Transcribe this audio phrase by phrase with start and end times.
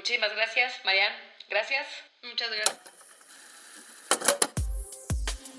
[0.00, 1.12] Muchísimas gracias, Marian.
[1.50, 1.86] Gracias.
[2.22, 2.78] Muchas gracias.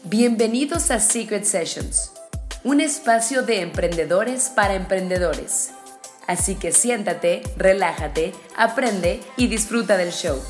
[0.06, 2.12] Bienvenidos a Secret Sessions,
[2.64, 5.70] un espacio de emprendedores para emprendedores.
[6.26, 10.44] Así que siéntate, relájate, aprende y disfruta del show.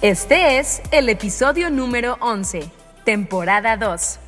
[0.00, 2.72] Este es el episodio número 11,
[3.04, 4.18] temporada 2.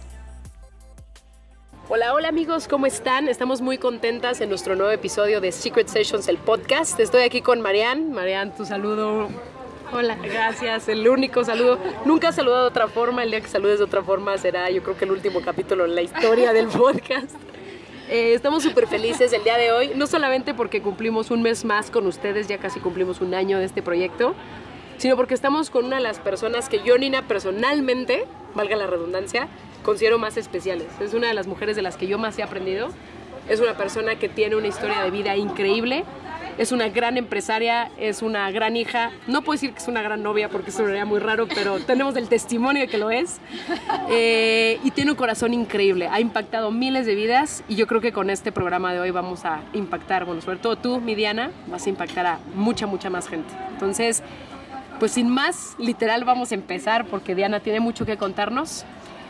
[1.91, 3.29] Hola, hola amigos, ¿cómo están?
[3.29, 6.98] Estamos muy contentas en nuestro nuevo episodio de Secret Sessions, el podcast.
[6.98, 8.11] Estoy aquí con Marianne.
[8.11, 9.29] Marianne, tu saludo.
[9.92, 10.16] Hola.
[10.23, 11.78] Gracias, el único saludo.
[12.06, 14.83] Nunca has saludado de otra forma, el día que saludes de otra forma será yo
[14.83, 17.37] creo que el último capítulo en la historia del podcast.
[18.09, 21.91] Eh, estamos súper felices el día de hoy, no solamente porque cumplimos un mes más
[21.91, 24.34] con ustedes, ya casi cumplimos un año de este proyecto,
[24.97, 29.48] sino porque estamos con una de las personas que yo, Nina, personalmente, valga la redundancia,
[29.84, 30.88] considero más especiales.
[31.01, 32.88] Es una de las mujeres de las que yo más he aprendido.
[33.48, 36.05] Es una persona que tiene una historia de vida increíble.
[36.56, 39.11] Es una gran empresaria, es una gran hija.
[39.27, 42.17] No puedo decir que es una gran novia porque eso sería muy raro, pero tenemos
[42.17, 43.41] el testimonio de que lo es.
[44.08, 46.08] Eh, y tiene un corazón increíble.
[46.11, 49.45] Ha impactado miles de vidas y yo creo que con este programa de hoy vamos
[49.45, 53.28] a impactar, bueno, sobre todo tú, mi Diana, vas a impactar a mucha, mucha más
[53.28, 53.53] gente.
[53.70, 54.23] Entonces,
[54.98, 58.86] pues sin más, literal vamos a empezar porque Diana tiene mucho que contarnos.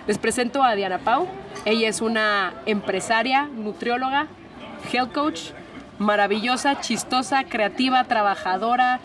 [0.06, 1.26] Les presento a Diana Pau.
[1.64, 4.26] Ella es una empresaria, nutrióloga,
[4.92, 5.40] health coach,
[5.98, 9.00] maravillosa, chistosa, creativa, trabajadora,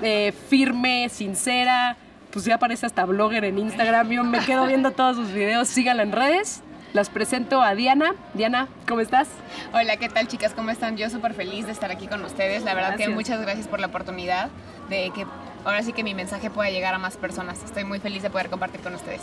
[0.00, 1.96] eh, firme, sincera.
[2.30, 4.10] Pues ya parece hasta blogger en Instagram.
[4.10, 5.66] Yo me quedo viendo todos sus videos.
[5.68, 6.62] Síganla en redes.
[6.92, 8.14] Las presento a Diana.
[8.34, 9.28] Diana, ¿cómo estás?
[9.72, 10.54] Hola, ¿qué tal chicas?
[10.54, 10.96] ¿Cómo están?
[10.96, 12.62] Yo súper feliz de estar aquí con ustedes.
[12.62, 14.50] La verdad que muchas gracias por la oportunidad
[14.88, 15.26] de que
[15.64, 17.60] ahora sí que mi mensaje pueda llegar a más personas.
[17.64, 19.22] Estoy muy feliz de poder compartir con ustedes.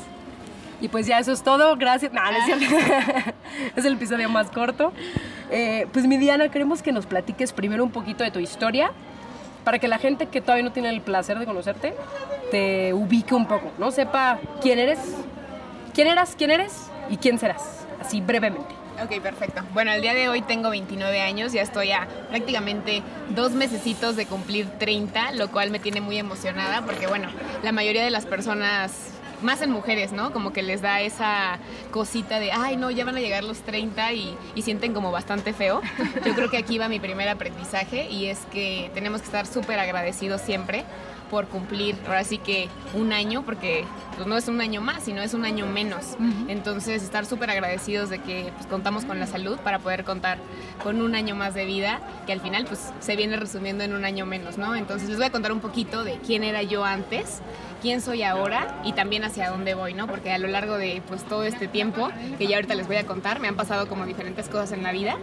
[0.81, 2.11] Y pues ya eso es todo, gracias.
[2.11, 2.65] No, no es cierto.
[3.75, 4.91] es el episodio más corto.
[5.51, 8.91] Eh, pues mi Diana, queremos que nos platiques primero un poquito de tu historia
[9.63, 11.93] para que la gente que todavía no tiene el placer de conocerte
[12.49, 13.91] te ubique un poco, ¿no?
[13.91, 14.99] Sepa quién eres,
[15.93, 18.81] quién eras, quién eres y quién serás, así brevemente.
[19.01, 19.63] Ok, perfecto.
[19.73, 24.25] Bueno, el día de hoy tengo 29 años, ya estoy a prácticamente dos mesecitos de
[24.25, 27.29] cumplir 30, lo cual me tiene muy emocionada porque, bueno,
[27.63, 28.91] la mayoría de las personas,
[29.41, 30.31] más en mujeres, ¿no?
[30.31, 31.59] Como que les da esa
[31.91, 35.53] cosita de, ay, no, ya van a llegar los 30 y, y sienten como bastante
[35.53, 35.81] feo.
[36.25, 39.79] Yo creo que aquí va mi primer aprendizaje y es que tenemos que estar súper
[39.79, 40.85] agradecidos siempre
[41.31, 43.85] por cumplir ahora sí que un año, porque
[44.17, 46.17] pues, no es un año más, sino es un año menos.
[46.49, 50.39] Entonces, estar súper agradecidos de que pues, contamos con la salud para poder contar
[50.83, 54.03] con un año más de vida, que al final pues se viene resumiendo en un
[54.03, 54.75] año menos, ¿no?
[54.75, 57.41] Entonces, les voy a contar un poquito de quién era yo antes,
[57.81, 60.07] quién soy ahora y también hacia dónde voy, ¿no?
[60.07, 63.05] Porque a lo largo de pues todo este tiempo, que ya ahorita les voy a
[63.05, 65.17] contar, me han pasado como diferentes cosas en la vida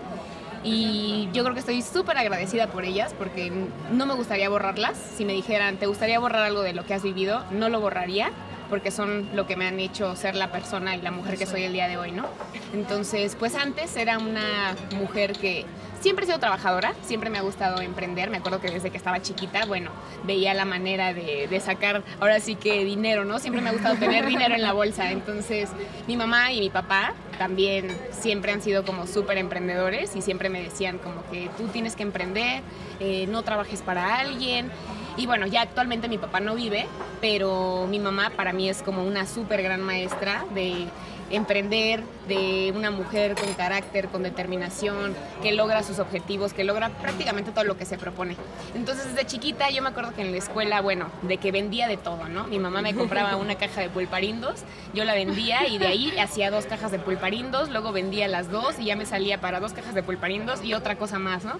[0.65, 3.53] y yo creo que estoy súper agradecida por ellas porque
[3.93, 4.99] no me gustaría borrarlas.
[5.17, 7.45] Si me dijeran, ¿te gustaría borrar algo de lo que has vivido?
[7.53, 8.33] No lo borraría
[8.69, 11.65] porque son lo que me han hecho ser la persona y la mujer que soy
[11.65, 12.27] el día de hoy, ¿no?
[12.73, 15.65] Entonces, pues antes era una mujer que
[16.01, 18.31] siempre he sido trabajadora, siempre me ha gustado emprender.
[18.31, 19.91] Me acuerdo que desde que estaba chiquita, bueno,
[20.25, 23.39] veía la manera de, de sacar ahora sí que dinero, ¿no?
[23.39, 25.11] Siempre me ha gustado tener dinero en la bolsa.
[25.11, 25.71] Entonces,
[26.07, 30.63] mi mamá y mi papá también siempre han sido como súper emprendedores y siempre me
[30.63, 32.63] decían como que tú tienes que emprender,
[33.01, 34.71] eh, no trabajes para alguien.
[35.19, 36.87] Y bueno, ya actualmente mi papá no vive,
[37.21, 40.87] pero mi mamá para mí es como una súper gran maestra de
[41.31, 47.51] emprender, de una mujer con carácter, con determinación, que logra sus objetivos, que logra prácticamente
[47.51, 48.37] todo lo que se propone.
[48.75, 51.97] Entonces, desde chiquita yo me acuerdo que en la escuela, bueno, de que vendía de
[51.97, 52.47] todo, ¿no?
[52.47, 54.61] Mi mamá me compraba una caja de pulparindos,
[54.95, 58.79] yo la vendía y de ahí hacía dos cajas de pulparindos, luego vendía las dos
[58.79, 61.59] y ya me salía para dos cajas de pulparindos y otra cosa más, ¿no?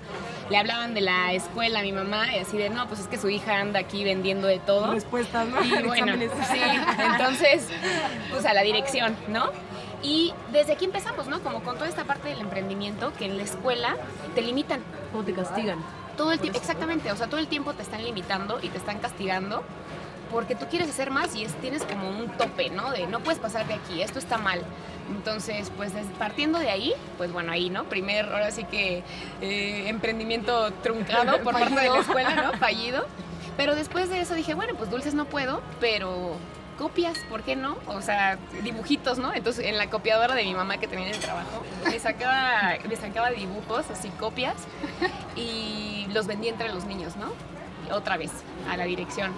[0.51, 3.19] Le hablaban de la escuela a mi mamá y así de, no, pues es que
[3.19, 4.93] su hija anda aquí vendiendo de todo.
[4.93, 5.63] Respuestas, ¿no?
[5.65, 6.15] Y bueno,
[6.51, 6.61] sí,
[7.13, 7.69] entonces,
[8.31, 9.51] pues a la dirección, ¿no?
[10.03, 11.41] Y desde aquí empezamos, ¿no?
[11.41, 13.97] Como con toda esta parte del emprendimiento que en la escuela
[14.35, 14.81] te limitan
[15.13, 15.79] ¿Cómo te castigan?
[16.17, 18.99] todo el tiempo, exactamente, o sea, todo el tiempo te están limitando y te están
[18.99, 19.63] castigando
[20.33, 22.91] porque tú quieres hacer más y es, tienes como un tope, ¿no?
[22.91, 24.63] De no puedes pasar de aquí, esto está mal.
[25.11, 27.85] Entonces, pues partiendo de ahí, pues bueno, ahí, ¿no?
[27.85, 29.03] Primer, ahora sí que
[29.41, 32.59] eh, emprendimiento truncado por parte de la escuela, ¿no?
[32.59, 33.07] Fallido.
[33.57, 36.37] Pero después de eso dije, bueno, pues dulces no puedo, pero
[36.79, 37.77] copias, ¿por qué no?
[37.89, 39.35] O sea, dibujitos, ¿no?
[39.35, 42.97] Entonces, en la copiadora de mi mamá que tenía en el trabajo, le sacaba, le
[42.97, 44.55] sacaba dibujos, así copias,
[45.37, 47.33] y los vendía entre los niños, ¿no?
[47.95, 48.31] Otra vez,
[48.71, 49.33] a la dirección.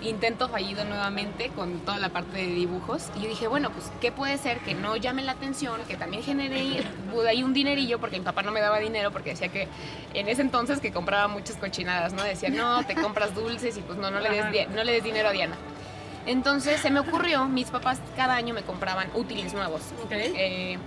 [0.00, 3.10] intento fallido nuevamente con toda la parte de dibujos.
[3.16, 5.80] Y yo dije, bueno, pues, ¿qué puede ser que no llame la atención?
[5.88, 6.84] Que también genere
[7.28, 9.68] ahí un dinerillo, porque mi papá no me daba dinero, porque decía que
[10.14, 12.22] en ese entonces que compraba muchas cochinadas, ¿no?
[12.22, 15.28] Decía, no, te compras dulces y pues no, no le des, no le des dinero
[15.28, 15.56] a Diana.
[16.26, 19.82] Entonces se me ocurrió, mis papás cada año me compraban útiles nuevos.
[20.10, 20.78] Eh,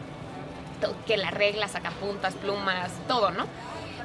[1.06, 3.46] que las reglas, sacapuntas, plumas, todo, ¿no?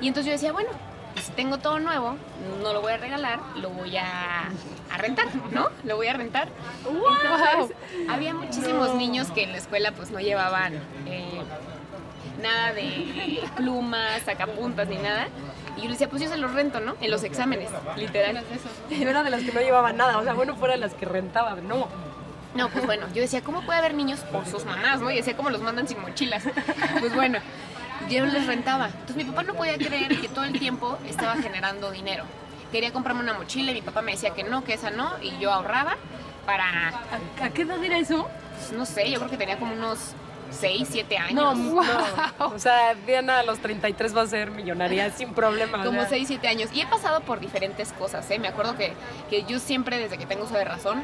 [0.01, 0.71] Y entonces yo decía, bueno,
[1.13, 2.17] pues, si tengo todo nuevo,
[2.63, 4.45] no lo voy a regalar, lo voy a,
[4.91, 5.69] a rentar, ¿no?
[5.85, 6.49] Lo voy a rentar.
[6.87, 7.77] Entonces,
[8.09, 10.75] había muchísimos niños que en la escuela pues no llevaban
[11.07, 11.43] eh,
[12.43, 15.29] nada de plumas, sacapuntas ni nada.
[15.77, 16.97] Y yo le decía, pues yo se los rento, ¿no?
[17.01, 18.43] En los exámenes, literal.
[18.91, 21.07] Yo era de las que no llevaban nada, o sea, bueno, fuera de las que
[21.07, 21.89] rentaban, no.
[22.55, 25.11] No, pues bueno, yo decía, ¿cómo puede haber niños o sus mamás, no?
[25.11, 26.45] Y decía, ¿cómo los mandan sin mochilas?
[27.01, 27.39] Pues bueno,
[28.11, 28.87] yo les rentaba.
[28.87, 32.25] Entonces mi papá no podía creer que todo el tiempo estaba generando dinero.
[32.71, 35.39] Quería comprarme una mochila y mi papá me decía que no, que esa no, y
[35.39, 35.97] yo ahorraba
[36.45, 38.29] para, ¿A, a qué edad era eso?
[38.57, 40.15] pues, no sé, yo creo que tenía como unos
[40.53, 41.35] 6, 7 años.
[41.35, 41.83] No, no.
[42.47, 45.85] O sea, Diana a los 33 va a ser millonaria sin problema.
[45.85, 46.11] Como sea.
[46.11, 46.71] 6, 7 años.
[46.73, 48.39] Y he pasado por diferentes cosas, ¿eh?
[48.39, 48.93] Me acuerdo que,
[49.31, 51.03] que yo siempre, desde que tengo uso de razón,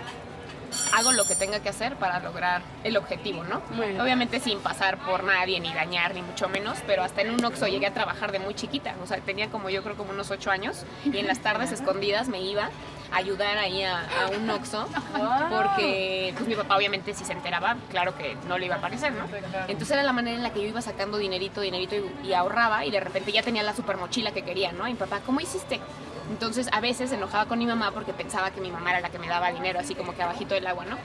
[0.93, 3.63] hago lo que tenga que hacer para lograr el objetivo, ¿no?
[4.03, 7.67] Obviamente sin pasar por nadie, ni dañar, ni mucho menos, pero hasta en un Oxxo
[7.67, 8.95] llegué a trabajar de muy chiquita.
[9.03, 12.29] O sea, tenía como yo creo como unos 8 años y en las tardes escondidas
[12.29, 12.71] me iba
[13.11, 14.87] a ayudar ahí a, a un Oxxo
[15.51, 19.13] porque pues mi papá obviamente si se enteraba, claro que no le iba a parecer,
[19.13, 19.25] ¿no?
[19.69, 22.85] Entonces era la manera en la que yo iba sacando dinerito, dinerito y, y ahorraba
[22.85, 24.87] y de repente ya tenía la super mochila que quería, ¿no?
[24.87, 25.81] Y mi papá, ¿cómo hiciste?
[26.31, 29.19] Entonces a veces enojaba con mi mamá porque pensaba que mi mamá era la que
[29.19, 30.97] me daba dinero, así como que abajito del agua, ¿no?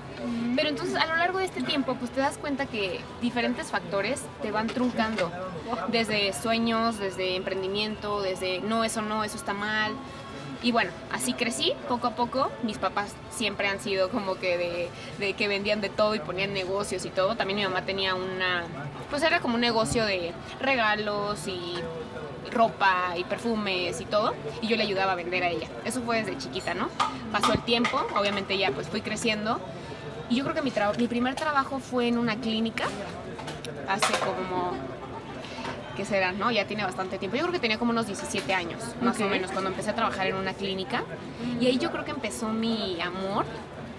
[0.56, 4.22] Pero entonces a lo largo de este tiempo, pues te das cuenta que diferentes factores
[4.42, 5.32] te van truncando.
[5.88, 9.94] Desde sueños, desde emprendimiento, desde no, eso no, eso está mal.
[10.62, 12.50] Y bueno, así crecí poco a poco.
[12.64, 14.90] Mis papás siempre han sido como que de,
[15.20, 17.36] de que vendían de todo y ponían negocios y todo.
[17.36, 18.64] También mi mamá tenía una,
[19.10, 20.32] pues era como un negocio de
[20.62, 21.76] regalos y
[22.54, 24.34] ropa y perfumes y todo.
[24.62, 25.68] Y yo le ayudaba a vender a ella.
[25.86, 26.90] Eso fue desde chiquita, ¿no?
[27.32, 29.60] Pasó el tiempo, obviamente ya pues fui creciendo.
[30.30, 32.86] Y yo creo que mi, mi primer trabajo fue en una clínica
[33.88, 34.74] hace como
[35.96, 36.32] ¿qué será?
[36.32, 36.52] ¿No?
[36.52, 37.38] Ya tiene bastante tiempo.
[37.38, 40.28] Yo creo que tenía como unos 17 años, más o menos, cuando empecé a trabajar
[40.28, 41.04] en una clínica.
[41.60, 43.46] Y ahí yo creo que empezó mi amor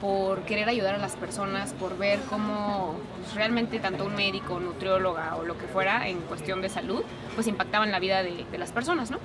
[0.05, 5.35] por querer ayudar a las personas, por ver cómo pues, realmente tanto un médico, nutrióloga
[5.37, 7.03] o lo que fuera en cuestión de salud,
[7.35, 9.17] pues impactaban la vida de, de las personas, ¿no?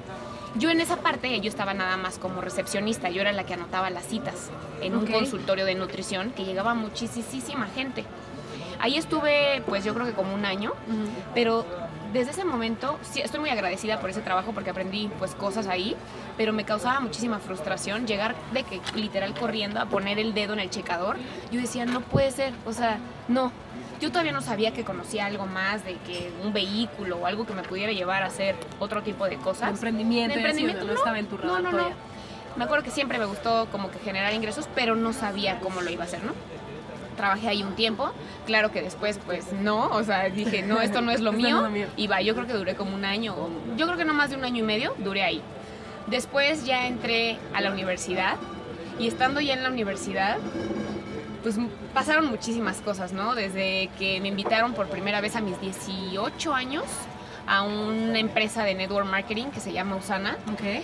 [0.56, 3.90] Yo en esa parte, yo estaba nada más como recepcionista, yo era la que anotaba
[3.90, 5.12] las citas en un Ok.
[5.12, 8.06] consultorio de nutrición que llegaba muchísima gente.
[8.80, 10.72] Ahí estuve, pues yo creo que como un año,
[11.36, 11.66] pero
[12.14, 15.96] desde ese momento sí, estoy muy agradecida por ese trabajo porque aprendí pues cosas ahí,
[16.38, 20.60] pero me causaba muchísima frustración llegar de que literal corriendo a poner el dedo en
[20.60, 21.18] el checador.
[21.52, 22.98] Yo decía, no puede ser, o sea,
[23.28, 23.52] no.
[24.00, 27.54] Yo todavía no sabía que conocía algo más de que un vehículo o algo que
[27.54, 29.68] me pudiera llevar a hacer otro tipo de cosas.
[29.68, 31.96] De emprendimiento, De emprendimiento, no estaba en tu radar no, no, todavía.
[31.96, 32.10] no.
[32.56, 35.90] Me acuerdo que siempre me gustó como que generar ingresos, pero no sabía cómo lo
[35.90, 36.34] iba a hacer, ¿no?
[37.20, 38.12] Trabajé ahí un tiempo,
[38.46, 41.48] claro que después pues no, o sea, dije, no, esto no es lo Esto no
[41.48, 41.88] es mío, lo mío.
[41.98, 43.36] y va, yo creo que duré como un año,
[43.76, 45.42] yo creo que no más de un año y medio, duré ahí.
[46.08, 48.38] Después ya entré a la universidad,
[49.00, 50.38] y estando ya en la universidad,
[51.44, 51.58] pues
[51.94, 53.36] pasaron muchísimas cosas, ¿no?
[53.36, 56.84] Desde que me invitaron por primera vez a mis 18 años
[57.48, 60.38] a una empresa de network marketing que se llama Usana.
[60.54, 60.84] Ok.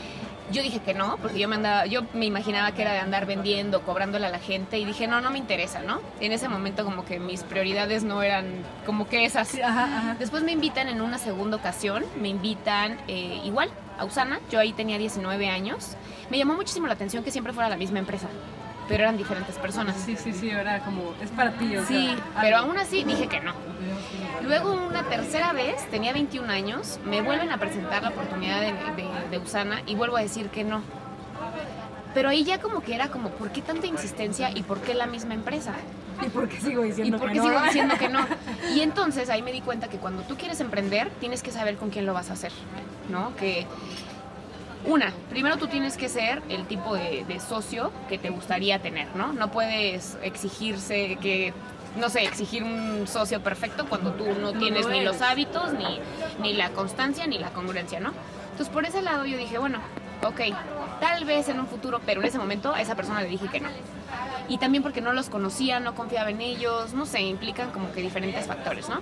[0.52, 3.26] Yo dije que no, porque yo me andaba, yo me imaginaba que era de andar
[3.26, 6.02] vendiendo, cobrándole a la gente y dije, no, no me interesa, ¿no?
[6.20, 8.46] En ese momento como que mis prioridades no eran
[8.86, 9.56] como que esas.
[9.56, 10.16] Ajá, ajá.
[10.20, 14.74] Después me invitan en una segunda ocasión, me invitan eh, igual a Usana, yo ahí
[14.74, 15.96] tenía 19 años.
[16.30, 18.28] Me llamó muchísimo la atención que siempre fuera la misma empresa,
[18.88, 19.96] pero eran diferentes personas.
[20.06, 23.28] Sí, sí, sí, era como, es para ti, o Sí, sea, pero aún así dije
[23.28, 23.54] que no.
[24.44, 29.30] Luego una tercera vez, tenía 21 años, me vuelven a presentar la oportunidad de, de-
[29.32, 30.82] de Usana y vuelvo a decir que no.
[32.14, 35.06] Pero ahí ya como que era como, ¿por qué tanta insistencia y por qué la
[35.06, 35.74] misma empresa?
[36.26, 37.46] ¿Y por qué sigo ¿Y diciendo por que qué no?
[37.46, 38.20] sigo diciendo que no?
[38.74, 41.90] Y entonces ahí me di cuenta que cuando tú quieres emprender, tienes que saber con
[41.90, 42.54] quién lo vas a hacer,
[43.10, 43.36] ¿no?
[43.36, 43.66] Que
[44.86, 49.08] una, primero tú tienes que ser el tipo de, de socio que te gustaría tener,
[49.16, 49.34] ¿no?
[49.34, 51.54] No puedes exigirse que,
[51.98, 56.00] no sé, exigir un socio perfecto cuando tú no tienes ni los hábitos, ni,
[56.40, 58.12] ni la constancia, ni la congruencia, ¿no?
[58.52, 59.80] Entonces por ese lado yo dije, bueno,
[60.24, 60.42] ok,
[61.00, 63.60] tal vez en un futuro, pero en ese momento a esa persona le dije que
[63.60, 63.70] no.
[64.48, 68.02] Y también porque no los conocía, no confiaba en ellos, no sé, implican como que
[68.02, 69.00] diferentes factores, ¿no?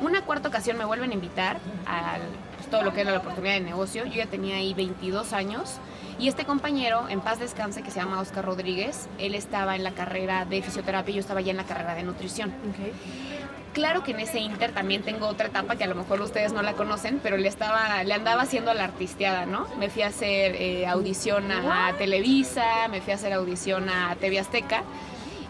[0.00, 2.18] Una cuarta ocasión me vuelven a invitar a
[2.56, 4.04] pues, todo lo que era la oportunidad de negocio.
[4.04, 5.78] Yo ya tenía ahí 22 años
[6.20, 9.92] y este compañero, en paz descanse, que se llama Oscar Rodríguez, él estaba en la
[9.92, 12.52] carrera de fisioterapia y yo estaba ya en la carrera de nutrición.
[13.72, 16.60] Claro que en ese inter también tengo otra etapa que a lo mejor ustedes no
[16.62, 19.68] la conocen, pero le estaba, le andaba haciendo a la artisteada, ¿no?
[19.78, 24.40] Me fui a hacer eh, audición a Televisa, me fui a hacer audición a TV
[24.40, 24.82] Azteca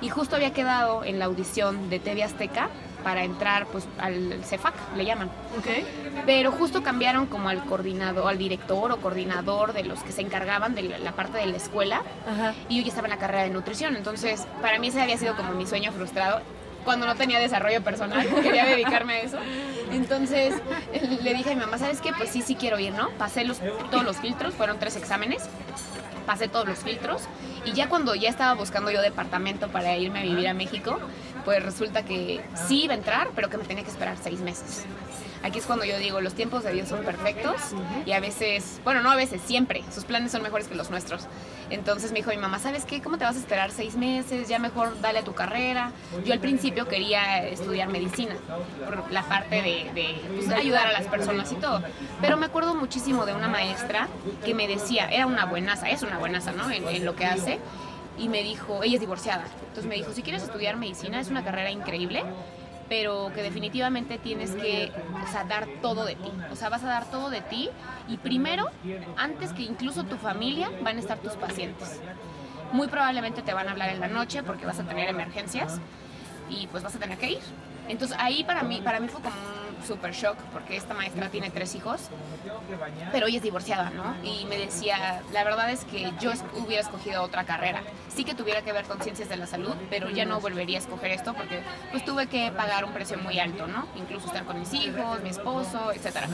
[0.03, 2.69] y justo había quedado en la audición de TV Azteca
[3.03, 5.31] para entrar pues al CEFAC, le llaman.
[6.27, 10.75] Pero justo cambiaron como al coordinador, al director o coordinador de los que se encargaban
[10.75, 12.03] de la parte de la escuela
[12.69, 15.35] y yo ya estaba en la carrera de nutrición, entonces para mí ese había sido
[15.37, 16.43] como mi sueño frustrado
[16.85, 19.39] cuando no tenía desarrollo personal, quería dedicarme a eso.
[19.93, 20.55] Entonces
[21.23, 22.13] le dije a mi mamá, ¿sabes qué?
[22.13, 23.11] Pues sí, sí quiero ir, ¿no?
[23.11, 23.59] Pasé los,
[23.91, 25.49] todos los filtros, fueron tres exámenes,
[26.27, 27.23] pasé todos los filtros
[27.65, 30.99] y ya cuando ya estaba buscando yo departamento para irme a vivir a México,
[31.45, 34.85] pues resulta que sí iba a entrar, pero que me tenía que esperar seis meses.
[35.43, 37.57] Aquí es cuando yo digo, los tiempos de Dios son perfectos
[38.05, 41.23] y a veces, bueno, no a veces, siempre, sus planes son mejores que los nuestros.
[41.71, 43.01] Entonces me dijo mi mamá, ¿sabes qué?
[43.01, 44.49] ¿Cómo te vas a esperar seis meses?
[44.49, 45.93] Ya mejor dale a tu carrera.
[46.25, 48.35] Yo al principio quería estudiar medicina,
[48.85, 51.83] por la parte de, pues, ayudar a las personas y todo.
[52.21, 54.09] Pero me acuerdo muchísimo de una maestra
[54.45, 56.71] que me decía, era una buenaza, es una buenaza, ¿no?
[56.71, 57.59] en lo que hace
[58.21, 61.43] y me dijo, ella es divorciada, entonces me dijo, si quieres estudiar medicina es una
[61.43, 62.23] carrera increíble,
[62.91, 64.91] pero que definitivamente tienes que
[65.49, 66.33] dar todo de ti.
[66.51, 67.71] O sea, vas a dar todo de ti
[68.09, 68.67] y primero,
[69.17, 72.01] antes que incluso tu familia, van a estar tus pacientes.
[72.73, 75.81] Muy probablemente te van a hablar en la noche porque vas a tener emergencias
[76.49, 77.41] y pues vas a tener que ir.
[77.89, 79.37] Entonces ahí para mí, para mí fue como
[79.87, 82.09] super shock porque esta maestra tiene tres hijos,
[83.13, 84.15] pero ella es divorciada, ¿no?
[84.23, 87.83] Y me decía, la verdad es que yo hubiera escogido otra carrera.
[88.15, 90.81] Sí que tuviera que ver con ciencias de la salud, pero ya no volvería a
[90.81, 93.87] escoger esto porque pues tuve que pagar un precio muy alto, ¿no?
[93.97, 96.27] Incluso estar con mis hijos, mi esposo, etc.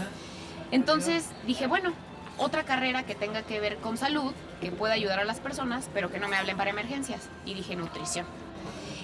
[0.71, 1.93] Entonces dije, bueno,
[2.39, 6.11] otra carrera que tenga que ver con salud, que pueda ayudar a las personas, pero
[6.11, 7.29] que no me hablen para emergencias.
[7.45, 8.27] Y dije nutrición.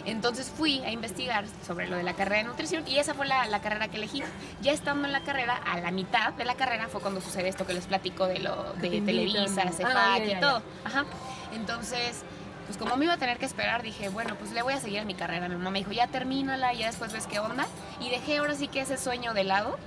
[0.05, 3.61] Entonces fui a investigar sobre lo de la carrera de nutrición y esa fue la,
[3.61, 4.23] carrera que elegí.
[4.61, 7.67] Ya estando en la carrera, a la mitad de la carrera fue cuando sucede esto
[7.67, 10.63] que les platico de lo de Televisa, CEFAC ah, y todo.
[10.85, 11.05] Ajá.
[11.55, 12.23] Entonces,
[12.67, 15.01] pues como me iba a tener que esperar, dije, bueno, pues le voy a seguir
[15.01, 15.49] a mi carrera.
[15.49, 17.67] Mi mamá me dijo, ya termínala, ya después ves qué onda.
[18.01, 19.79] Y dejé ahora sí que ese sueño de lado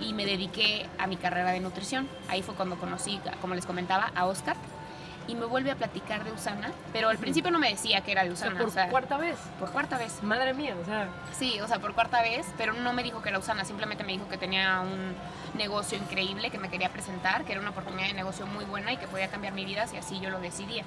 [0.00, 2.08] y me dediqué a mi carrera de nutrición.
[2.28, 4.56] Ahí fue cuando conocí, como les comentaba, a Oscar
[5.26, 8.24] y me vuelve a platicar de Usana, pero al principio no me decía que era
[8.24, 8.58] de Usana.
[8.58, 9.38] ¿Por cuarta vez?
[9.58, 10.22] Por cuarta vez.
[10.22, 11.08] Madre mía, o sea.
[11.36, 14.12] Sí, o sea, por cuarta vez, pero no me dijo que era Usana, simplemente me
[14.12, 15.14] dijo que tenía un
[15.56, 18.96] negocio increíble que me quería presentar, que era una oportunidad de negocio muy buena y
[18.96, 20.84] que podía cambiar mi vida si así yo lo decidía.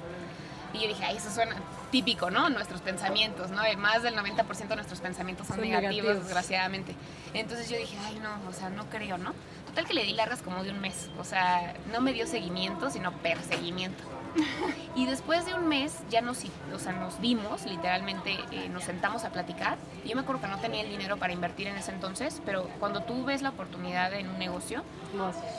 [0.74, 1.56] Y yo dije, ay, eso suena
[1.92, 2.50] típico, ¿no?
[2.50, 3.62] Nuestros pensamientos, ¿no?
[3.78, 6.94] Más del 90% de nuestros pensamientos son, negativos, desgraciadamente.
[7.34, 9.34] Entonces yo dije, ay, no, o sea, no creo, ¿no?
[9.68, 11.10] Total que le di largas como de un mes.
[11.20, 14.04] O sea, no me dio seguimiento, sino perseguimiento.
[14.96, 19.26] Y después de un mes ya nos, o sea, nos vimos, literalmente eh, nos sentamos
[19.26, 19.78] a platicar.
[20.06, 23.04] Yo me acuerdo que no tenía el dinero para invertir en ese entonces, pero cuando
[23.04, 24.84] tú ves la oportunidad en un negocio,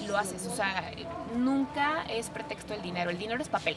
[0.08, 0.44] lo haces.
[0.46, 0.90] O sea,
[1.36, 3.76] nunca es pretexto el dinero, el dinero es papel.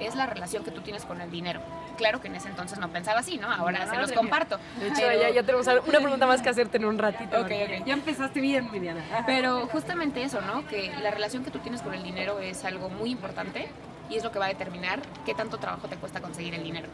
[0.00, 1.60] Es la relación que tú tienes con el dinero.
[1.98, 3.52] Claro que en ese entonces no pensaba así, ¿no?
[3.52, 4.58] Ahora se los comparto.
[4.78, 5.02] De hecho,
[5.34, 7.42] ya, tenemos una pregunta más que hacerte en un ratito.
[7.42, 9.02] Okay, Ya empezaste bien, Miriana.
[9.26, 10.66] Pero justamente eso, ¿no?
[10.66, 13.68] Que la relación que tú tienes con el dinero es algo muy importante
[14.10, 16.88] y es lo que va a determinar qué tanto trabajo te cuesta conseguir el dinero.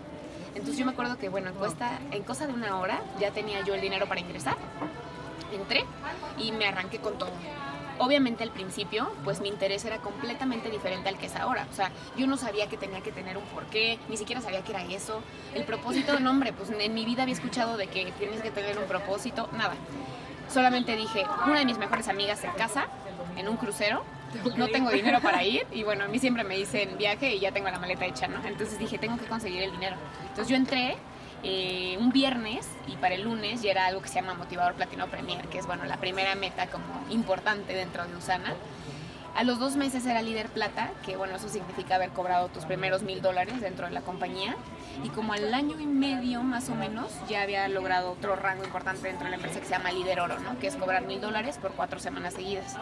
[0.54, 3.74] Entonces yo me acuerdo que, bueno, cuesta, en cosa de una hora ya tenía yo
[3.74, 4.56] el dinero para ingresar.
[5.52, 5.84] Entré
[6.38, 7.30] y me arranqué con todo.
[7.98, 11.66] Obviamente al principio, pues mi interés era completamente diferente al que es ahora.
[11.70, 14.72] O sea, yo no sabía que tenía que tener un porqué, ni siquiera sabía que
[14.72, 15.22] era eso.
[15.54, 18.78] El propósito, no hombre, pues en mi vida había escuchado de que tienes que tener
[18.78, 19.74] un propósito, nada.
[20.52, 22.86] Solamente dije, una de mis mejores amigas se casa
[23.36, 24.02] en un crucero
[24.56, 27.52] no tengo dinero para ir y bueno, a mí siempre me dicen viaje y ya
[27.52, 28.44] tengo la maleta hecha, ¿no?
[28.46, 29.96] Entonces dije, tengo que conseguir el dinero.
[30.22, 30.96] Entonces yo entré
[31.42, 35.08] eh, un viernes y para el lunes ya era algo que se llama Motivador Platino
[35.08, 38.54] Premier, que es bueno, la primera meta como importante dentro de Usana.
[39.34, 43.02] A los dos meses era líder plata, que bueno, eso significa haber cobrado tus primeros
[43.02, 44.56] mil dólares dentro de la compañía.
[45.02, 49.08] Y como al año y medio más o menos ya había logrado otro rango importante
[49.08, 50.58] dentro de la empresa que se llama líder oro, ¿no?
[50.58, 52.76] que es cobrar mil dólares por cuatro semanas seguidas.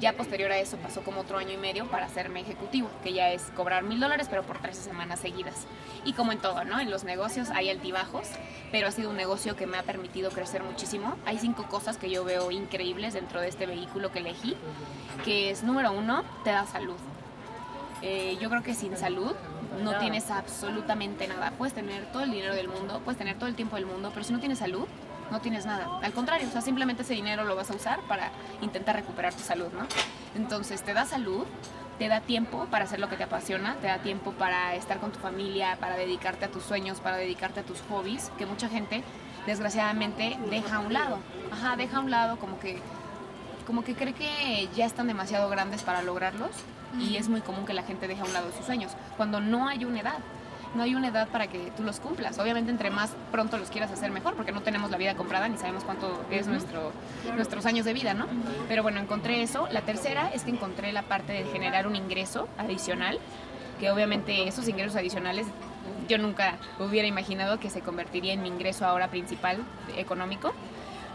[0.00, 3.30] Ya posterior a eso pasó como otro año y medio para hacerme ejecutivo, que ya
[3.30, 5.66] es cobrar mil dólares pero por 13 semanas seguidas.
[6.04, 6.80] Y como en todo, ¿no?
[6.80, 8.28] en los negocios hay altibajos,
[8.70, 11.16] pero ha sido un negocio que me ha permitido crecer muchísimo.
[11.26, 14.56] Hay cinco cosas que yo veo increíbles dentro de este vehículo que elegí,
[15.24, 16.96] que es número uno, te da salud.
[18.02, 19.34] Eh, yo creo que sin salud
[19.82, 21.52] no tienes absolutamente nada.
[21.52, 24.24] Puedes tener todo el dinero del mundo, puedes tener todo el tiempo del mundo, pero
[24.24, 24.86] si no tienes salud,
[25.30, 26.00] no tienes nada.
[26.02, 28.30] Al contrario, o sea, simplemente ese dinero lo vas a usar para
[28.62, 29.86] intentar recuperar tu salud, ¿no?
[30.34, 31.44] Entonces, te da salud,
[31.98, 35.12] te da tiempo para hacer lo que te apasiona, te da tiempo para estar con
[35.12, 39.02] tu familia, para dedicarte a tus sueños, para dedicarte a tus hobbies, que mucha gente
[39.46, 41.18] desgraciadamente deja a un lado.
[41.52, 42.80] Ajá, deja a un lado como que
[43.66, 46.52] como que cree que ya están demasiado grandes para lograrlos
[46.98, 49.68] y es muy común que la gente deje a un lado sus sueños, cuando no
[49.68, 50.18] hay una edad.
[50.74, 52.38] No hay una edad para que tú los cumplas.
[52.38, 55.56] Obviamente, entre más pronto los quieras hacer, mejor, porque no tenemos la vida comprada ni
[55.56, 56.92] sabemos cuánto es nuestro,
[57.34, 58.26] nuestros años de vida, ¿no?
[58.68, 59.66] Pero bueno, encontré eso.
[59.70, 63.18] La tercera es que encontré la parte de generar un ingreso adicional,
[63.80, 65.46] que obviamente esos ingresos adicionales
[66.06, 69.58] yo nunca hubiera imaginado que se convertiría en mi ingreso ahora principal
[69.96, 70.52] económico.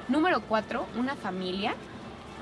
[0.07, 1.75] Número cuatro, una familia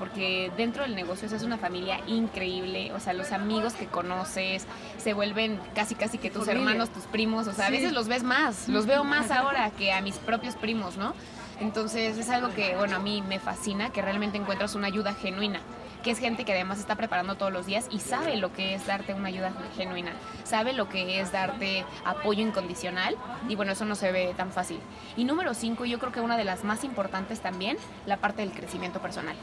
[0.02, 4.66] porque dentro del negocio es una familia increíble, o sea, los amigos que conoces
[4.98, 8.24] se vuelven casi casi que tus hermanos, tus primos, o sea, a veces los ves
[8.24, 11.14] más, los veo más ahora que a mis propios primos, ¿no?
[11.60, 15.60] Entonces es algo que, bueno, a mí me fascina, que realmente encuentras una ayuda genuina
[16.02, 18.84] que es gente que además está preparando todos los días y sabe lo que es
[18.88, 20.10] darte una ayuda genuina,
[20.42, 23.14] sabe lo que es darte apoyo incondicional
[23.48, 24.80] y bueno, eso no se ve tan fácil.
[25.16, 28.50] Y número cinco, yo creo que una de las más importantes también, la parte del
[28.50, 29.36] crecimiento personal.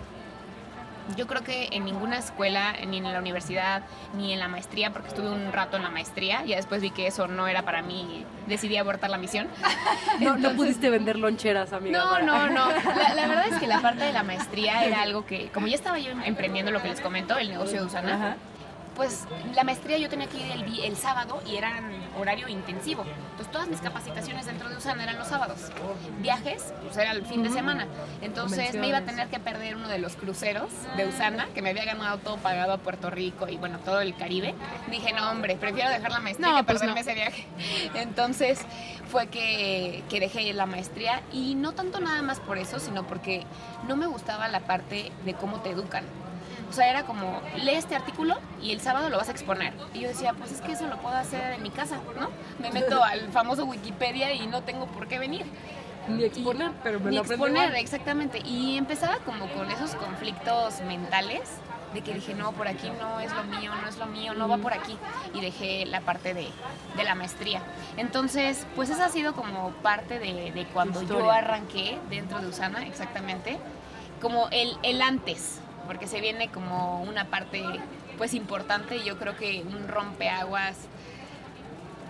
[1.15, 3.83] Yo creo que en ninguna escuela, ni en la universidad,
[4.15, 7.07] ni en la maestría, porque estuve un rato en la maestría, y después vi que
[7.07, 9.47] eso no era para mí, decidí abortar la misión.
[10.19, 11.99] no, no pudiste vender loncheras, amiga.
[11.99, 12.71] No, no, no.
[12.71, 15.75] La, la, verdad es que la parte de la maestría era algo que, como ya
[15.75, 18.35] estaba yo emprendiendo lo que les comento, el negocio de Usana, Ajá
[18.99, 19.23] pues
[19.55, 21.71] la maestría yo tenía que ir el, el sábado y era
[22.19, 23.05] horario intensivo.
[23.31, 25.71] Entonces todas mis capacitaciones dentro de USAN eran los sábados.
[26.19, 27.87] Viajes, pues era el fin de semana.
[28.21, 31.69] Entonces me iba a tener que perder uno de los cruceros de Usana, que me
[31.69, 34.53] había ganado todo pagado a Puerto Rico y bueno, todo el Caribe.
[34.91, 37.47] Dije, no hombre, prefiero dejar la maestría que pues perderme ese viaje.
[37.93, 38.59] Entonces
[39.09, 43.45] fue que, que dejé la maestría y no tanto nada más por eso, sino porque
[43.87, 46.03] no me gustaba la parte de cómo te educan.
[46.69, 49.73] O sea, era como, lee este artículo y el sábado lo vas a exponer.
[49.93, 52.29] Y yo decía, pues es que eso lo puedo hacer en mi casa, ¿no?
[52.59, 55.45] Me meto al famoso Wikipedia y no tengo por qué venir.
[56.07, 58.39] Ni exponer, pero me Ni lo exponer, exactamente.
[58.45, 61.41] Y empezaba como con esos conflictos mentales
[61.93, 64.47] de que dije, no, por aquí no es lo mío, no es lo mío, no
[64.47, 64.95] va por aquí.
[65.33, 66.47] Y dejé la parte de,
[66.95, 67.61] de la maestría.
[67.97, 72.85] Entonces, pues esa ha sido como parte de, de cuando yo arranqué dentro de Usana,
[72.85, 73.57] exactamente.
[74.21, 77.63] Como el, el antes, porque se viene como una parte
[78.19, 80.77] pues importante, yo creo que un rompeaguas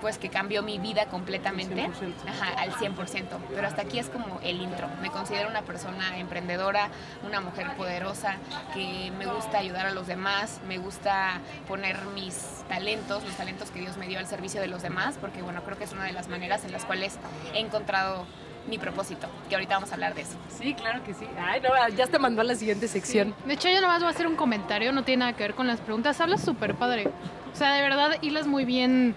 [0.01, 1.89] pues que cambió mi vida completamente,
[2.27, 4.89] Ajá, al 100%, pero hasta aquí es como el intro.
[5.01, 6.89] Me considero una persona emprendedora,
[7.25, 8.35] una mujer poderosa,
[8.73, 12.35] que me gusta ayudar a los demás, me gusta poner mis
[12.67, 15.77] talentos, los talentos que Dios me dio al servicio de los demás, porque bueno, creo
[15.77, 17.17] que es una de las maneras en las cuales
[17.53, 18.25] he encontrado
[18.69, 20.35] mi propósito, que ahorita vamos a hablar de eso.
[20.57, 21.25] Sí, claro que sí.
[21.39, 23.35] Ay, no, ya te mandó a la siguiente sección.
[23.37, 23.47] Sí.
[23.47, 25.67] De hecho, yo nomás voy a hacer un comentario, no tiene nada que ver con
[25.67, 26.19] las preguntas.
[26.21, 27.09] Hablas súper padre.
[27.53, 29.15] O sea, de verdad, hilas muy bien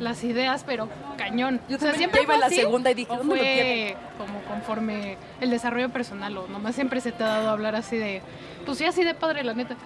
[0.00, 1.60] las ideas, pero cañón.
[1.68, 5.16] Yo o sea, siempre iba a la segunda y dije, ¿dónde fue lo como conforme
[5.40, 8.22] el desarrollo personal o nomás siempre se te ha dado a hablar así de,
[8.64, 9.76] pues sí, así de padre, la neta.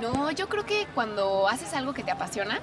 [0.00, 2.60] No, yo creo que cuando haces algo que te apasiona,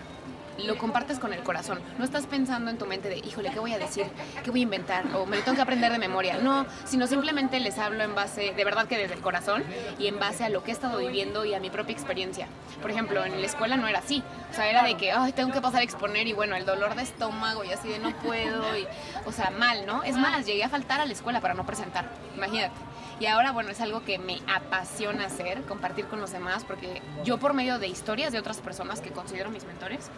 [0.66, 1.80] lo compartes con el corazón.
[1.98, 4.06] No estás pensando en tu mente de, híjole, ¿qué voy a decir?
[4.44, 5.06] ¿Qué voy a inventar?
[5.16, 6.38] O me lo tengo que aprender de memoria.
[6.38, 9.64] No, sino simplemente les hablo en base, de verdad que desde el corazón
[9.98, 12.48] y en base a lo que he estado viviendo y a mi propia experiencia.
[12.82, 14.24] Por ejemplo, en la escuela no era así.
[14.52, 16.96] O sea, era de que, ay, tengo que pasar a exponer y bueno, el dolor
[16.96, 18.78] de estómago y así de no puedo.
[18.78, 18.88] Y,
[19.26, 20.04] o sea, mal, ¿no?
[20.04, 22.10] Es más, llegué a faltar a la escuela para no presentar.
[22.36, 22.76] Imagínate.
[23.20, 27.38] Y ahora, bueno, es algo que me apasiona hacer, compartir con los demás, porque yo
[27.38, 30.10] por medio de historias de otras personas que considero mis mentores,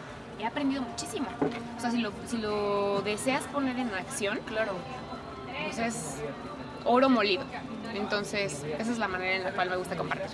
[0.42, 1.28] he aprendido muchísimo.
[1.78, 4.74] O sea, si lo, si lo deseas poner en acción, claro,
[5.64, 6.16] pues es
[6.86, 7.44] oro molido.
[7.94, 10.30] Entonces, esa es la manera en la cual me gusta compartir.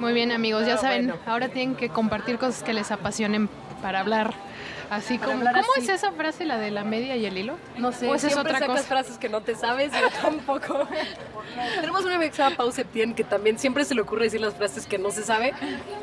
[0.00, 3.48] Muy bien, amigos, ya Ah, saben, ahora tienen que compartir cosas que les apasionen
[3.82, 4.34] para hablar.
[4.90, 5.40] Así como.
[5.40, 5.82] ¿Cómo así.
[5.82, 7.56] es esa frase, la de la media y el hilo?
[7.76, 8.88] No sé, ¿O esa es siempre otra sacas cosa?
[8.88, 10.86] frases que no te sabes, yo tampoco.
[11.80, 14.40] Tenemos una amiga que se llama Pau Septién que también siempre se le ocurre decir
[14.40, 15.52] las frases que no se sabe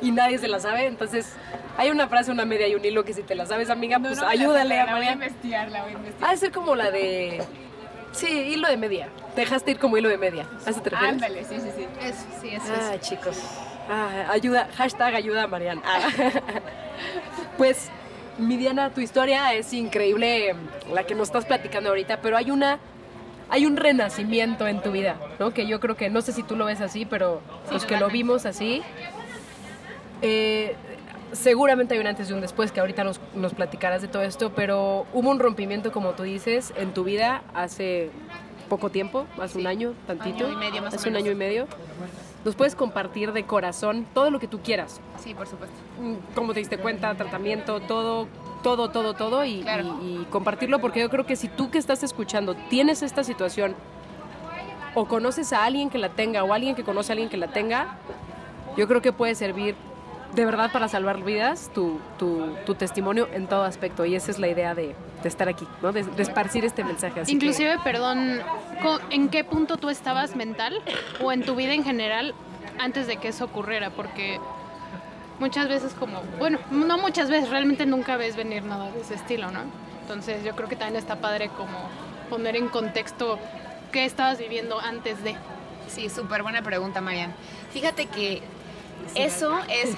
[0.01, 1.33] y nadie se las sabe, entonces
[1.77, 4.19] hay una frase, una media y un hilo que si te la sabes, amiga, pues
[4.21, 5.27] ayúdale a La voy a María.
[5.27, 6.29] investigar, la voy a investigar.
[6.29, 7.43] Ha de ser como la de...
[8.11, 9.07] Sí, hilo de media.
[9.33, 10.45] Te dejaste ir como hilo de media.
[10.67, 11.13] ¿A eso te refieres?
[11.15, 11.87] Ándale, sí, sí, sí.
[12.01, 13.39] Eso, sí, eso Ah, chicos.
[13.89, 15.81] Ah, ayuda, hashtag ayuda a Marian.
[15.85, 16.09] Ah.
[17.57, 17.89] Pues,
[18.37, 20.55] mi Diana, tu historia es increíble,
[20.93, 22.79] la que nos estás platicando ahorita, pero hay una,
[23.49, 25.53] hay un renacimiento en tu vida, ¿no?
[25.53, 27.41] Que yo creo que, no sé si tú lo ves así, pero
[27.71, 28.81] los que lo vimos así,
[30.21, 30.75] eh,
[31.31, 34.51] seguramente hay un antes y un después que ahorita nos, nos platicarás de todo esto,
[34.55, 38.09] pero hubo un rompimiento, como tú dices, en tu vida hace
[38.69, 40.45] poco tiempo, hace un año, tantito.
[40.45, 41.25] Año y medio, más o Hace un menos.
[41.25, 41.67] año y medio.
[42.45, 44.99] Nos puedes compartir de corazón todo lo que tú quieras.
[45.17, 45.75] Sí, por supuesto.
[46.01, 48.27] Mm, Cómo te diste cuenta, tratamiento, todo,
[48.63, 49.45] todo, todo, todo.
[49.45, 49.97] Y, Claro.
[50.01, 53.75] y- y compartirlo porque yo creo que si tú que estás escuchando tienes esta situación
[54.93, 57.47] o conoces a alguien que la tenga o alguien que conoce a alguien que la
[57.47, 57.97] tenga,
[58.75, 59.75] yo creo que puede servir
[60.33, 64.05] de verdad para salvar vidas tu, tu, tu testimonio en todo aspecto.
[64.05, 65.91] Y esa es la idea de, de estar aquí, ¿no?
[65.91, 67.19] De, de esparcir este mensaje.
[67.21, 68.41] Así que- Inclusive, perdón,
[68.81, 70.73] co- ¿en qué punto tú estabas mental
[71.21, 72.33] o en tu vida en general
[72.79, 73.91] antes de que eso ocurriera?
[73.91, 74.39] Porque
[75.39, 79.51] muchas veces como, bueno, no muchas veces, realmente nunca ves venir nada de ese estilo,
[79.51, 79.61] ¿no?
[80.01, 81.77] Entonces yo creo que también está padre como
[82.29, 83.39] poner en contexto
[83.91, 85.35] qué estabas viviendo antes de.
[85.87, 87.33] Sí, súper buena pregunta, Marian.
[87.71, 88.41] Fíjate que
[89.15, 89.95] eso es...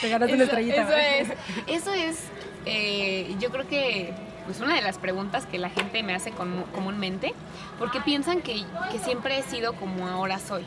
[0.00, 0.82] Te ganaste una estrellita.
[0.82, 1.28] eso es,
[1.66, 2.18] eso es
[2.66, 4.12] eh, yo creo que
[4.44, 7.34] pues una de las preguntas que la gente me hace comúnmente,
[7.78, 10.64] porque piensan que, que siempre he sido como ahora soy.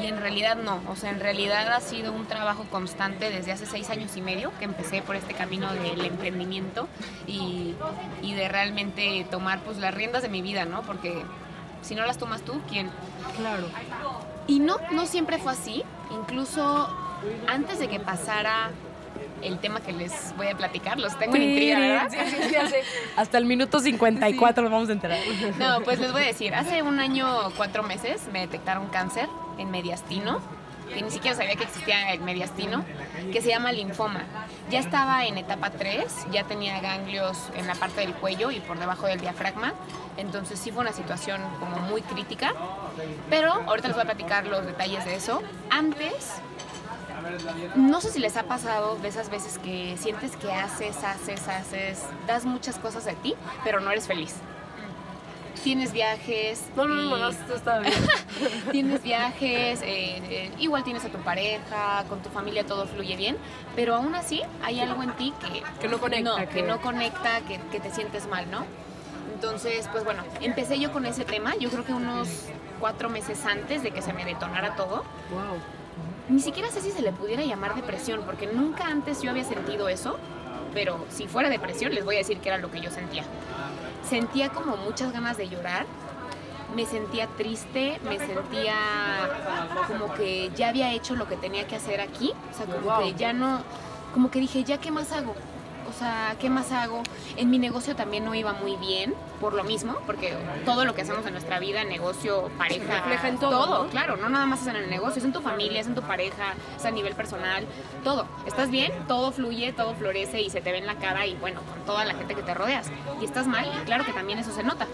[0.00, 3.66] Y en realidad no, o sea, en realidad ha sido un trabajo constante desde hace
[3.66, 6.88] seis años y medio que empecé por este camino del emprendimiento
[7.26, 7.74] y,
[8.22, 10.82] y de realmente tomar pues las riendas de mi vida, ¿no?
[10.82, 11.22] Porque
[11.82, 12.88] si no las tomas tú, ¿quién?
[13.36, 13.66] Claro.
[14.50, 15.84] Y no, no siempre fue así.
[16.10, 16.88] Incluso
[17.46, 18.70] antes de que pasara
[19.42, 22.10] el tema que les voy a platicar, los tengo en intriga, ¿verdad?
[22.10, 22.74] Sí, sí.
[23.16, 25.18] Hasta el minuto 54 nos vamos a enterar.
[25.58, 29.70] No, pues les voy a decir, hace un año, cuatro meses, me detectaron cáncer en
[29.70, 30.40] mediastino,
[30.92, 32.84] que ni siquiera sabía que existía el mediastino,
[33.32, 34.24] que se llama linfoma.
[34.70, 38.78] Ya estaba en etapa 3, ya tenía ganglios en la parte del cuello y por
[38.78, 39.74] debajo del diafragma,
[40.16, 42.54] entonces sí fue una situación como muy crítica,
[43.28, 45.42] pero ahorita les voy a platicar los detalles de eso.
[45.70, 46.40] Antes,
[47.74, 52.02] no sé si les ha pasado de esas veces que sientes que haces, haces, haces,
[52.26, 54.34] das muchas cosas de ti, pero no eres feliz.
[55.62, 56.62] Tienes viajes.
[56.74, 57.92] No, no, no, no, esto está bien.
[58.70, 63.36] tienes viajes, eh, eh, igual tienes a tu pareja, con tu familia todo fluye bien,
[63.76, 66.80] pero aún así hay algo en ti que, Que no conecta, no, que- que no
[66.80, 68.64] conecta, que, que te sientes mal, ¿no?
[69.34, 72.28] Entonces, pues bueno, empecé yo con ese tema, yo creo que unos
[72.78, 75.04] cuatro meses antes de que se me detonara todo.
[75.30, 75.58] Wow.
[76.30, 79.88] Ni siquiera sé si se le pudiera llamar depresión, porque nunca antes yo había sentido
[79.88, 80.18] eso,
[80.72, 83.24] pero si fuera depresión les voy a decir que era lo que yo sentía.
[84.10, 85.86] Sentía como muchas ganas de llorar,
[86.74, 88.74] me sentía triste, me sentía
[89.86, 93.04] como que ya había hecho lo que tenía que hacer aquí, o sea, como Wow.
[93.04, 93.60] que ya no,
[94.12, 95.34] como que dije, ya qué más hago.
[95.90, 97.02] O sea, ¿qué más hago?
[97.36, 101.02] En mi negocio también no iba muy bien, por lo mismo, porque todo lo que
[101.02, 103.90] hacemos en nuestra vida, negocio, pareja, refleja en todo, ¿no?
[103.90, 106.02] claro, no nada más es en el negocio, es en tu familia, es en tu
[106.02, 107.66] pareja, es a nivel personal,
[108.04, 108.26] todo.
[108.46, 108.92] ¿Estás bien?
[109.08, 112.04] Todo fluye, todo florece y se te ve en la cara y bueno, con toda
[112.04, 112.90] la gente que te rodeas.
[113.20, 114.86] Y estás mal y claro que también eso se nota.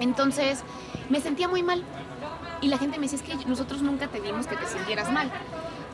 [0.00, 0.64] Entonces,
[1.10, 1.84] me sentía muy mal.
[2.62, 5.30] Y la gente me decía, es que nosotros nunca te dimos que te sintieras mal.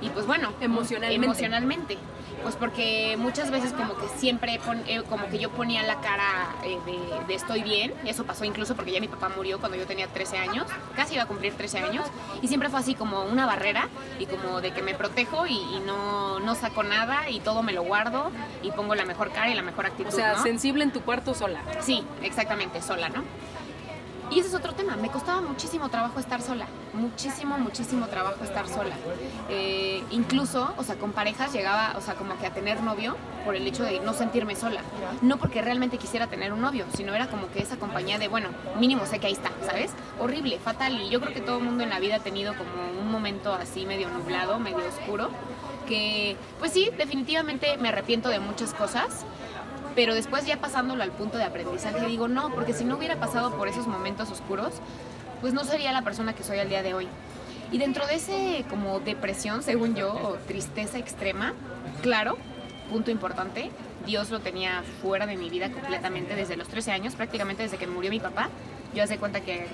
[0.00, 1.24] Y pues bueno, Emocionalmente.
[1.26, 1.98] emocionalmente.
[2.42, 6.54] Pues porque muchas veces como que siempre, pon- eh, como que yo ponía la cara
[6.64, 7.92] eh, de, de estoy bien.
[8.04, 10.66] Eso pasó incluso porque ya mi papá murió cuando yo tenía 13 años.
[10.94, 12.06] Casi iba a cumplir 13 años.
[12.42, 13.88] Y siempre fue así como una barrera
[14.20, 17.72] y como de que me protejo y, y no, no saco nada y todo me
[17.72, 18.30] lo guardo
[18.62, 20.12] y pongo la mejor cara y la mejor actitud.
[20.12, 20.42] O sea, ¿no?
[20.42, 21.62] sensible en tu cuarto sola.
[21.80, 23.24] Sí, exactamente, sola, ¿no?
[24.30, 28.68] Y ese es otro tema, me costaba muchísimo trabajo estar sola, muchísimo, muchísimo trabajo estar
[28.68, 28.96] sola.
[29.48, 33.54] Eh, incluso, o sea, con parejas llegaba, o sea, como que a tener novio por
[33.54, 34.80] el hecho de no sentirme sola.
[35.22, 38.48] No porque realmente quisiera tener un novio, sino era como que esa compañía de, bueno,
[38.80, 39.92] mínimo sé que ahí está, ¿sabes?
[40.18, 41.00] Horrible, fatal.
[41.00, 43.54] Y yo creo que todo el mundo en la vida ha tenido como un momento
[43.54, 45.30] así medio nublado, medio oscuro,
[45.86, 49.24] que, pues sí, definitivamente me arrepiento de muchas cosas,
[49.96, 53.56] pero después ya pasándolo al punto de aprendizaje digo, no, porque si no hubiera pasado
[53.56, 54.74] por esos momentos oscuros,
[55.40, 57.09] pues no sería la persona que soy al día de hoy.
[57.72, 61.54] Y dentro de ese como depresión, según yo, o tristeza extrema,
[62.02, 62.37] claro,
[62.90, 63.70] punto importante,
[64.04, 67.87] Dios lo tenía fuera de mi vida completamente desde los 13 años, prácticamente desde que
[67.87, 68.50] murió mi papá.
[68.94, 69.66] Yo hace cuenta que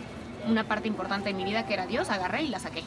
[0.49, 2.83] una parte importante de mi vida que era Dios, agarré y la saqué.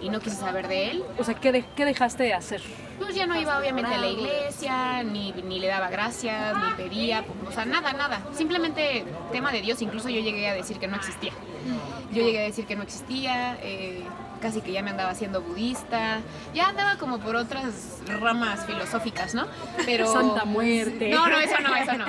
[0.00, 2.62] Y no quise saber de él, O sea, ¿qué, de- qué dejaste de hacer?
[2.98, 7.24] pues ya no iba obviamente a la iglesia, ni, ni le daba gracias, ni pedía,
[7.48, 8.20] o sea, nada, nada.
[8.32, 11.32] Simplemente tema de Dios, incluso yo llegué a decir que no existía.
[12.12, 14.02] Yo llegué a decir que no existía, eh,
[14.42, 16.20] casi que ya me andaba haciendo budista,
[16.54, 19.46] ya andaba como por otras ramas filosóficas, ¿no?
[19.86, 20.06] Pero...
[20.12, 21.08] Santa muerte.
[21.10, 22.06] No, no, eso no, eso no.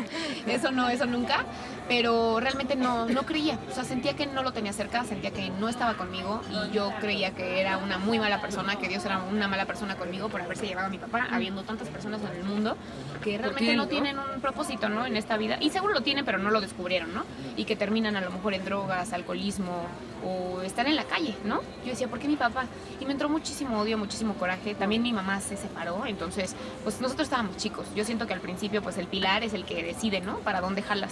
[0.48, 1.46] Eso no, eso nunca.
[1.92, 3.60] Pero realmente no, no creía.
[3.70, 6.90] O sea, sentía que no lo tenía cerca, sentía que no estaba conmigo y yo
[7.02, 10.40] creía que era una muy mala persona, que Dios era una mala persona conmigo por
[10.42, 12.78] haberse llevado a mi papá, habiendo tantas personas en el mundo
[13.22, 15.06] que realmente no tienen un propósito, ¿no?
[15.06, 15.58] En esta vida.
[15.60, 17.26] Y seguro lo tienen, pero no lo descubrieron, ¿no?
[17.58, 19.86] Y que terminan a lo mejor en drogas, alcoholismo
[20.26, 21.60] o están en la calle, ¿no?
[21.84, 22.68] Yo decía, ¿por qué mi papá?
[23.02, 24.76] Y me entró muchísimo odio, muchísimo coraje.
[24.76, 27.86] También mi mamá se separó, entonces, pues nosotros estábamos chicos.
[27.98, 30.38] Yo siento que al principio, pues el pilar es el que decide, ¿no?
[30.38, 31.12] Para dónde jalas.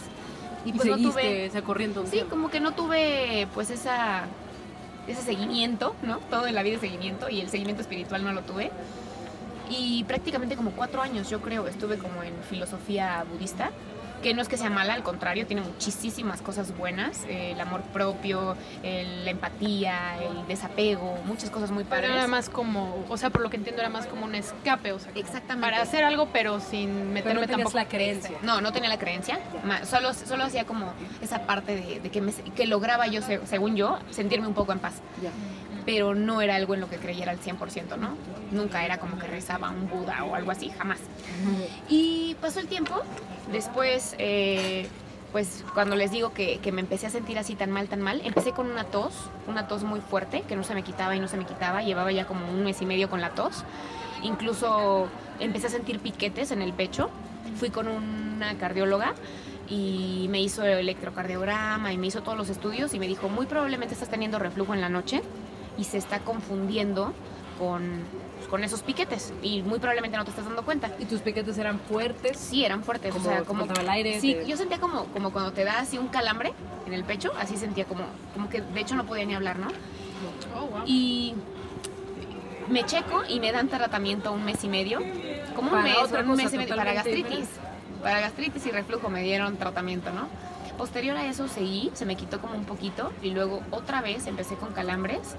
[0.65, 2.29] Y, pues no seguiste tuve- esa corriente un Sí, tiempo.
[2.31, 4.25] como que no tuve pues esa
[5.07, 6.17] ese seguimiento, ¿no?
[6.29, 8.69] Todo en la vida es seguimiento y el seguimiento espiritual no lo tuve.
[9.69, 13.71] Y prácticamente como cuatro años, yo creo, estuve como en filosofía budista,
[14.21, 17.81] que no es que sea mala, al contrario, tiene muchísimas cosas buenas, eh, el amor
[17.81, 22.11] propio, el- la empatía, el desapego, muchas cosas muy Pero padres.
[22.15, 24.99] era más como, o sea, por lo que entiendo, era más como un escape, o
[24.99, 25.61] sea, Exactamente.
[25.69, 27.77] para hacer algo, pero sin Pero meterme no tenías tampoco.
[27.77, 28.37] la creencia.
[28.43, 29.39] No, no tenía la creencia.
[29.85, 33.75] Solo, solo hacía como esa parte de, de que, me- que lograba yo, se- según
[33.75, 34.95] yo, sentirme un poco en paz.
[35.21, 35.29] Ya.
[35.85, 38.15] Pero no era algo en lo que creyera al 100%, ¿no?
[38.51, 40.99] Nunca era como que rezaba un Buda o algo así, jamás.
[41.89, 42.95] Y pasó el tiempo.
[43.51, 44.87] Después, eh,
[45.31, 48.21] pues cuando les digo que, que me empecé a sentir así tan mal, tan mal,
[48.23, 49.13] empecé con una tos,
[49.47, 51.81] una tos muy fuerte, que no se me quitaba y no se me quitaba.
[51.81, 53.63] Llevaba ya como un mes y medio con la tos.
[54.23, 55.07] Incluso
[55.39, 57.09] empecé a sentir piquetes en el pecho.
[57.57, 59.13] Fui con una cardióloga
[59.69, 63.45] y me hizo el electrocardiograma y me hizo todos los estudios y me dijo, muy
[63.45, 65.21] probablemente estás teniendo reflujo en la noche
[65.79, 67.13] y se está confundiendo
[67.57, 68.03] con,
[68.49, 70.91] con esos piquetes y muy probablemente no te estás dando cuenta.
[70.99, 72.37] ¿Y tus piquetes eran fuertes?
[72.37, 75.31] Sí, eran fuertes, Como o sea, como el aire, Sí, te- yo sentía como como
[75.31, 76.53] cuando te da así un calambre
[76.85, 79.67] en el pecho, así sentía como como que de hecho no podía ni hablar, ¿no?
[80.55, 80.81] Oh, wow.
[80.85, 81.33] Y
[82.67, 84.99] me checo y me dan tratamiento un mes y medio,
[85.55, 87.47] como un Para mes, un mes y medio para gastritis.
[88.03, 90.27] Para gastritis y reflujo me dieron tratamiento, ¿no?
[90.79, 94.55] Posterior a eso seguí, se me quitó como un poquito y luego otra vez empecé
[94.55, 95.35] con calambres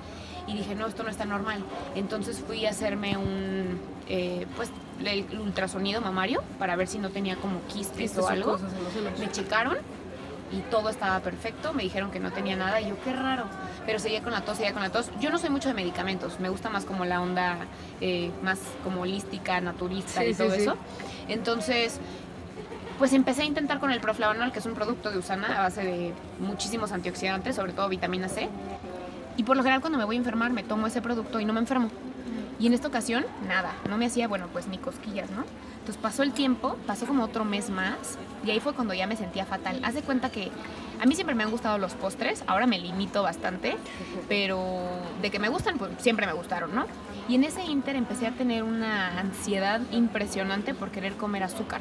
[0.46, 1.64] y dije, no, esto no está normal.
[1.94, 4.70] Entonces fui a hacerme un, eh, pues,
[5.02, 8.58] el ultrasonido mamario para ver si no tenía como quistes o algo.
[9.18, 9.78] Me checaron
[10.52, 13.44] y todo estaba perfecto, me dijeron que no tenía nada y yo, qué raro.
[13.86, 15.08] Pero seguía con la tos, seguía con la tos.
[15.22, 17.56] Yo no soy mucho de medicamentos, me gusta más como la onda
[18.02, 20.60] eh, más como holística, naturista Sí, y todo sí.
[20.60, 20.76] eso.
[21.28, 21.98] Entonces,
[23.00, 25.82] pues empecé a intentar con el Proflavanol, que es un producto de Usana a base
[25.82, 28.46] de muchísimos antioxidantes, sobre todo vitamina C.
[29.38, 31.54] Y por lo general cuando me voy a enfermar me tomo ese producto y no
[31.54, 31.88] me enfermo.
[32.58, 35.44] Y en esta ocasión, nada, no me hacía, bueno, pues ni cosquillas, ¿no?
[35.78, 39.16] Entonces pasó el tiempo, pasó como otro mes más, y ahí fue cuando ya me
[39.16, 39.80] sentía fatal.
[39.82, 40.50] Haz de cuenta que
[41.00, 43.78] a mí siempre me han gustado los postres, ahora me limito bastante,
[44.28, 44.78] pero
[45.22, 46.84] de que me gustan, pues siempre me gustaron, ¿no?
[47.30, 51.80] Y en ese inter empecé a tener una ansiedad impresionante por querer comer azúcar.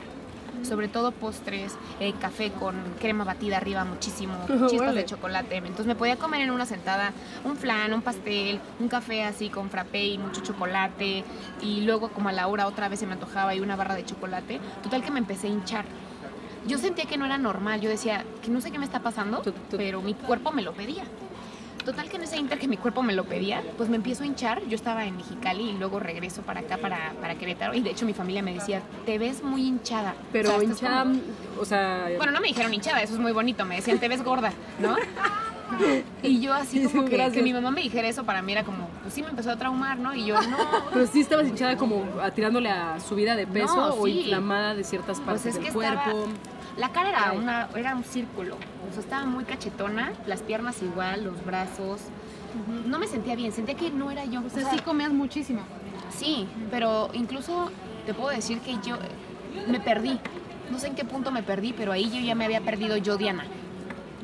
[0.63, 5.01] Sobre todo postres, eh, café con crema batida arriba muchísimo, chispas Órale.
[5.01, 5.57] de chocolate.
[5.57, 7.11] Entonces me podía comer en una sentada
[7.43, 11.23] un flan, un pastel, un café así con frappé y mucho chocolate.
[11.61, 14.05] Y luego como a la hora otra vez se me antojaba y una barra de
[14.05, 14.59] chocolate.
[14.83, 15.85] Total que me empecé a hinchar.
[16.67, 17.81] Yo sentía que no era normal.
[17.81, 19.41] Yo decía que no sé qué me está pasando,
[19.71, 21.03] pero mi cuerpo me lo pedía.
[21.89, 24.27] Total que en ese inter que mi cuerpo me lo pedía, pues me empiezo a
[24.27, 24.61] hinchar.
[24.67, 27.73] Yo estaba en Mexicali y luego regreso para acá, para, para Querétaro.
[27.73, 30.13] Y de hecho mi familia me decía, te ves muy hinchada.
[30.31, 31.19] Pero O sea, estás hinchada, como-
[31.59, 32.07] o sea...
[32.17, 34.95] bueno, no me dijeron hinchada, eso es muy bonito, me decían, te ves gorda, ¿no?
[36.23, 38.87] Y yo así como que, que mi mamá me dijera eso para mí era como,
[39.03, 40.15] pues sí me empezó a traumar, ¿no?
[40.15, 40.57] Y yo, no,
[40.93, 44.21] Pero sí estabas hinchada como a- tirándole a subida de peso No, o sí.
[44.21, 45.99] inflamada de ciertas partes pues es que del cuerpo.
[45.99, 46.23] estaba,
[46.79, 48.55] la cara era, una, era un círculo,
[48.89, 51.99] o sea, estaba muy cachetona, las piernas igual, los brazos,
[52.85, 54.41] no me sentía bien, sentía que no era yo.
[54.45, 55.61] O sea, sí comías muchísimo.
[56.09, 57.69] Sí, pero incluso
[58.05, 58.97] te puedo decir que yo
[59.67, 60.19] me perdí.
[60.71, 63.17] No sé en qué punto me perdí, pero ahí yo ya me había perdido yo,
[63.17, 63.43] Diana.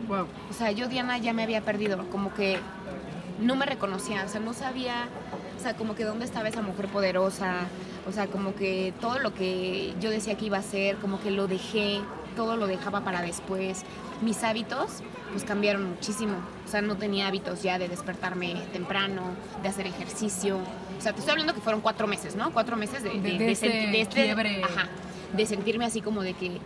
[0.07, 0.27] Wow.
[0.49, 2.59] O sea, yo Diana ya me había perdido, como que
[3.41, 5.07] no me reconocía, o sea, no sabía,
[5.57, 7.61] o sea, como que dónde estaba esa mujer poderosa,
[8.07, 11.31] o sea, como que todo lo que yo decía que iba a hacer, como que
[11.31, 12.01] lo dejé,
[12.35, 13.83] todo lo dejaba para después.
[14.21, 19.21] Mis hábitos, pues cambiaron muchísimo, o sea, no tenía hábitos ya de despertarme temprano,
[19.61, 22.51] de hacer ejercicio, o sea, te estoy hablando que fueron cuatro meses, ¿no?
[22.53, 24.21] Cuatro meses de, De- de ese de este-
[24.63, 24.87] ajá,
[25.33, 26.59] de sentirme así como de que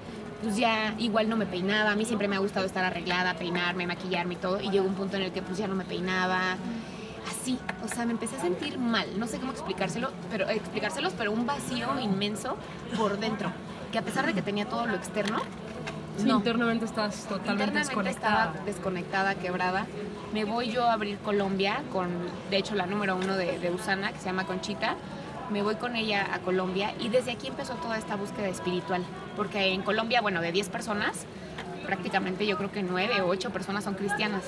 [0.43, 3.85] pues ya igual no me peinaba, a mí siempre me ha gustado estar arreglada, peinarme,
[3.87, 6.55] maquillarme y todo, y llegó un punto en el que pues ya no me peinaba,
[7.29, 11.31] así, o sea, me empecé a sentir mal, no sé cómo explicárselo, pero explicárselos, pero
[11.33, 12.55] un vacío inmenso
[12.97, 13.51] por dentro,
[13.91, 15.39] que a pesar de que tenía todo lo externo,
[16.17, 18.43] Sí, no, internamente estás totalmente internamente desconectada.
[18.47, 19.87] estaba desconectada, quebrada.
[20.33, 22.09] Me voy yo a abrir Colombia con,
[22.49, 24.95] de hecho, la número uno de, de Usana, que se llama Conchita.
[25.49, 29.01] Me voy con ella a Colombia y desde aquí empezó toda esta búsqueda espiritual.
[29.37, 31.25] Porque en Colombia, bueno, de 10 personas,
[31.93, 34.43] prácticamente yo creo que nueve o ocho personas son cristianas.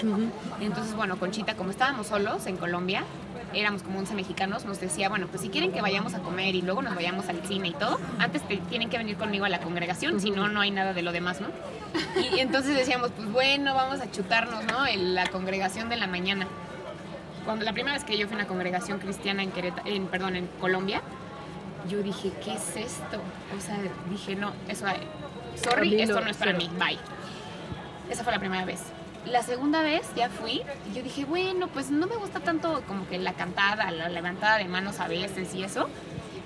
[0.61, 3.03] Entonces, bueno, Conchita, como estábamos solos en Colombia,
[3.51, 6.61] éramos como 11 mexicanos, nos decía, bueno, pues si quieren que vayamos a comer y
[6.61, 9.59] luego nos vayamos al cine y todo, antes te- tienen que venir conmigo a la
[9.59, 11.47] congregación, si no, no hay nada de lo demás, ¿no?
[12.35, 14.85] Y, entonces decíamos, pues bueno, vamos a chutarnos, ¿no?
[14.85, 16.45] En la congregación de la mañana.
[17.43, 20.35] Cuando la primera vez que yo fui a una congregación cristiana en, Querétaro, en perdón,
[20.35, 21.01] en Colombia,
[21.89, 23.17] yo dije, ¿qué es esto?
[23.57, 23.79] O sea,
[24.11, 24.85] dije, no, eso,
[25.55, 26.63] sorry, esto no, no es para cero.
[26.71, 26.99] mí, bye.
[28.11, 28.81] Esa fue la primera vez.
[29.25, 33.07] La segunda vez ya fui y yo dije, bueno, pues no me gusta tanto como
[33.07, 35.87] que la cantada, la levantada de manos a veces y eso,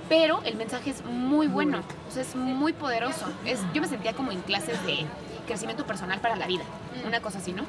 [0.08, 3.26] pero el mensaje es muy bueno, o sea, es muy poderoso.
[3.46, 5.08] Es, yo me sentía como en clases de
[5.48, 6.64] crecimiento personal para la vida,
[7.04, 7.64] una cosa así, ¿no?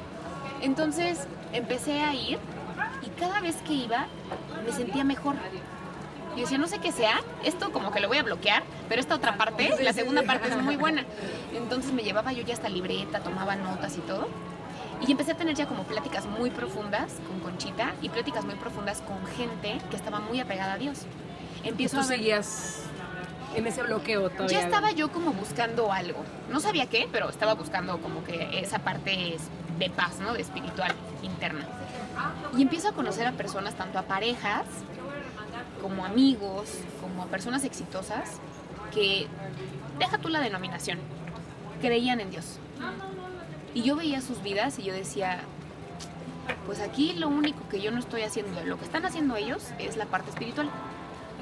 [0.61, 2.37] Entonces empecé a ir
[3.01, 4.05] y cada vez que iba
[4.63, 5.37] me sentía mejor.
[6.37, 9.15] Y decía, no sé qué sea, esto como que lo voy a bloquear, pero esta
[9.15, 11.03] otra parte, la segunda parte es muy buena.
[11.51, 14.27] Entonces me llevaba yo ya hasta libreta, tomaba notas y todo.
[15.05, 19.01] Y empecé a tener ya como pláticas muy profundas con Conchita y pláticas muy profundas
[19.01, 21.07] con gente que estaba muy apegada a Dios.
[21.63, 22.17] Empiezo Tú a ver...
[22.19, 22.83] seguías
[23.55, 24.59] en ese bloqueo todavía.
[24.59, 26.23] Ya estaba yo como buscando algo.
[26.51, 29.37] No sabía qué, pero estaba buscando como que esa parte
[29.79, 30.33] de paz, ¿no?
[30.33, 31.65] De espiritual, interna.
[32.55, 34.65] Y empiezo a conocer a personas, tanto a parejas,
[35.81, 36.69] como amigos,
[37.01, 38.39] como personas exitosas,
[38.93, 39.27] que,
[39.99, 40.99] deja tú la denominación,
[41.81, 42.59] creían en Dios.
[43.73, 45.41] Y yo veía sus vidas y yo decía,
[46.65, 49.97] pues aquí lo único que yo no estoy haciendo, lo que están haciendo ellos es
[49.97, 50.69] la parte espiritual.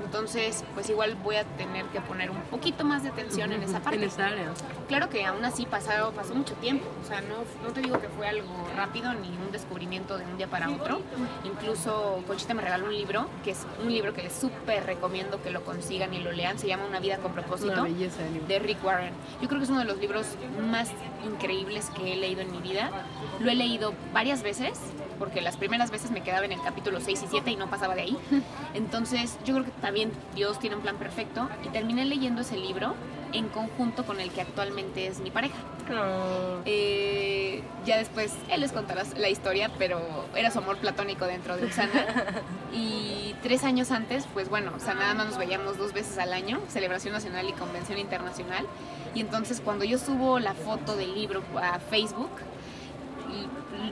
[0.05, 3.79] Entonces, pues igual voy a tener que poner un poquito más de atención en esa
[3.79, 3.97] parte.
[3.97, 4.53] En esa área.
[4.87, 8.07] Claro que aún así pasó, pasó mucho tiempo, o sea, no, no te digo que
[8.09, 11.01] fue algo rápido ni un descubrimiento de un día para otro.
[11.43, 15.49] Incluso Conchita me regaló un libro, que es un libro que les súper recomiendo que
[15.49, 19.13] lo consigan y lo lean, se llama Una vida con propósito, belleza de Rick Warren.
[19.41, 20.27] Yo creo que es uno de los libros
[20.69, 20.89] más
[21.25, 22.91] increíbles que he leído en mi vida.
[23.39, 24.79] Lo he leído varias veces,
[25.15, 27.95] porque las primeras veces me quedaba en el capítulo 6 y 7 y no pasaba
[27.95, 28.17] de ahí.
[28.73, 32.95] Entonces, yo creo que también Dios tiene un plan perfecto y terminé leyendo ese libro
[33.33, 35.55] en conjunto con el que actualmente es mi pareja.
[35.91, 36.61] Oh.
[36.65, 39.99] Eh, ya después él les contará la historia, pero
[40.35, 42.05] era su amor platónico dentro de Usana.
[42.77, 46.33] Y tres años antes, pues bueno, o sea, nada más nos veíamos dos veces al
[46.33, 48.65] año, celebración nacional y convención internacional.
[49.13, 52.31] Y entonces cuando yo subo la foto del libro a Facebook,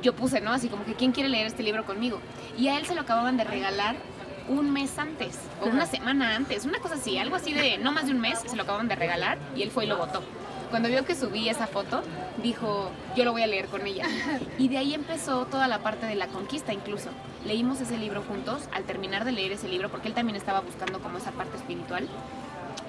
[0.01, 0.51] yo puse, ¿no?
[0.51, 2.19] Así como que, ¿quién quiere leer este libro conmigo?
[2.57, 3.95] Y a él se lo acababan de regalar
[4.49, 8.07] un mes antes, o una semana antes, una cosa así, algo así de no más
[8.07, 10.21] de un mes, se lo acababan de regalar y él fue y lo votó.
[10.69, 12.01] Cuando vio que subí esa foto,
[12.41, 14.07] dijo, yo lo voy a leer con ella.
[14.57, 17.09] Y de ahí empezó toda la parte de la conquista incluso.
[17.45, 20.99] Leímos ese libro juntos, al terminar de leer ese libro, porque él también estaba buscando
[20.99, 22.07] como esa parte espiritual.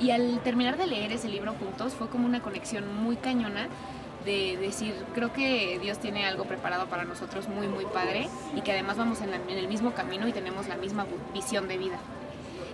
[0.01, 3.69] Y al terminar de leer ese libro juntos fue como una conexión muy cañona
[4.25, 8.73] de decir, creo que Dios tiene algo preparado para nosotros muy, muy padre y que
[8.73, 11.99] además vamos en, la- en el mismo camino y tenemos la misma visión de vida.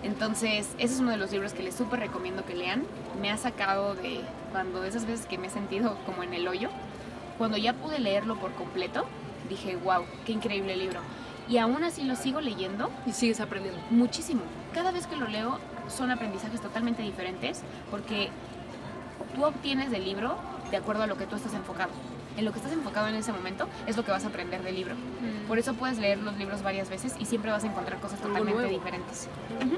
[0.03, 2.85] Entonces, ese es uno de los libros que les súper recomiendo que lean.
[3.21, 6.71] Me ha sacado de cuando esas veces que me he sentido como en el hoyo.
[7.37, 9.05] Cuando ya pude leerlo por completo,
[9.49, 11.01] dije, wow, qué increíble libro.
[11.49, 13.81] Y aún así lo sigo leyendo Y sigues aprendiendo.
[13.91, 14.43] muchísimo.
[14.73, 15.59] Cada vez que lo leo
[15.89, 18.29] son aprendizajes totalmente diferentes porque
[19.35, 20.37] tú obtienes del libro
[20.71, 21.91] de acuerdo a lo que tú estás enfocado.
[22.37, 24.75] En lo que estás enfocado en ese momento es lo que vas a aprender del
[24.77, 24.95] libro.
[25.49, 28.67] Por eso puedes leer los libros varias veces y siempre vas a encontrar cosas totalmente
[28.69, 29.29] diferentes.
[29.65, 29.77] Ujú.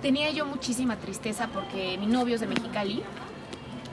[0.00, 3.02] Tenía yo muchísima tristeza porque mi novio es de Mexicali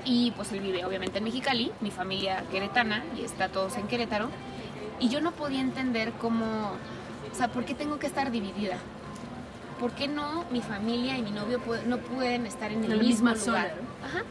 [0.06, 4.30] y pues él vive obviamente en Mexicali, mi familia queretana y está todos en Querétaro
[5.00, 6.72] y yo no podía entender cómo,
[7.32, 8.78] o sea, ¿por qué tengo que estar dividida?
[9.80, 13.30] ¿Por qué no mi familia y mi novio no pueden estar en el En mismo
[13.30, 13.70] misma lugar?
[13.70, 14.24] zona, Ajá.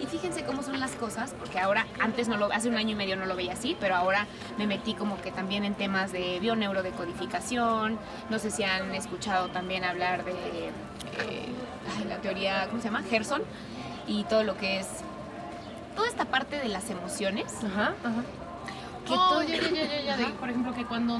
[0.00, 2.94] Y fíjense cómo son las cosas, porque ahora, antes no lo, hace un año y
[2.94, 6.38] medio no lo veía así, pero ahora me metí como que también en temas de
[6.40, 7.98] bioneurodecodificación,
[8.30, 10.32] no sé si han escuchado también hablar de
[10.68, 11.48] eh,
[12.08, 13.02] la teoría, ¿cómo se llama?
[13.02, 13.42] Gerson,
[14.06, 14.86] y todo lo que es,
[15.96, 17.52] toda esta parte de las emociones.
[17.64, 18.22] Ajá, ajá.
[19.04, 21.18] que Oh, todo- ya, ya, ya, ya, ya, de- por ejemplo, que cuando,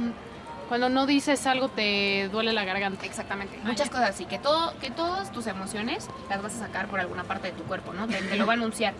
[0.68, 3.04] cuando no dices algo te duele la garganta.
[3.07, 7.00] Exactamente, muchas cosas así, que todo, que todas tus emociones las vas a sacar por
[7.00, 8.07] alguna parte de tu cuerpo, ¿no?
[8.07, 8.94] Te, te lo va a anunciar.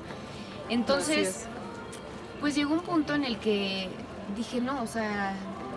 [0.69, 1.47] Entonces, es.
[2.41, 3.89] pues llegó un punto en el que
[4.37, 5.35] dije, no, o sea,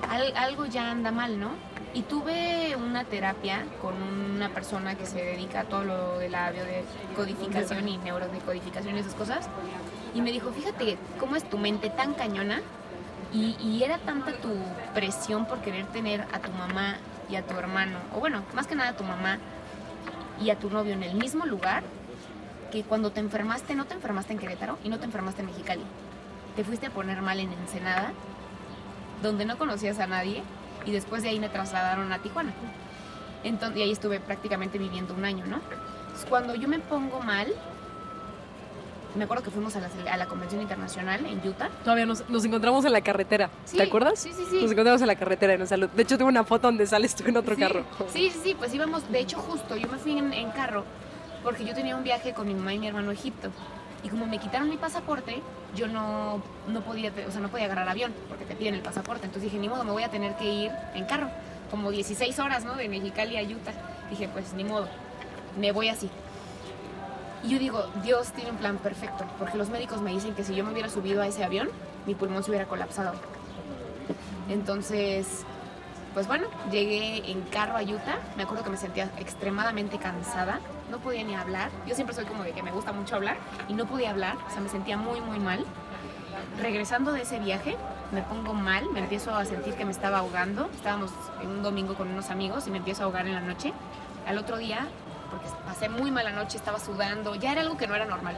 [0.09, 1.49] al- algo ya anda mal, ¿no?
[1.93, 6.49] Y tuve una terapia con una persona que se dedica a todo lo de la
[6.51, 9.49] biodecodificación y neurodecodificación y esas cosas.
[10.15, 12.61] Y me dijo, fíjate cómo es tu mente tan cañona
[13.33, 14.53] y, y era tanta tu
[14.93, 16.97] presión por querer tener a tu mamá
[17.29, 19.37] y a tu hermano, o bueno, más que nada a tu mamá
[20.41, 21.83] y a tu novio en el mismo lugar,
[22.71, 25.83] que cuando te enfermaste, no te enfermaste en Querétaro y no te enfermaste en Mexicali.
[26.55, 28.11] te fuiste a poner mal en Ensenada,
[29.21, 30.43] donde no conocías a nadie,
[30.85, 32.51] y después de ahí me trasladaron a Tijuana.
[33.43, 35.57] Entonces, y ahí estuve prácticamente viviendo un año, ¿no?
[35.57, 37.47] Entonces, cuando yo me pongo mal,
[39.15, 41.69] me acuerdo que fuimos a la, a la convención internacional en Utah.
[41.83, 43.49] Todavía nos, nos encontramos en la carretera.
[43.65, 44.19] Sí, ¿Te acuerdas?
[44.19, 44.61] sí, sí, sí.
[44.61, 45.89] Nos encontramos en la carretera en salud.
[45.89, 47.83] De hecho, tengo una foto donde sales tú en otro sí, carro.
[48.11, 50.85] Sí, sí, sí, pues íbamos, de hecho justo, yo me fui en, en carro
[51.43, 53.49] porque yo tenía un viaje con mi mamá y mi hermano a Egipto.
[54.03, 55.41] Y como me quitaron mi pasaporte,
[55.75, 59.25] yo no, no podía, o sea, no podía agarrar avión porque te piden el pasaporte.
[59.25, 61.29] Entonces dije, ni modo, me voy a tener que ir en carro,
[61.69, 62.75] como 16 horas, ¿no?
[62.75, 63.73] De Mexicali a Utah.
[64.09, 64.87] Dije, pues ni modo,
[65.59, 66.09] me voy así.
[67.43, 70.53] Y yo digo, Dios tiene un plan perfecto, porque los médicos me dicen que si
[70.55, 71.69] yo me hubiera subido a ese avión,
[72.05, 73.13] mi pulmón se hubiera colapsado.
[74.49, 75.43] Entonces,
[76.13, 78.19] pues bueno, llegué en carro a Utah.
[78.35, 80.59] Me acuerdo que me sentía extremadamente cansada.
[80.89, 81.69] No podía ni hablar.
[81.87, 83.37] Yo siempre soy como de que me gusta mucho hablar
[83.69, 84.35] y no podía hablar.
[84.47, 85.65] O sea, me sentía muy, muy mal.
[86.61, 87.77] Regresando de ese viaje,
[88.11, 88.89] me pongo mal.
[88.91, 90.69] Me empiezo a sentir que me estaba ahogando.
[90.73, 91.11] Estábamos
[91.41, 93.71] en un domingo con unos amigos y me empiezo a ahogar en la noche.
[94.27, 94.87] Al otro día,
[95.31, 97.33] porque pasé muy mala noche, estaba sudando.
[97.35, 98.35] Ya era algo que no era normal.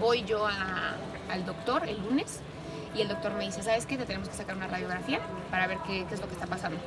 [0.00, 0.94] Voy yo a-
[1.30, 2.40] al doctor el lunes
[2.94, 3.96] y el doctor me dice, ¿sabes qué?
[3.96, 5.20] Te tenemos que sacar una radiografía
[5.50, 6.78] para ver qué, qué es lo que está pasando.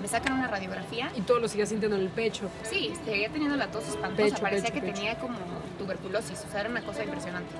[0.00, 2.48] Me sacan una radiografía Y todo lo sigues sintiendo en el pecho.
[2.64, 4.94] Sí, seguía teniendo la tos espantosa, Pecho, parecía pecho, que pecho.
[4.94, 5.36] tenía como
[5.78, 7.52] tuberculosis, o sea, era una cosa impresionante.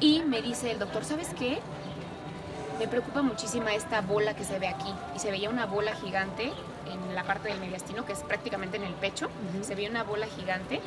[0.00, 1.58] Y me dice el doctor, ¿sabes qué?
[2.78, 4.92] Me preocupa muchísima esta bola que se ve aquí.
[5.14, 6.52] Y se veía una bola gigante
[6.92, 9.28] en la parte del mediastino, que es prácticamente en el pecho.
[9.62, 10.80] Se veía una bola gigante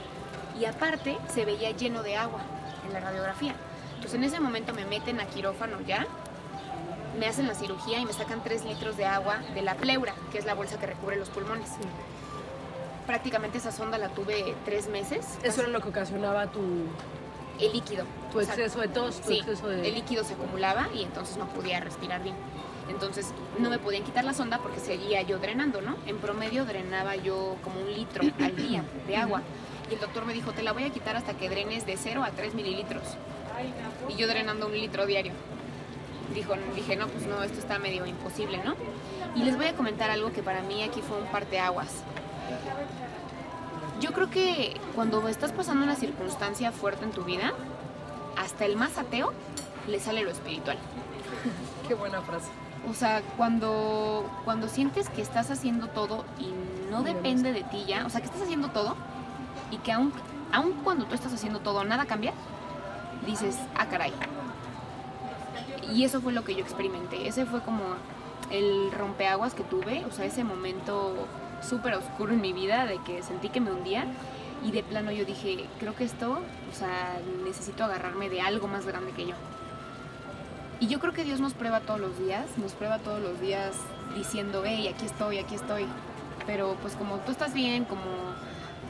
[0.59, 2.41] y aparte se veía lleno de agua
[2.85, 3.55] en la radiografía.
[3.95, 6.07] Entonces en ese momento me meten a quirófano ya,
[7.19, 10.37] me hacen la cirugía y me sacan 3 litros de agua de la pleura, que
[10.37, 11.69] es la bolsa que recubre los pulmones.
[13.05, 15.39] Prácticamente esa sonda la tuve tres meses.
[15.43, 16.61] Eso era lo que ocasionaba tu,
[17.59, 18.05] el líquido.
[18.31, 19.87] tu O sea, exceso de tos, tu sí, exceso de...
[19.87, 22.35] el líquido se acumulaba y entonces no podía respirar bien.
[22.89, 25.95] Entonces no me podían quitar la sonda porque seguía yo drenando, ¿no?
[26.07, 29.41] En promedio drenaba yo como un litro al día de agua.
[29.89, 32.23] Y el doctor me dijo, te la voy a quitar hasta que drenes de 0
[32.23, 33.03] a 3 mililitros.
[34.07, 35.33] Y yo drenando un litro diario.
[36.33, 38.75] Dijo, dije, no, pues no, esto está medio imposible, ¿no?
[39.35, 42.03] Y les voy a comentar algo que para mí aquí fue un parteaguas.
[43.99, 47.53] Yo creo que cuando estás pasando una circunstancia fuerte en tu vida,
[48.37, 49.33] hasta el más ateo
[49.87, 50.77] le sale lo espiritual.
[51.87, 52.49] Qué buena frase.
[52.87, 56.53] O sea, cuando, cuando sientes que estás haciendo todo y
[56.91, 58.95] no depende de ti ya, o sea, que estás haciendo todo
[59.71, 60.13] y que aún,
[60.51, 62.33] aún cuando tú estás haciendo todo nada cambia,
[63.25, 64.13] dices, ah, caray.
[65.93, 67.27] Y eso fue lo que yo experimenté.
[67.27, 67.83] Ese fue como
[68.49, 71.27] el rompeaguas que tuve, o sea, ese momento
[71.61, 74.05] súper oscuro en mi vida de que sentí que me hundía
[74.63, 76.31] y de plano yo dije, creo que esto,
[76.71, 79.35] o sea, necesito agarrarme de algo más grande que yo.
[80.79, 83.75] Y yo creo que Dios nos prueba todos los días, nos prueba todos los días
[84.15, 85.85] diciendo, hey, aquí estoy, aquí estoy.
[86.45, 88.01] Pero pues como tú estás bien, como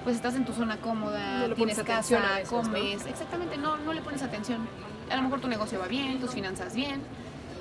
[0.03, 2.19] pues estás en tu zona cómoda, No tienes casa,
[2.49, 4.67] comes, exactamente, no, no le pones atención.
[5.09, 7.01] A lo mejor tu negocio va bien, tus finanzas bien,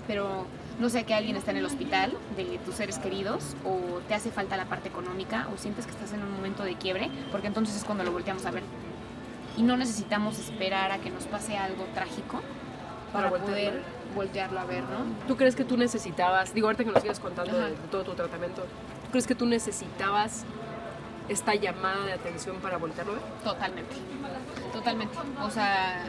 [0.06, 0.46] pero
[0.78, 4.30] no sé que alguien está en el hospital de tus seres queridos o te hace
[4.30, 7.74] falta la parte económica o sientes que estás en un momento de quiebre, porque entonces
[7.74, 8.62] es cuando lo volteamos a ver.
[9.56, 12.40] Y no necesitamos esperar a que nos pase algo trágico
[13.12, 13.82] para, poder.
[14.14, 15.26] Voltearlo a ver, ¿no?
[15.26, 17.68] ¿Tú crees que tú necesitabas, digo ahorita que nos sigas contando de, Ajá.
[17.70, 20.44] de todo tu tratamiento, ¿tú crees que tú necesitabas
[21.28, 23.24] esta llamada de atención para voltearlo a ver?
[23.44, 23.96] Totalmente,
[24.72, 25.16] totalmente.
[25.42, 26.04] O sea,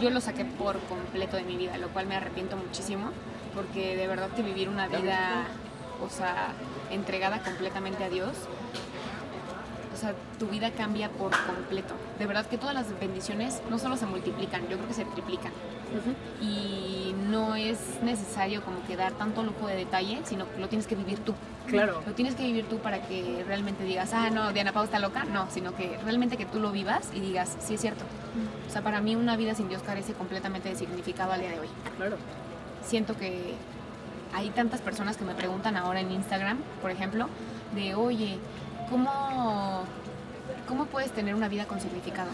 [0.00, 3.10] yo lo saqué por completo de mi vida, lo cual me arrepiento muchísimo,
[3.54, 5.44] porque de verdad que vivir una vida,
[6.04, 6.48] o sea,
[6.90, 8.32] entregada completamente a Dios,
[9.96, 11.94] o sea, tu vida cambia por completo.
[12.18, 15.52] De verdad que todas las bendiciones no solo se multiplican, yo creo que se triplican.
[16.42, 20.86] Y no es necesario como que dar tanto lujo de detalle, sino que lo tienes
[20.86, 21.32] que vivir tú.
[21.66, 22.02] Claro.
[22.06, 25.24] Lo tienes que vivir tú para que realmente digas, ah, no, Diana Pau está loca.
[25.24, 28.04] No, sino que realmente que tú lo vivas y digas, sí es cierto.
[28.68, 31.60] O sea, para mí una vida sin Dios carece completamente de significado al día de
[31.60, 31.68] hoy.
[31.96, 32.16] Claro.
[32.84, 33.54] Siento que
[34.34, 37.28] hay tantas personas que me preguntan ahora en Instagram, por ejemplo,
[37.74, 38.38] de, oye,
[38.90, 39.84] ¿cómo,
[40.68, 42.30] cómo puedes tener una vida con significado?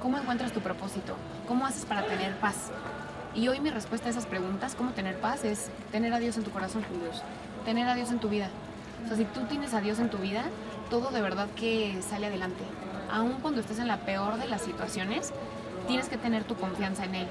[0.00, 1.16] ¿Cómo encuentras tu propósito?
[1.48, 2.70] ¿Cómo haces para tener paz?
[3.34, 5.44] Y hoy mi respuesta a esas preguntas, ¿cómo tener paz?
[5.44, 7.22] Es tener a Dios en tu corazón, Dios.
[7.64, 8.48] Tener a Dios en tu vida.
[9.04, 10.44] O sea, si tú tienes a Dios en tu vida,
[10.90, 12.64] todo de verdad que sale adelante.
[13.10, 15.32] Aun cuando estés en la peor de las situaciones,
[15.86, 17.28] tienes que tener tu confianza en Él.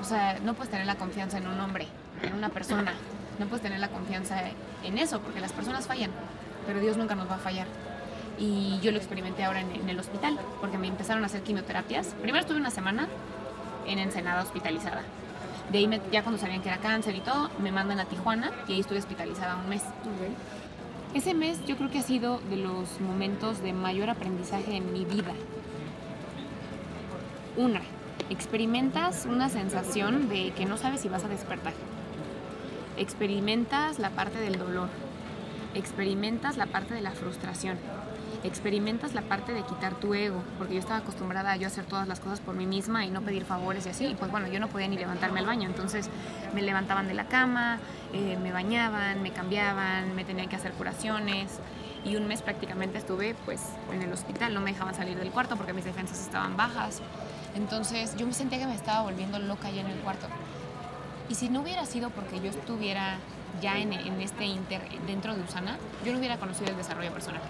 [0.00, 1.88] O sea, no puedes tener la confianza en un hombre,
[2.22, 2.92] en una persona.
[3.38, 4.36] No puedes tener la confianza
[4.84, 6.10] en eso, porque las personas fallan,
[6.66, 7.66] pero Dios nunca nos va a fallar.
[8.40, 12.14] Y yo lo experimenté ahora en, en el hospital, porque me empezaron a hacer quimioterapias.
[12.22, 13.06] Primero estuve una semana
[13.86, 15.02] en Ensenada hospitalizada.
[15.70, 18.50] De ahí, me- ya cuando sabían que era cáncer y todo, me mandan a Tijuana
[18.66, 19.82] y ahí estuve hospitalizada un mes.
[21.14, 25.04] Ese mes yo creo que ha sido de los momentos de mayor aprendizaje en mi
[25.04, 25.32] vida.
[27.56, 27.82] Una,
[28.30, 31.72] experimentas una sensación de que no sabes si vas a despertar.
[32.96, 34.88] Experimentas la parte del dolor.
[35.74, 37.76] Experimentas la parte de la frustración.
[38.42, 42.08] Experimentas la parte de quitar tu ego, porque yo estaba acostumbrada a yo hacer todas
[42.08, 44.06] las cosas por mí misma y no pedir favores y así.
[44.06, 46.08] Y pues bueno, yo no podía ni levantarme al baño, entonces
[46.54, 47.78] me levantaban de la cama,
[48.14, 51.58] eh, me bañaban, me cambiaban, me tenían que hacer curaciones.
[52.02, 53.60] Y un mes prácticamente estuve pues
[53.92, 57.02] en el hospital, no me dejaban salir del cuarto porque mis defensas estaban bajas.
[57.54, 60.26] Entonces yo me sentía que me estaba volviendo loca allá en el cuarto.
[61.28, 63.18] Y si no hubiera sido porque yo estuviera
[63.60, 65.76] ya en, en este inter dentro de Usana,
[66.06, 67.42] yo no hubiera conocido el desarrollo personal.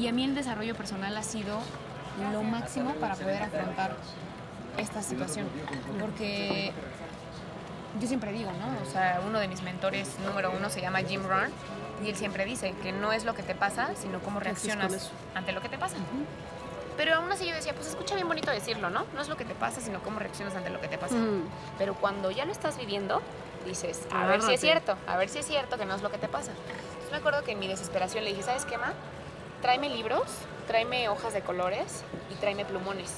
[0.00, 1.58] Y a mí el desarrollo personal ha sido
[2.32, 3.94] lo máximo para poder afrontar
[4.78, 5.46] esta situación.
[6.00, 6.72] Porque
[8.00, 8.88] yo siempre digo, ¿no?
[8.88, 11.50] O sea, uno de mis mentores número uno se llama Jim Rohn
[12.02, 15.52] y él siempre dice que no es lo que te pasa, sino cómo reaccionas ante
[15.52, 15.96] lo que te pasa.
[16.96, 19.04] Pero aún así yo decía, pues escucha bien bonito decirlo, ¿no?
[19.14, 21.14] No es lo que te pasa, sino cómo reaccionas ante lo que te pasa.
[21.16, 21.44] Mm.
[21.76, 23.20] Pero cuando ya lo estás viviendo,
[23.66, 24.54] dices, a ver si Agárrate.
[24.54, 26.52] es cierto, a ver si es cierto que no es lo que te pasa.
[26.52, 28.94] Entonces me acuerdo que en mi desesperación le dije, ¿sabes qué, ma?
[29.62, 30.22] Tráeme libros,
[30.66, 32.02] tráeme hojas de colores
[32.32, 33.12] y tráeme plumones.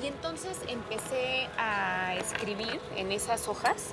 [0.00, 3.92] Y entonces empecé a escribir en esas hojas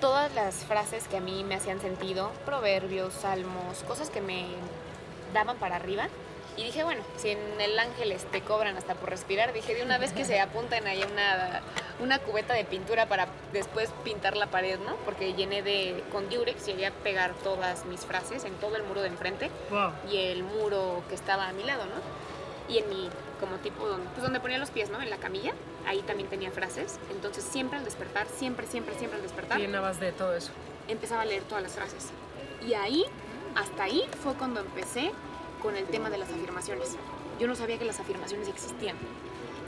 [0.00, 4.46] todas las frases que a mí me hacían sentido, proverbios, salmos, cosas que me
[5.34, 6.08] daban para arriba.
[6.58, 9.96] Y dije, bueno, si en el Ángeles te cobran hasta por respirar, dije de una
[9.96, 11.62] vez que se apunten ahí una,
[12.00, 14.96] una cubeta de pintura para después pintar la pared, ¿no?
[15.04, 19.00] Porque llené de, con Durex, llegué a pegar todas mis frases en todo el muro
[19.02, 19.92] de enfrente Wow.
[20.10, 22.74] y el muro que estaba a mi lado, ¿no?
[22.74, 23.08] Y en mi,
[23.40, 25.00] como tipo, donde, pues donde ponía los pies, ¿no?
[25.00, 25.52] En la camilla,
[25.86, 26.98] ahí también tenía frases.
[27.12, 30.50] Entonces siempre al despertar, siempre, siempre, siempre al despertar, Llenabas de todo eso.
[30.88, 32.08] empezaba a leer todas las frases.
[32.66, 33.04] Y ahí,
[33.54, 35.12] hasta ahí, fue cuando empecé
[35.62, 36.96] con el tema de las afirmaciones.
[37.38, 38.96] Yo no sabía que las afirmaciones existían.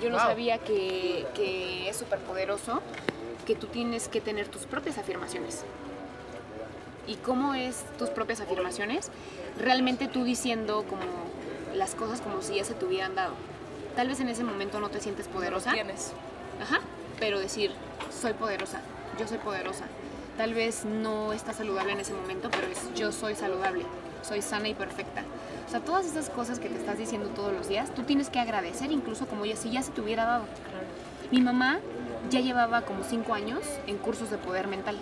[0.03, 0.27] Yo no Wow.
[0.27, 2.81] sabía que, que es súper poderoso,
[3.47, 5.65] que tú tienes que tener tus propias afirmaciones.
[7.07, 9.11] ¿Y cómo es tus propias afirmaciones?
[9.59, 11.03] Realmente tú diciendo como
[11.75, 13.35] las cosas como si ya se te hubieran dado.
[13.97, 15.73] Tal vez en ese momento no te sientes poderosa.
[15.73, 16.13] Tienes.
[16.63, 16.81] Ajá,
[17.19, 17.73] pero decir,
[18.21, 18.81] soy poderosa,
[19.19, 19.85] yo soy poderosa.
[20.37, 23.85] Tal vez no está saludable en ese momento, pero es yo soy saludable,
[24.23, 25.23] soy sana y perfecta.
[25.71, 28.41] O sea, todas esas cosas que te estás diciendo todos los días, tú tienes que
[28.41, 30.43] agradecer incluso como ya si ya se te hubiera dado.
[31.31, 31.79] Mi mamá
[32.29, 34.97] ya llevaba como cinco años en cursos de poder mental.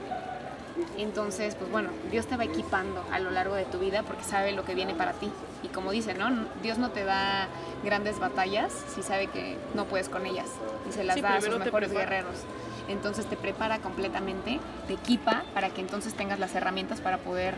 [0.99, 4.53] Entonces, pues bueno, Dios te va equipando a lo largo de tu vida porque sabe
[4.53, 5.31] lo que viene para ti.
[5.63, 6.29] Y como dice, ¿no?
[6.63, 7.49] Dios no te da
[7.83, 10.51] grandes batallas si sabe que no puedes con ellas.
[10.87, 12.41] Y se las Sí, da a sus mejores guerreros.
[12.89, 17.55] Entonces te prepara completamente, te equipa para que entonces tengas las herramientas para poder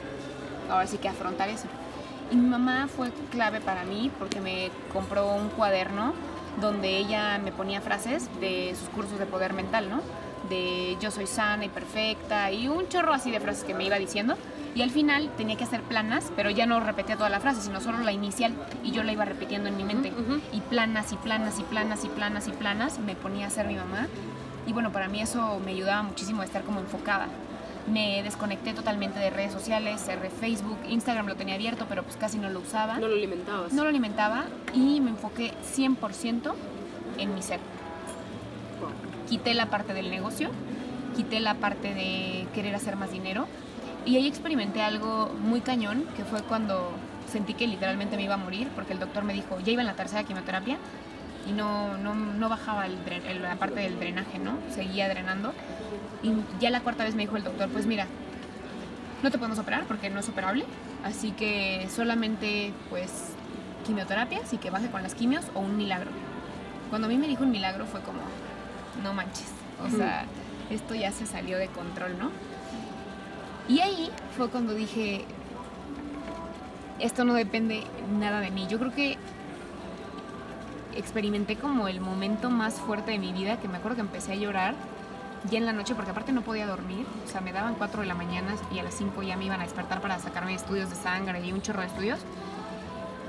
[0.70, 1.66] ahora sí que afrontar eso.
[2.30, 6.12] Y mi mamá fue clave para mí porque me compró un cuaderno
[6.60, 10.00] donde ella me ponía frases de sus cursos de poder mental, ¿no?
[10.48, 13.96] De yo soy sana y perfecta y un chorro así de frases que me iba
[13.98, 14.36] diciendo.
[14.74, 17.80] Y al final tenía que hacer planas, pero ya no repetía toda la frase, sino
[17.80, 18.54] solo la inicial
[18.84, 20.12] y yo la iba repitiendo en mi mente.
[20.52, 23.74] Y planas y planas y planas y planas y planas me ponía a hacer mi
[23.74, 24.06] mamá.
[24.66, 27.26] Y bueno, para mí eso me ayudaba muchísimo a estar como enfocada.
[27.90, 32.38] Me desconecté totalmente de redes sociales, cerré Facebook, Instagram lo tenía abierto, pero pues casi
[32.38, 32.98] no lo usaba.
[32.98, 33.72] No lo alimentabas.
[33.72, 36.52] No lo alimentaba y me enfoqué 100%
[37.18, 37.58] en mi ser.
[39.28, 40.50] Quité la parte del negocio,
[41.16, 43.46] quité la parte de querer hacer más dinero
[44.06, 46.92] y ahí experimenté algo muy cañón, que fue cuando
[47.30, 49.88] sentí que literalmente me iba a morir, porque el doctor me dijo, ya iba en
[49.88, 50.78] la tercera quimioterapia
[51.48, 54.52] y no, no, no bajaba el dren- el- la parte del drenaje, ¿no?
[54.74, 55.52] Seguía drenando.
[56.22, 58.06] Y ya la cuarta vez me dijo el doctor, pues mira,
[59.22, 60.64] no te podemos operar porque no es operable,
[61.04, 63.10] así que solamente pues
[63.86, 66.10] quimioterapias y que baje con las quimios o un milagro.
[66.90, 68.20] Cuando a mí me dijo un milagro fue como,
[69.02, 69.48] no manches,
[69.84, 70.24] o sea,
[70.70, 72.30] esto ya se salió de control, ¿no?
[73.68, 75.24] Y ahí fue cuando dije,
[76.98, 77.84] esto no depende
[78.18, 78.66] nada de mí.
[78.68, 79.16] Yo creo que
[80.96, 84.36] experimenté como el momento más fuerte de mi vida, que me acuerdo que empecé a
[84.36, 84.74] llorar
[85.50, 88.06] ya en la noche, porque aparte no podía dormir, o sea, me daban 4 de
[88.06, 90.96] la mañana y a las 5 ya me iban a despertar para sacarme estudios de
[90.96, 92.18] sangre y un chorro de estudios.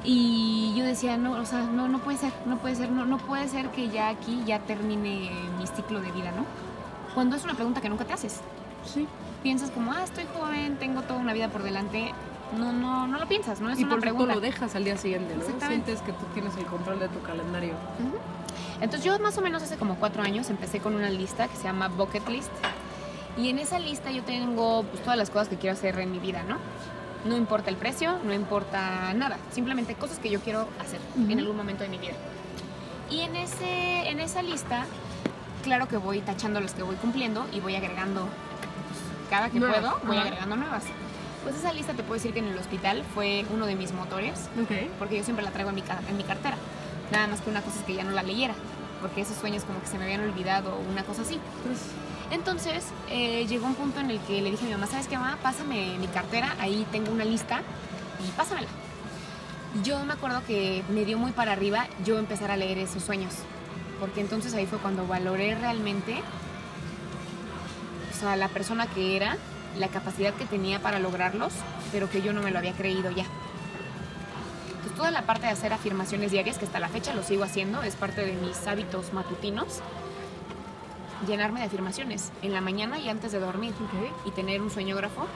[0.04, 3.18] Y yo decía, no, o sea, no, no puede ser, no puede ser, no, no
[3.18, 6.46] puede ser que ya aquí ya termine mi ciclo de vida, ¿no?
[7.14, 8.42] Cuando es una pregunta que nunca te haces.
[8.86, 9.08] Sí.
[9.44, 12.14] Piensas como, ah, estoy joven, tengo toda una vida por delante.
[12.58, 14.34] No, no, no lo piensas, no es y una por pregunta.
[14.36, 15.42] lo dejas al día siguiente, ¿no?
[15.42, 15.96] Exactamente.
[15.96, 17.74] Sientes que tú tienes el control de tu calendario.
[18.82, 21.64] Entonces yo más o menos hace como cuatro años empecé con una lista que se
[21.64, 22.52] llama Bucket List.
[23.38, 26.20] Y en esa lista yo tengo pues, todas las cosas que quiero hacer en mi
[26.20, 26.58] vida, ¿no?
[27.24, 31.56] No importa el precio, no importa nada, simplemente cosas que yo quiero hacer en algún
[31.56, 32.14] momento de mi vida.
[33.12, 34.86] Y en, ese, en esa lista,
[35.64, 39.80] claro que voy tachando las que voy cumpliendo y voy agregando, pues, cada que Nuevas,
[39.80, 40.28] puedo, voy ajá.
[40.28, 40.84] agregando nuevas.
[41.44, 44.48] Pues esa lista te puedo decir que en el hospital fue uno de mis motores,
[45.00, 46.56] porque yo siempre la traigo en mi, ca- en mi cartera.
[47.12, 48.54] Nada más que una cosa es que ya no la leyera,
[49.02, 51.40] porque esos sueños como que se me habían olvidado o una cosa así.
[52.32, 55.18] Entonces eh, llegó un punto en el que le dije a mi mamá, ¿sabes qué,
[55.18, 55.38] mamá?
[55.42, 57.62] Pásame mi cartera, ahí tengo una lista
[58.26, 58.68] y pásamela.
[59.84, 63.34] Yo me acuerdo que me dio muy para arriba yo empezar a leer esos sueños,
[64.00, 66.22] porque entonces ahí fue cuando valoré realmente
[68.16, 69.38] o sea, la persona que era,
[69.78, 71.54] la capacidad que tenía para lograrlos,
[71.92, 73.26] pero que yo no me lo había creído ya.
[74.84, 77.82] Pues toda la parte de hacer afirmaciones diarias, que hasta la fecha lo sigo haciendo,
[77.84, 79.80] es parte de mis hábitos matutinos,
[81.28, 84.28] llenarme de afirmaciones en la mañana y antes de dormir Ok.
[84.28, 85.28] y tener un sueñógrafo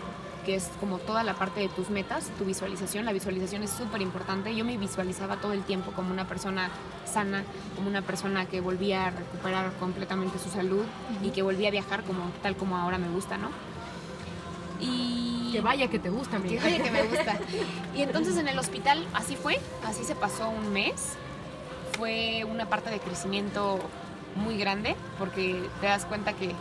[0.46, 3.04] que es como toda la parte de tus metas, tu visualización.
[3.04, 4.56] La visualización es súper importante.
[4.56, 6.70] Yo me visualizaba todo el tiempo como una persona
[7.12, 7.44] sana,
[7.76, 10.84] como una persona que volvía a recuperar completamente su salud
[11.24, 13.50] y que volvía a viajar como tal como ahora me gusta, ¿no?
[14.86, 16.64] Y Que vaya que te gusta, que amiga.
[16.64, 17.38] vaya que me gusta.
[17.96, 21.14] Y entonces en el hospital así fue, así se pasó un mes.
[21.98, 23.80] Fue una parte de crecimiento
[24.36, 26.54] muy grande porque te das cuenta que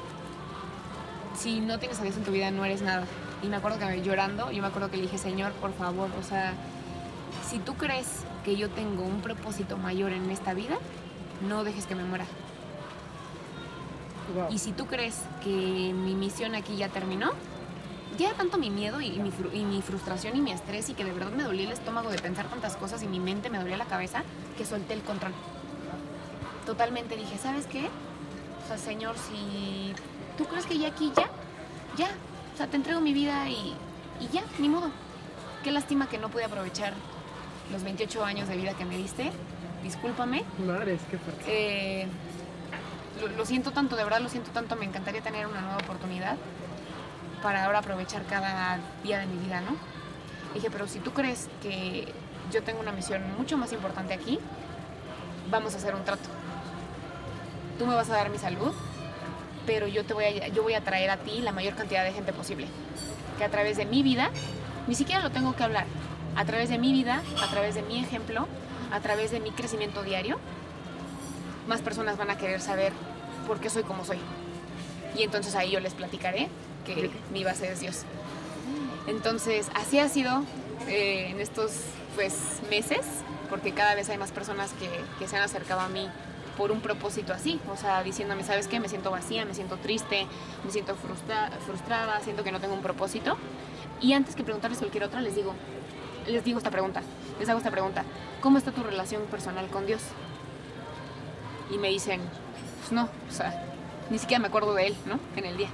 [1.36, 3.04] si no tienes a Dios en tu vida no eres nada.
[3.42, 6.22] Y me acuerdo que llorando, yo me acuerdo que le dije, Señor, por favor, o
[6.22, 6.54] sea,
[7.48, 8.06] si tú crees
[8.44, 10.76] que yo tengo un propósito mayor en esta vida,
[11.48, 12.24] no dejes que me muera.
[14.34, 14.46] Wow.
[14.50, 17.32] Y si tú crees que mi misión aquí ya terminó,
[18.18, 20.94] ya era tanto mi miedo y mi, fru- y mi frustración y mi estrés y
[20.94, 23.58] que de verdad me dolía el estómago de pensar tantas cosas y mi mente me
[23.58, 24.22] dolía la cabeza
[24.56, 25.32] que solté el control.
[26.66, 27.88] Totalmente dije, ¿sabes qué?
[28.64, 29.92] O sea, Señor, si
[30.38, 31.28] tú crees que ya aquí ya,
[31.96, 32.08] ya,
[32.54, 33.74] o sea, te entrego mi vida y,
[34.20, 34.90] y ya, ni modo.
[35.62, 36.94] Qué lástima que no pude aprovechar
[37.72, 39.30] los 28 años de vida que me diste.
[39.82, 41.44] Discúlpame, Madres, qué fuerte.
[41.46, 42.06] eh,
[43.20, 44.76] lo, lo siento tanto, de verdad lo siento tanto.
[44.76, 46.36] Me encantaría tener una nueva oportunidad
[47.44, 49.76] para ahora aprovechar cada día de mi vida, ¿no?
[50.54, 52.10] Dije, pero si tú crees que
[52.50, 54.38] yo tengo una misión mucho más importante aquí,
[55.50, 56.30] vamos a hacer un trato.
[57.78, 58.72] Tú me vas a dar mi salud,
[59.66, 62.14] pero yo te voy a, yo voy a traer a ti la mayor cantidad de
[62.14, 62.66] gente posible.
[63.36, 64.30] Que a través de mi vida,
[64.86, 65.84] ni siquiera lo tengo que hablar,
[66.36, 68.48] a través de mi vida, a través de mi ejemplo,
[68.90, 70.38] a través de mi crecimiento diario,
[71.68, 72.94] más personas van a querer saber
[73.46, 74.18] por qué soy como soy.
[75.14, 76.48] Y entonces ahí yo les platicaré
[76.84, 78.02] que mi base es Dios.
[79.06, 80.42] Entonces, así ha sido
[80.88, 81.72] eh, en estos
[82.14, 83.00] pues, meses,
[83.50, 86.08] porque cada vez hay más personas que, que se han acercado a mí
[86.56, 88.78] por un propósito así, o sea, diciéndome, ¿sabes qué?
[88.78, 90.26] Me siento vacía, me siento triste,
[90.64, 93.36] me siento frustra- frustrada, siento que no tengo un propósito.
[94.00, 95.52] Y antes que preguntarles cualquier otra, les digo,
[96.26, 97.02] les digo esta pregunta,
[97.40, 98.04] les hago esta pregunta,
[98.40, 100.00] ¿cómo está tu relación personal con Dios?
[101.72, 102.20] Y me dicen,
[102.80, 103.64] pues no, o sea,
[104.10, 105.18] ni siquiera me acuerdo de él, ¿no?
[105.36, 105.68] En el día.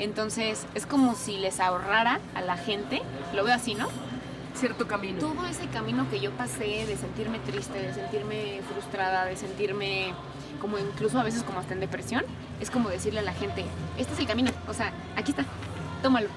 [0.00, 3.02] Entonces, es como si les ahorrara a la gente,
[3.34, 3.86] lo veo así, ¿no?
[4.54, 5.18] Cierto camino.
[5.18, 10.14] Todo ese camino que yo pasé de sentirme triste, de sentirme frustrada, de sentirme
[10.58, 12.24] como incluso a veces como hasta en depresión,
[12.60, 13.64] es como decirle a la gente,
[13.98, 15.44] este es el camino, o sea, aquí está,
[16.02, 16.28] tómalo,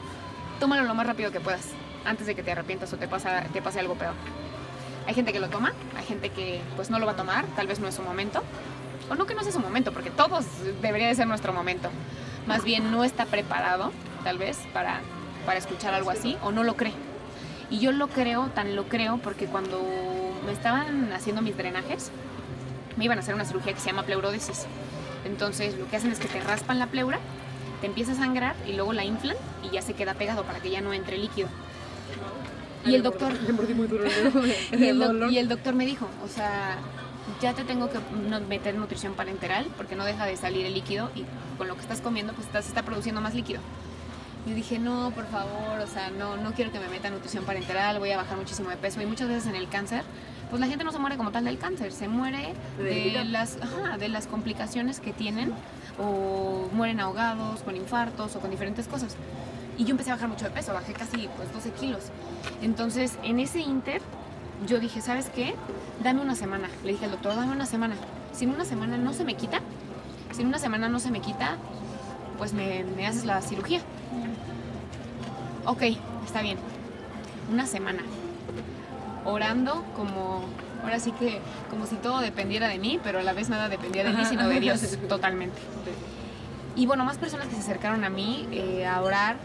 [0.59, 1.69] tómalo lo más rápido que puedas,
[2.05, 4.13] antes de que te arrepientas o te, pasa, te pase algo peor.
[5.07, 7.67] Hay gente que lo toma, hay gente que pues no lo va a tomar, tal
[7.67, 8.43] vez no es su momento,
[9.09, 10.45] o no que no sea su momento, porque todos
[10.81, 11.89] debería de ser nuestro momento.
[12.47, 13.91] Más bien no está preparado,
[14.23, 15.01] tal vez, para,
[15.45, 16.93] para escuchar algo así, o no lo cree.
[17.69, 19.81] Y yo lo creo, tan lo creo, porque cuando
[20.45, 22.11] me estaban haciendo mis drenajes,
[22.97, 24.65] me iban a hacer una cirugía que se llama pleurodesis.
[25.25, 27.19] Entonces lo que hacen es que te raspan la pleura,
[27.81, 30.69] te empieza a sangrar y luego la inflan y ya se queda pegado para que
[30.69, 31.47] ya no entre líquido.
[32.85, 33.31] Y el doctor,
[35.29, 36.77] y el doctor me dijo, o sea,
[37.41, 37.99] ya te tengo que
[38.47, 41.25] meter nutrición parenteral porque no deja de salir el líquido y
[41.57, 43.61] con lo que estás comiendo pues estás, está produciendo más líquido.
[44.45, 47.99] Yo dije, no, por favor, o sea, no, no quiero que me meta nutrición parenteral,
[47.99, 49.01] voy a bajar muchísimo de peso.
[49.01, 50.03] Y muchas veces en el cáncer,
[50.49, 53.97] pues la gente no se muere como tal del cáncer, se muere De las, ajá,
[53.97, 55.53] de las complicaciones que tienen
[55.97, 59.15] o mueren ahogados, con infartos o con diferentes cosas.
[59.77, 62.03] Y yo empecé a bajar mucho de peso, bajé casi pues 12 kilos.
[62.61, 64.01] Entonces, en ese inter,
[64.67, 65.55] yo dije, ¿sabes qué?
[66.01, 66.69] Dame una semana.
[66.83, 67.95] Le dije al doctor, dame una semana.
[68.33, 69.59] Si en una semana no se me quita,
[70.31, 71.57] si en una semana no se me quita,
[72.37, 73.81] pues me, me haces la cirugía.
[75.65, 75.83] Ok,
[76.25, 76.57] está bien.
[77.51, 77.99] Una semana.
[79.25, 80.43] Orando como
[80.83, 81.39] Ahora sí que
[81.69, 84.47] como si todo dependiera de mí, pero a la vez nada dependía de mí, sino
[84.49, 85.57] de Dios totalmente.
[86.75, 89.37] Y bueno, más personas que se acercaron a mí eh, a orar.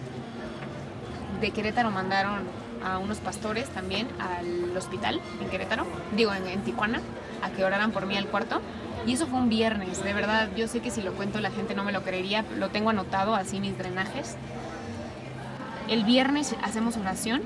[1.40, 2.40] De Querétaro mandaron
[2.84, 7.00] a unos pastores también al hospital en Querétaro, digo en, en Tijuana,
[7.42, 8.60] a que oraran por mí al cuarto.
[9.06, 11.74] Y eso fue un viernes, de verdad, yo sé que si lo cuento la gente
[11.74, 14.36] no me lo creería, lo tengo anotado así mis drenajes.
[15.88, 17.42] El viernes hacemos oración,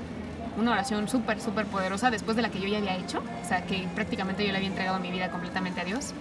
[0.57, 3.65] una oración súper, súper poderosa después de la que yo ya había hecho, o sea
[3.65, 6.13] que prácticamente yo le había entregado mi vida completamente a Dios.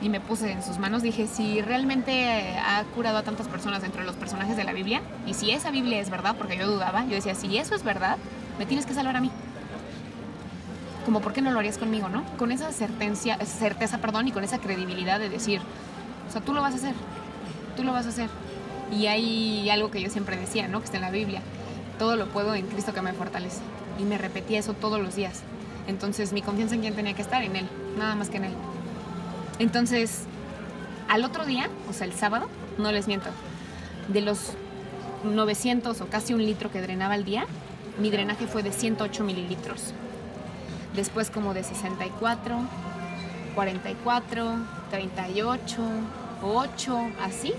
[0.00, 4.00] Y me puse en sus manos, dije, si realmente ha curado a tantas personas dentro
[4.00, 7.04] de los personajes de la Biblia, y si esa Biblia es verdad, porque yo dudaba,
[7.04, 8.16] yo decía, si eso es verdad,
[8.58, 9.30] me tienes que salvar a mí
[11.08, 12.22] como por qué no lo harías conmigo, ¿no?
[12.36, 15.58] Con esa certeza, certeza, perdón, y con esa credibilidad de decir,
[16.28, 16.92] o sea, tú lo vas a hacer,
[17.78, 18.28] tú lo vas a hacer.
[18.92, 20.80] Y hay algo que yo siempre decía, ¿no?
[20.80, 21.40] Que está en la Biblia,
[21.98, 23.60] todo lo puedo en Cristo que me fortalece.
[23.98, 25.44] Y me repetía eso todos los días.
[25.86, 28.52] Entonces mi confianza en quién tenía que estar, en Él, nada más que en Él.
[29.58, 30.24] Entonces,
[31.08, 32.48] al otro día, o sea, el sábado,
[32.78, 33.30] no les miento,
[34.08, 34.52] de los
[35.24, 37.46] 900 o casi un litro que drenaba al día,
[37.98, 39.92] mi drenaje fue de 108 mililitros
[40.94, 42.56] después como de 64,
[43.54, 44.56] 44,
[44.90, 45.82] 38,
[46.42, 47.52] 8, así,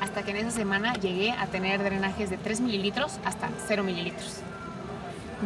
[0.00, 4.38] hasta que en esa semana llegué a tener drenajes de 3 mililitros hasta 0 mililitros.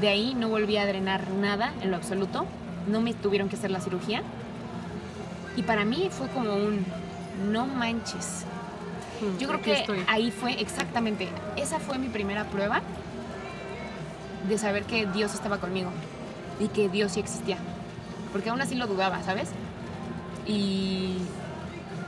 [0.00, 2.44] De ahí no volví a drenar nada en lo absoluto,
[2.86, 4.22] no me tuvieron que hacer la cirugía.
[5.58, 6.86] Y para mí fue como un
[7.50, 8.44] no manches.
[9.40, 12.80] Yo creo que ahí fue exactamente, esa fue mi primera prueba
[14.48, 15.90] de saber que Dios estaba conmigo
[16.60, 17.56] y que Dios sí existía.
[18.30, 19.48] Porque aún así lo dudaba, ¿sabes?
[20.46, 21.16] Y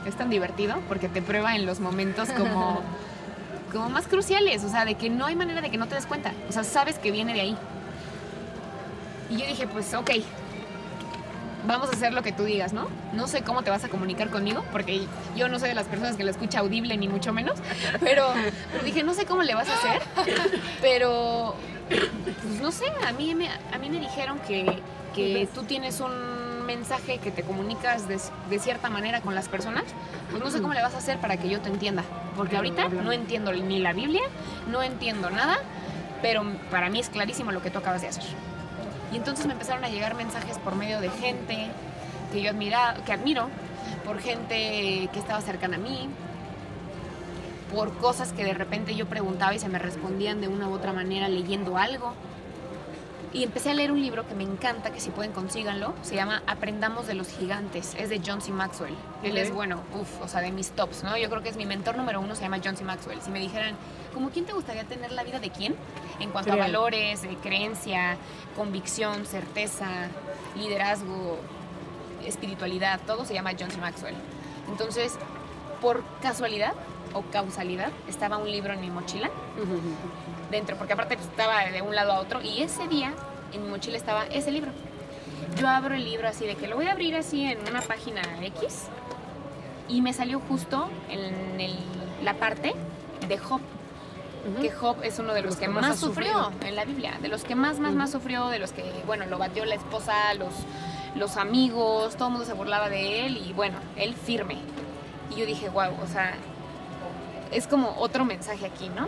[0.05, 2.79] es tan divertido porque te prueba en los momentos como,
[3.73, 6.05] como más cruciales, o sea, de que no hay manera de que no te des
[6.05, 7.57] cuenta, o sea, sabes que viene de ahí.
[9.29, 10.11] Y yo dije, pues ok,
[11.67, 12.87] vamos a hacer lo que tú digas, ¿no?
[13.13, 15.05] No sé cómo te vas a comunicar conmigo, porque
[15.35, 17.59] yo no soy de las personas que lo escucha audible, ni mucho menos,
[17.99, 18.27] pero,
[18.71, 20.01] pero dije, no sé cómo le vas a hacer,
[20.81, 21.55] pero
[22.41, 24.81] pues no sé, a mí me, a mí me dijeron que,
[25.13, 29.83] que tú tienes un mensaje que te comunicas de, de, cierta manera con las personas,
[30.29, 32.03] pues no sé cómo le vas a hacer para que yo te entienda.
[32.37, 34.21] Porque ahorita no entiendo ni la Biblia,
[34.67, 35.57] no entiendo nada,
[36.21, 38.23] pero para mí es clarísimo lo que tú acabas de hacer.
[39.11, 41.67] Y entonces me empezaron a llegar mensajes por medio de gente
[42.31, 43.49] que yo admira, que admiro,
[44.05, 46.09] por gente que estaba cercana a mí,
[47.73, 50.93] por cosas que de repente yo preguntaba y se me respondían de una u otra
[50.93, 52.13] manera leyendo algo.
[53.33, 56.43] Y empecé a leer un libro que me encanta, que si pueden consíganlo, se llama
[56.47, 58.51] Aprendamos de los Gigantes, es de John C.
[58.51, 58.93] Maxwell.
[59.23, 61.17] Él es, bueno, uff, o sea, de mis tops, ¿no?
[61.17, 62.83] Yo creo que es mi mentor número uno, se llama John C.
[62.83, 63.21] Maxwell.
[63.21, 63.75] Si me dijeran,
[64.13, 65.75] ¿como quién te gustaría tener la vida de quién?
[66.19, 68.17] En cuanto a valores, de creencia,
[68.57, 69.87] convicción, certeza,
[70.57, 71.39] liderazgo,
[72.25, 73.77] espiritualidad, todo se llama John C.
[73.77, 74.15] Maxwell.
[74.69, 75.17] Entonces,
[75.81, 76.73] por casualidad,
[77.13, 79.29] o causalidad, estaba un libro en mi mochila
[80.51, 83.13] dentro, porque aparte pues, estaba de un lado a otro y ese día
[83.53, 84.71] en mi mochila estaba ese libro.
[85.57, 88.21] Yo abro el libro así de que lo voy a abrir así en una página
[88.41, 88.87] X
[89.87, 91.75] y me salió justo en el,
[92.23, 92.73] la parte
[93.27, 93.61] de Job.
[94.59, 97.53] Que Job es uno de los, que, más, sufrió en la Biblia, de los que
[97.53, 100.49] más, más, más sufrió, de los que, bueno, lo batió la esposa, los,
[101.15, 104.57] los amigos, todo el mundo se burlaba de él y bueno, él firme.
[105.29, 106.33] Y yo dije, wow, o sea,
[107.51, 109.07] es como otro mensaje aquí, ¿no?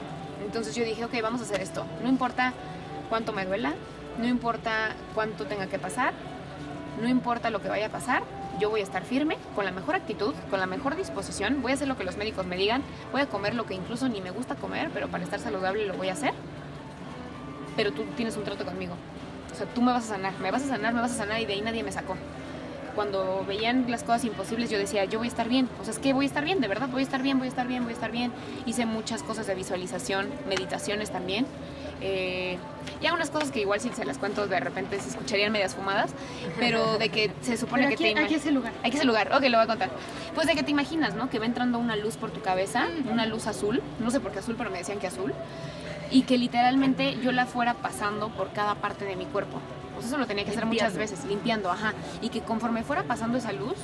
[0.54, 1.84] Entonces yo dije, ok, vamos a hacer esto.
[2.04, 2.54] No importa
[3.10, 3.74] cuánto me duela,
[4.20, 6.14] no importa cuánto tenga que pasar,
[7.02, 8.22] no importa lo que vaya a pasar,
[8.60, 11.74] yo voy a estar firme, con la mejor actitud, con la mejor disposición, voy a
[11.74, 14.30] hacer lo que los médicos me digan, voy a comer lo que incluso ni me
[14.30, 16.36] gusta comer, pero para estar saludable lo voy a hacer.
[17.76, 18.94] Pero tú tienes un trato conmigo.
[19.52, 21.42] O sea, tú me vas a sanar, me vas a sanar, me vas a sanar
[21.42, 22.16] y de ahí nadie me sacó
[22.96, 25.70] cuando veían las cosas imposibles, yo decía, yo voy a estar bien.
[25.82, 27.48] O sea, es que voy a estar bien, de verdad, voy a estar bien, voy
[27.48, 28.32] a estar bien, voy a estar bien.
[28.66, 31.46] Hice muchas cosas de visualización, meditaciones también.
[32.02, 32.58] Eh,
[33.02, 36.14] y algunas cosas que igual si se las cuento de repente se escucharían medias fumadas,
[36.60, 38.20] pero de que se supone que te...
[38.20, 38.74] Aquí ese lugar.
[38.84, 39.90] Aquí ese lugar, ok, lo voy a contar.
[40.36, 41.30] Pues de que te imaginas, ¿no?
[41.30, 44.40] Que va entrando una luz por tu cabeza, una luz azul, no sé por qué
[44.40, 45.34] azul, pero me decían que azul,
[46.12, 49.60] y que literalmente yo la fuera pasando por cada parte de mi cuerpo.
[50.04, 51.94] Pues eso lo tenía que hacer muchas veces, limpiando, ajá.
[52.22, 53.78] Y que conforme fuera pasando esa luz,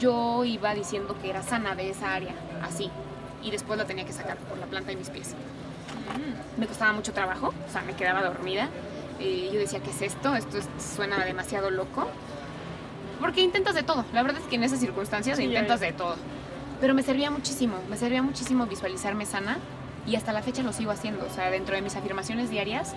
[0.00, 2.90] yo iba diciendo que era sana de esa área, así.
[3.40, 5.36] Y después la tenía que sacar por la planta de mis pies.
[6.56, 8.68] Me costaba mucho trabajo, o sea, me quedaba dormida.
[9.20, 10.34] Eh, yo decía, ¿qué es esto?
[10.34, 12.08] Esto suena demasiado loco.
[13.20, 14.04] Porque intentas de todo.
[14.12, 16.16] La verdad es que en esas circunstancias Sí, intentas de todo.
[16.80, 19.58] Pero me servía muchísimo, me servía muchísimo visualizarme sana
[20.04, 21.24] y hasta la fecha lo sigo haciendo.
[21.26, 22.96] O sea, dentro de mis afirmaciones diarias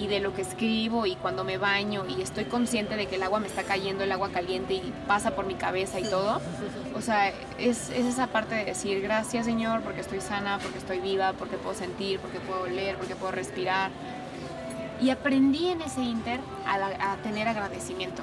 [0.00, 3.22] y de lo que escribo y cuando me baño y estoy consciente de que el
[3.22, 6.40] agua me está cayendo, el agua caliente y pasa por mi cabeza y todo.
[6.96, 7.28] O sea,
[7.58, 11.56] es, es esa parte de decir gracias Señor porque estoy sana, porque estoy viva, porque
[11.58, 13.90] puedo sentir, porque puedo oler, porque puedo respirar.
[15.02, 18.22] Y aprendí en ese inter a, la- a tener agradecimiento.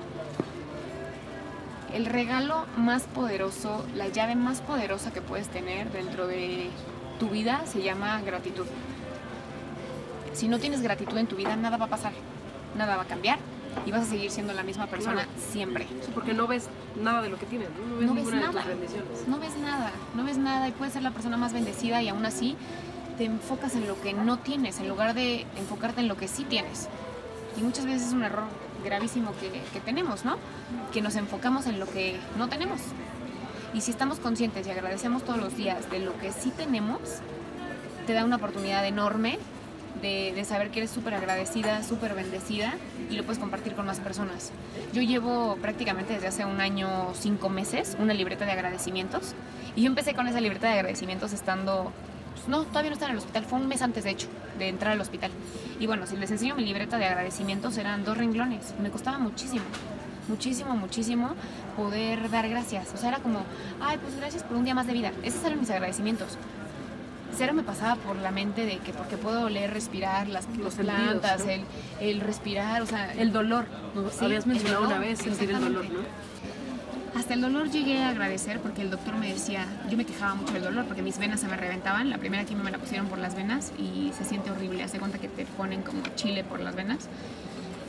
[1.93, 6.69] El regalo más poderoso, la llave más poderosa que puedes tener dentro de
[7.19, 8.65] tu vida se llama gratitud.
[10.37, 12.11] Si no tienes gratitud en tu vida, nada va a pasar,
[12.77, 13.39] nada va a cambiar
[13.87, 15.29] y vas a seguir siendo la misma persona Claro.
[15.51, 15.87] siempre.
[16.05, 16.69] Sí, porque no ves
[17.01, 18.61] nada de lo que tienes, no, No ves No ves ninguna de nada.
[18.61, 19.27] tus bendiciones.
[19.27, 22.23] No ves nada, no ves nada y puedes ser la persona más bendecida y aún
[22.23, 22.55] así
[23.17, 26.43] te enfocas en lo que no tienes en lugar de enfocarte en lo que sí
[26.43, 26.87] tienes.
[27.57, 28.43] Y muchas veces es un error
[28.83, 30.37] gravísimo que, que tenemos, ¿no?
[30.93, 32.79] Que nos enfocamos en lo que no tenemos.
[33.73, 36.99] Y si estamos conscientes y agradecemos todos los días de lo que sí tenemos,
[38.05, 39.39] te da una oportunidad enorme
[40.01, 42.73] de, de saber que eres súper agradecida, súper bendecida
[43.09, 44.51] y lo puedes compartir con más personas.
[44.93, 49.33] Yo llevo prácticamente desde hace un año, cinco meses, una libreta de agradecimientos
[49.75, 51.91] y yo empecé con esa libreta de agradecimientos estando,
[52.33, 54.27] pues, no, todavía no estaba en el hospital, fue un mes antes de hecho
[54.57, 55.31] de entrar al hospital.
[55.79, 59.65] Y bueno, si les enseño mi libreta de agradecimientos eran dos renglones, me costaba muchísimo
[60.27, 61.29] muchísimo, muchísimo
[61.75, 62.93] poder dar gracias.
[62.93, 63.43] O sea, era como,
[63.81, 65.11] ay, pues gracias por un día más de vida.
[65.23, 66.37] Esos eran mis agradecimientos.
[67.35, 70.95] Cero me pasaba por la mente de que porque puedo oler, respirar las, Los sentidos,
[70.95, 71.51] plantas, ¿no?
[71.51, 71.61] el,
[71.99, 73.65] el respirar, o sea, el dolor.
[74.11, 75.85] Sí, habías mencionado una vez sentir el dolor.
[75.85, 75.99] ¿no?
[77.17, 80.53] Hasta el dolor llegué a agradecer porque el doctor me decía, yo me quejaba mucho
[80.53, 82.09] del dolor porque mis venas se me reventaban.
[82.09, 84.83] La primera quimio me la pusieron por las venas y se siente horrible.
[84.83, 87.07] Hace cuenta que te ponen como chile por las venas.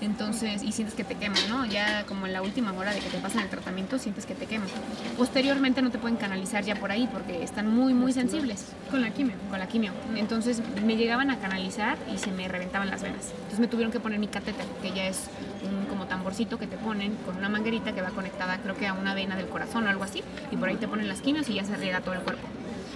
[0.01, 1.67] Entonces, y sientes que te queman, ¿no?
[1.67, 4.47] Ya como en la última hora de que te pasan el tratamiento, sientes que te
[4.47, 4.69] queman.
[5.17, 8.67] Posteriormente no te pueden canalizar ya por ahí porque están muy, muy sensibles.
[8.91, 9.35] Con la quimio.
[9.51, 9.93] Con la quimio.
[10.17, 13.33] Entonces me llegaban a canalizar y se me reventaban las venas.
[13.33, 15.25] Entonces me tuvieron que poner mi catéter, que ya es
[15.69, 18.93] un como tamborcito que te ponen con una manguerita que va conectada creo que a
[18.93, 20.23] una vena del corazón o algo así.
[20.51, 22.47] Y por ahí te ponen las quimios y ya se riega todo el cuerpo.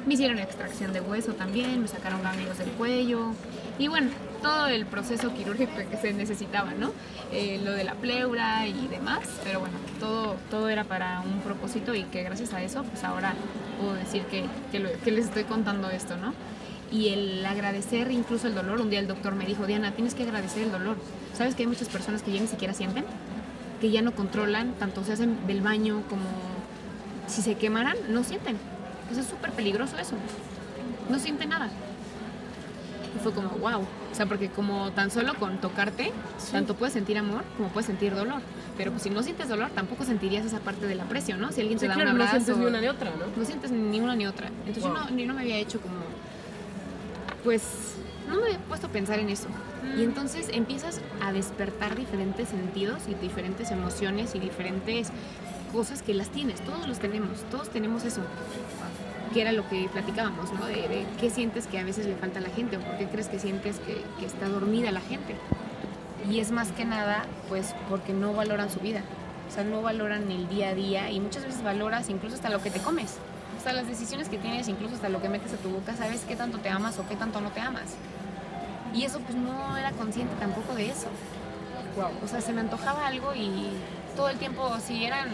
[0.06, 3.32] Me hicieron extracción de hueso también, me sacaron ganglios del cuello
[3.78, 4.10] y bueno,
[4.42, 6.92] todo el proceso quirúrgico que se necesitaba, ¿no?
[7.32, 11.94] Eh, lo de la pleura y demás, pero bueno, todo, todo era para un propósito
[11.94, 13.34] y que gracias a eso, pues ahora
[13.80, 16.34] puedo decir que, que, lo- que les estoy contando esto, ¿no?
[16.90, 20.24] Y el agradecer incluso el dolor, un día el doctor me dijo, Diana, tienes que
[20.24, 20.96] agradecer el dolor.
[21.34, 23.04] ¿Sabes que hay muchas personas que ya ni siquiera sienten?
[23.80, 26.24] Que ya no controlan, tanto se hacen del baño como
[27.28, 28.58] si se quemaran, no sienten.
[29.08, 30.16] Pues es súper peligroso eso.
[31.08, 31.70] No siente nada.
[33.14, 33.80] Y fue como, wow.
[33.80, 36.12] O sea, porque como tan solo con tocarte,
[36.50, 38.40] tanto puedes sentir amor como puedes sentir dolor.
[38.76, 41.52] Pero pues si no sientes dolor, tampoco sentirías esa parte del aprecio, ¿no?
[41.52, 42.44] Si alguien te Sí, da claro, un no abrazo.
[42.44, 43.26] sientes ni una ni otra, ¿no?
[43.36, 44.48] No sientes ni una ni otra.
[44.66, 44.94] Entonces Wow.
[44.94, 45.94] yo, no, yo no me había hecho como.
[47.44, 47.62] Pues
[48.28, 49.48] no me había puesto a pensar en eso.
[49.98, 55.08] Y entonces empiezas a despertar diferentes sentidos y diferentes emociones y diferentes
[55.72, 56.60] cosas que las tienes.
[56.64, 58.20] Todos los tenemos, todos tenemos eso.
[59.32, 60.66] Que era lo que platicábamos, ¿no?
[60.66, 63.06] De, de qué sientes que a veces le falta a la gente o por qué
[63.06, 65.36] crees que sientes que, que está dormida la gente.
[66.30, 69.02] Y es más que nada, pues, porque no valoran su vida.
[69.48, 72.62] O sea, no valoran el día a día y muchas veces valoras incluso hasta lo
[72.62, 73.16] que te comes.
[73.58, 76.36] Hasta las decisiones que tienes, incluso hasta lo que metes a tu boca, sabes qué
[76.36, 77.96] tanto te amas o qué tanto no te amas.
[78.94, 81.08] Y eso, pues, no era consciente tampoco de eso.
[82.24, 83.68] O sea, se me antojaba algo y
[84.16, 85.28] todo el tiempo, si eran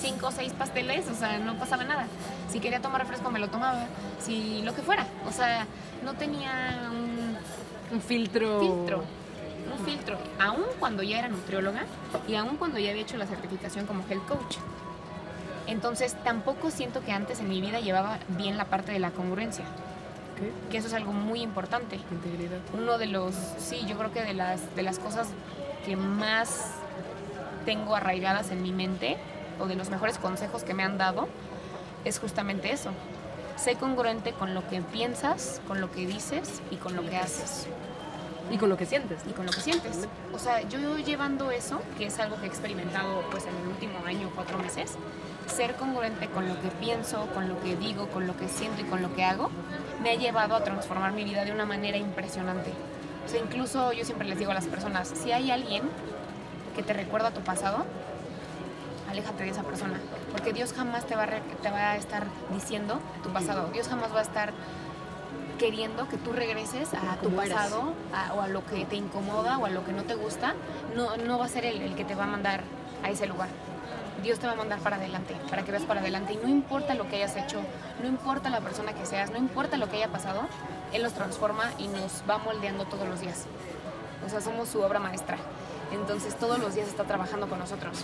[0.00, 2.06] cinco o seis pasteles, o sea, no pasaba nada.
[2.52, 3.86] Si quería tomar refresco, me lo tomaba.
[4.20, 5.06] Si lo que fuera.
[5.26, 5.66] O sea,
[6.04, 7.34] no tenía un
[7.90, 8.60] Un filtro.
[8.60, 9.04] filtro.
[9.78, 10.18] Un filtro.
[10.38, 11.84] Aún cuando ya era nutrióloga
[12.28, 14.56] y aún cuando ya había hecho la certificación como health coach.
[15.66, 19.64] Entonces tampoco siento que antes en mi vida llevaba bien la parte de la congruencia,
[19.64, 22.00] Ok, que eso es algo muy importante.
[22.10, 22.58] Integridad.
[22.74, 25.28] Uno de los, sí, yo creo que de las, de las cosas
[25.86, 26.72] que más
[27.64, 29.16] tengo arraigadas en mi mente
[29.60, 31.28] o de los mejores consejos que me han dado
[32.04, 32.90] es justamente eso.
[33.56, 37.66] Sé congruente con lo que piensas, con lo que dices y con lo que haces
[38.50, 39.20] Y con lo que sientes.
[39.28, 40.08] y con lo que sientes.
[40.32, 44.04] O sea, yo llevando eso, que es algo que he experimentado pues en el último
[44.04, 44.94] año, cuatro meses,
[45.46, 48.84] ser congruente con lo que pienso, con lo que digo, con lo que siento y
[48.84, 49.50] con lo que hago,
[50.02, 52.70] me ha llevado a transformar mi vida de una manera impresionante.
[53.24, 55.82] O sea, incluso yo siempre les digo a las personas, si hay alguien
[56.74, 57.84] que te recuerda tu pasado,
[59.12, 60.00] aléjate de esa persona,
[60.32, 64.12] porque Dios jamás te va a, te va a estar diciendo tu pasado, Dios jamás
[64.14, 64.52] va a estar
[65.58, 69.66] queriendo que tú regreses a tu pasado a- o a lo que te incomoda o
[69.66, 70.54] a lo que no te gusta,
[70.96, 72.62] no, no va a ser el, el que te va a mandar
[73.04, 73.48] a ese lugar.
[74.22, 76.32] Dios te va a mandar para adelante, para que veas para adelante.
[76.32, 77.60] Y no importa lo que hayas hecho,
[78.00, 80.42] no importa la persona que seas, no importa lo que haya pasado,
[80.92, 83.46] Él nos transforma y nos va moldeando todos los días.
[84.24, 85.36] o sea, somos su obra maestra.
[85.92, 87.98] Entonces todos los días está trabajando con nosotros.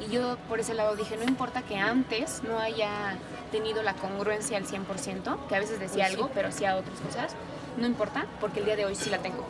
[0.00, 3.16] Y yo por ese lado dije, no importa que antes no haya
[3.50, 7.34] tenido la congruencia al 100%, que a veces decía Pues algo, pero hacía otras cosas,
[7.76, 9.44] no importa, porque el día de hoy sí la tengo.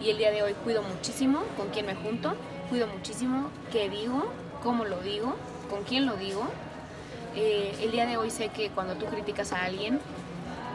[0.00, 2.34] Y el día de hoy cuido muchísimo con quién me junto,
[2.68, 4.26] cuido muchísimo qué digo,
[4.62, 5.36] cómo lo digo,
[5.70, 6.46] con quién lo digo.
[7.36, 10.00] Eh, el día de hoy sé que cuando tú criticas a alguien,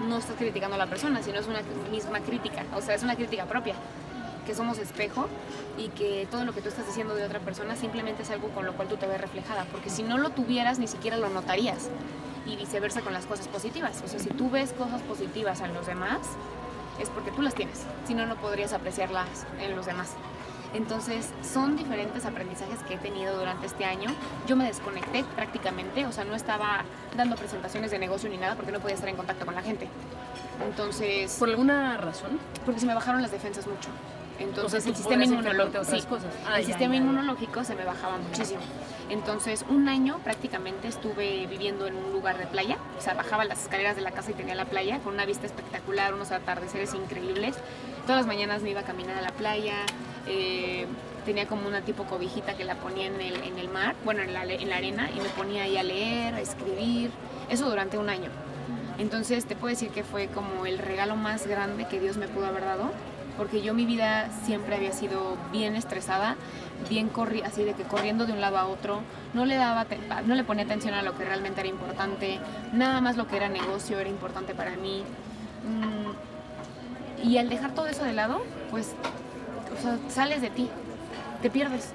[0.08, 1.62] no estás criticando a la persona, sino es una
[1.92, 3.76] misma crítica, o sea, es una crítica propia,
[4.50, 5.28] que somos espejo
[5.78, 8.66] y que todo lo que tú estás diciendo de otra persona simplemente es algo con
[8.66, 11.92] lo cual tú te ves reflejada, porque si no lo tuvieras ni siquiera lo notarías
[12.48, 15.86] y viceversa con las cosas positivas, o sea, si tú ves cosas positivas en los
[15.86, 16.18] demás,
[17.00, 19.28] es porque tú las tienes, si no, no podrías apreciarlas
[19.62, 20.16] en los demás.
[20.74, 24.10] Entonces, son diferentes aprendizajes que he tenido durante este año.
[24.48, 26.86] Yo me desconecté prácticamente, o sea, no estaba
[27.16, 29.88] dando presentaciones de negocio ni nada porque no podía estar en contacto con la gente.
[30.68, 32.40] Entonces, ¿Por alguna razón?
[32.66, 33.90] porque se me bajaron las defensas mucho.
[34.40, 36.34] Entonces, el sistema inmunológico, cosas.
[36.56, 37.06] El ya, sistema ya, ya.
[37.06, 38.62] inmunológico se me bajaba muchísimo.
[39.10, 42.78] Entonces, un año prácticamente estuve viviendo en un lugar de playa.
[42.98, 45.46] O sea, bajaba las escaleras de la casa y tenía la playa con una vista
[45.46, 47.56] espectacular, unos atardeceres increíbles.
[48.04, 49.76] Todas las mañanas me iba a caminar a la playa.
[50.28, 50.86] eh,
[51.26, 54.34] tenía como una tipo cobijita que la ponía en el, en el mar, bueno, en
[54.34, 57.12] la, en la arena, y me ponía ahí a leer, a escribir.
[57.50, 58.30] Eso durante un año.
[58.98, 62.48] Entonces te puedo decir que fue como el regalo más grande que Dios me pudo
[62.48, 62.92] haber dado,
[63.40, 66.36] porque yo mi vida siempre había sido bien estresada,
[66.90, 69.00] bien corri así de que corriendo de un lado a otro,
[69.34, 69.86] no le daba
[70.26, 72.38] no le ponía atención a lo que realmente era importante,
[72.74, 75.04] nada más lo que era negocio era importante para mí.
[75.64, 78.94] Mm, y al dejar todo eso de lado, pues
[79.78, 80.70] o sea, sales de ti,
[81.42, 81.94] te pierdes.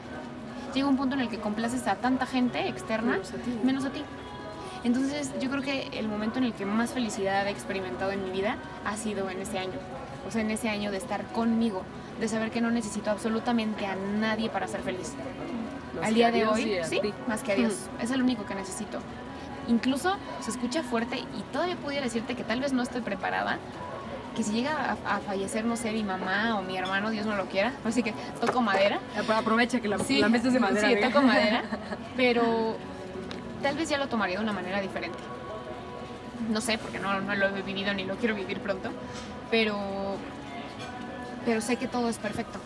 [0.72, 3.60] Llega un punto en el que complaces a tanta gente externa, Menos a ti.
[3.62, 4.02] menos a ti.
[4.82, 8.30] Entonces yo creo que el momento en el que más felicidad he experimentado en mi
[8.30, 9.78] vida ha sido en ese año.
[10.26, 11.82] O sea, en ese año de estar conmigo,
[12.20, 15.12] de saber que no necesito absolutamente a nadie para ser feliz.
[15.96, 17.12] Más Al día de hoy, sí, ti.
[17.28, 17.74] más que a Dios.
[18.00, 18.98] Es el único que necesito.
[19.68, 23.58] Incluso se escucha fuerte y todavía pudiera decirte que tal vez no estoy preparada,
[24.36, 27.36] que si llega a, a fallecer, no sé, mi mamá o mi hermano, Dios no
[27.36, 30.60] lo quiera, así que toco madera, Apro- Aprovecha que la, Sí, la mesa es de
[30.60, 30.86] madera.
[30.88, 31.08] Sí, amiga.
[31.10, 31.62] toco madera,
[32.16, 32.76] pero
[33.62, 35.18] tal vez ya lo tomaría de una manera diferente.
[36.50, 38.90] No sé, porque no, no lo he vivido ni lo quiero vivir pronto,
[39.54, 39.78] pero,
[41.46, 42.58] pero sé que todo es perfecto.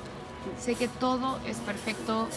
[0.58, 2.28] Sé que todo es perfecto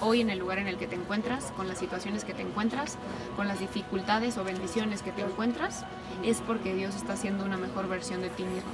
[0.00, 2.98] hoy en el lugar en el que te encuentras, con las situaciones que te encuentras,
[3.34, 5.84] con las dificultades o bendiciones que te encuentras,
[6.22, 8.70] es porque Dios está haciendo una mejor versión de ti mismo.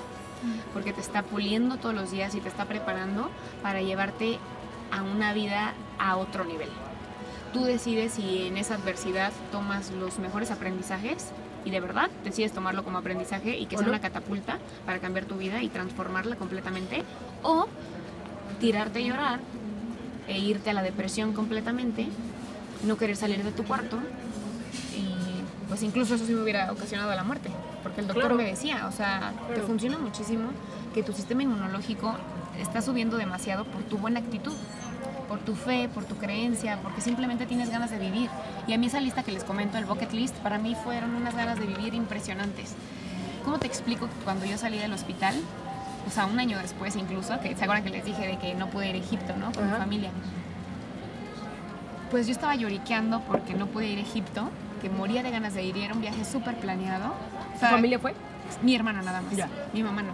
[0.74, 3.30] Porque te está puliendo todos los días y te está preparando
[3.62, 4.38] para llevarte
[4.90, 6.68] a una vida a otro nivel.
[7.54, 11.28] Tú decides si en esa adversidad tomas los mejores aprendizajes
[11.64, 15.36] y de verdad decides tomarlo como aprendizaje y que sea una catapulta para cambiar tu
[15.36, 17.02] vida y transformarla completamente
[17.42, 17.66] o
[18.60, 19.40] tirarte a llorar
[20.28, 22.06] e irte a la depresión completamente,
[22.84, 23.98] no querer salir de tu cuarto
[24.96, 27.50] y pues incluso eso sí me hubiera ocasionado la muerte,
[27.82, 28.36] porque el doctor Claro.
[28.36, 30.50] me decía, o sea, te funciona muchísimo
[30.94, 32.14] que tu sistema inmunológico
[32.60, 34.52] está subiendo demasiado por tu buena actitud,
[35.28, 38.30] por tu fe, por tu creencia, porque simplemente tienes ganas de vivir.
[38.66, 41.34] Y a mí esa lista que les comento, el bucket list, para mí fueron unas
[41.34, 42.74] ganas de vivir impresionantes.
[43.44, 45.34] ¿Cómo te explico que cuando yo salí del hospital,
[46.06, 48.68] o sea, un año después incluso, que se acuerdan que les dije de que no
[48.68, 49.52] pude ir a Egipto, ¿no?
[49.52, 50.10] Con mi familia.
[52.10, 54.50] Pues yo estaba lloriqueando porque no pude ir a Egipto,
[54.80, 57.14] que moría de ganas de ir y era un viaje súper planeado.
[57.56, 58.14] O ¿Tu familia fue?
[58.60, 59.34] mi hermana nada más.
[59.72, 60.12] Mi mamá no.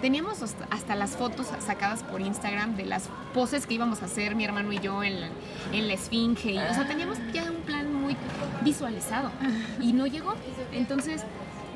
[0.00, 4.44] Teníamos hasta, las fotos sacadas por Instagram de las poses que íbamos a hacer mi
[4.44, 5.28] hermano y yo en la,
[5.72, 6.52] en la esfinge.
[6.52, 8.16] y- o sea, teníamos ya un plan muy
[8.62, 9.30] visualizado.
[9.80, 10.34] Y no llegó.
[10.72, 11.22] Entonces,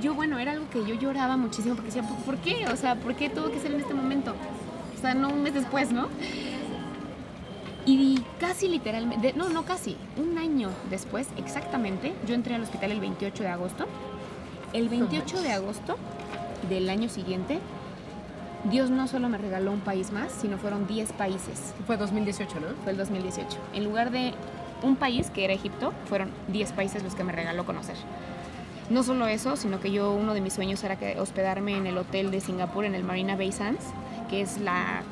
[0.01, 2.67] yo, bueno, era algo que yo lloraba muchísimo porque decía, ¿por qué?
[2.69, 4.35] O sea, ¿por qué tuvo que ser en este momento?
[4.97, 6.07] O sea, no un mes después, ¿no?
[7.85, 13.01] Y casi literalmente, no, no casi, un año después, exactamente, yo entré al hospital el
[13.01, 13.87] 28 de agosto.
[14.73, 15.97] El 28 de agosto
[16.69, 17.59] del año siguiente,
[18.71, 21.75] Dios no solo me regaló un país más, sino fueron 10 países.
[21.87, 22.69] Fue 2018, ¿no?
[22.85, 23.59] Fue el 2018.
[23.75, 24.35] En lugar de
[24.83, 27.97] un país, que era Egipto, fueron 10 países los que me regaló conocer.
[28.91, 31.99] No solo eso, sino que yo uno de mis sueños era que hospedarme en el
[31.99, 33.85] hotel de Singapur, en el Marina Bay Sands,
[34.31, 35.03] que es la,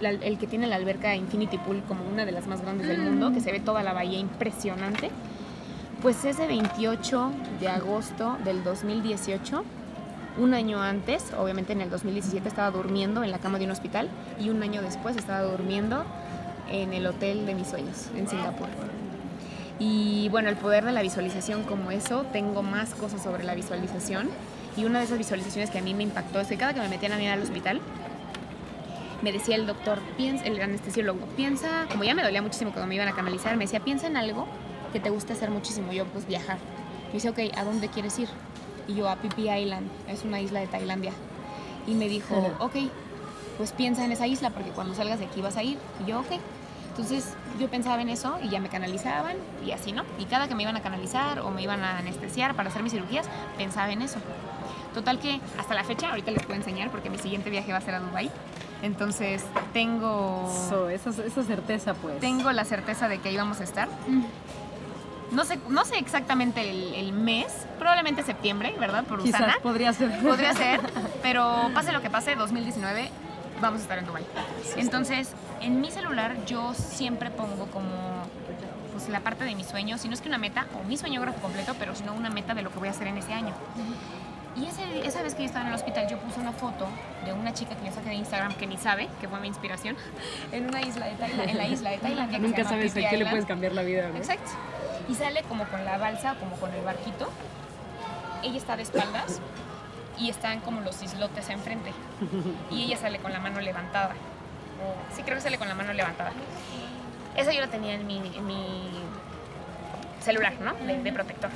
[0.00, 3.02] la- el que tiene la alberca Infinity Pool como una de las más grandes del
[3.02, 5.10] mundo, que se ve toda la bahía impresionante.
[6.02, 9.64] Pues ese 28 de agosto del 2018,
[10.38, 14.08] un año antes, obviamente en el 2017 estaba durmiendo en la cama de un hospital
[14.40, 16.04] y un año después estaba durmiendo
[16.70, 18.68] en el hotel de mis sueños en Singapur.
[19.78, 24.28] Y bueno, el poder de la visualización como eso, tengo más cosas sobre la visualización
[24.76, 26.88] y una de esas visualizaciones que a mí me impactó es que cada que me
[26.88, 27.80] metían a mí al hospital,
[29.22, 32.94] me decía el doctor, piensa, el anestesiólogo, piensa, como ya me dolía muchísimo cuando me
[32.94, 34.46] iban a canalizar, me decía, piensa en algo
[34.92, 35.92] que te guste hacer muchísimo.
[35.92, 36.58] Yo, pues viajar.
[37.08, 38.28] Me dice, ok, ¿a dónde quieres ir?
[38.88, 41.12] Y yo, a Phi Phi Island, es una isla de Tailandia.
[41.86, 42.74] Y me dijo, ok,
[43.58, 45.78] pues piensa en esa isla porque cuando salgas de aquí vas a ir.
[46.04, 46.32] Y yo, ok.
[46.90, 50.04] Entonces yo pensaba en eso y ya me canalizaban y así, ¿no?
[50.18, 52.92] Y cada que me iban a canalizar o me iban a anestesiar para hacer mis
[52.92, 53.26] cirugías,
[53.58, 54.18] pensaba en eso.
[54.94, 57.80] Total que hasta la fecha, ahorita les puedo enseñar porque mi siguiente viaje va a
[57.80, 58.30] ser a Dubai.
[58.82, 62.20] Entonces tengo Eso, esa, esa certeza, pues.
[62.20, 63.88] tengo la certeza de que ahí vamos a estar.
[65.30, 67.46] No sé, no sé exactamente el, el mes,
[67.78, 69.04] probablemente septiembre, ¿verdad?
[69.04, 69.56] Por Quizás Usana.
[69.62, 70.16] podría ser.
[70.20, 70.80] Podría ser,
[71.22, 73.08] pero pase lo que pase, 2019
[73.60, 74.24] vamos a estar en Dubai.
[74.76, 78.24] Entonces, en mi celular yo siempre pongo como
[78.92, 81.20] pues la parte de mi sueño, si no es que una meta o mi sueño
[81.20, 83.32] gráfico completo, pero si no una meta de lo que voy a hacer en ese
[83.32, 83.52] año.
[84.56, 86.86] Y ese- esa vez que yo estaba en el hospital, yo puse una foto
[87.24, 89.96] de una chica que yo saqué de Instagram que ni sabe, que fue mi inspiración,
[90.52, 92.38] en una isla de Tailandia, en la isla de Tailandia.
[92.38, 94.16] Nunca sabes Phi qué le puedes cambiar la vida, ¿no?
[94.16, 94.50] Exacto.
[95.08, 97.28] Y sale como con la balsa, como con el barquito.
[98.42, 99.40] Ella está de espaldas
[100.18, 101.92] y están como los islotes enfrente.
[102.70, 104.14] Y ella sale con la mano levantada.
[104.82, 106.32] O- sí, creo que sale con la mano levantada.
[107.36, 108.88] Esa yo la tenía en mi, en mi
[110.20, 110.74] celular, ¿no?
[110.86, 111.50] De, de protector.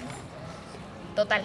[1.14, 1.42] Total.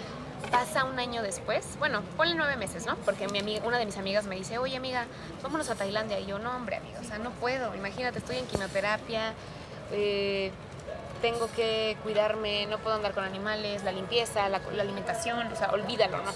[0.50, 2.96] Pasa un año después, bueno, ponle nueve meses, ¿no?
[2.96, 5.06] Porque mi amiga, una de mis amigas me dice, oye amiga,
[5.42, 6.20] vámonos a Tailandia.
[6.20, 7.74] Y yo, no, hombre, amiga, o sea, no puedo.
[7.74, 9.32] Imagínate, estoy en quimioterapia,
[9.90, 10.52] eh,
[11.24, 15.70] tengo que cuidarme, no puedo andar con animales, la limpieza, la, la alimentación, o sea,
[15.70, 16.30] olvídalo, ¿no?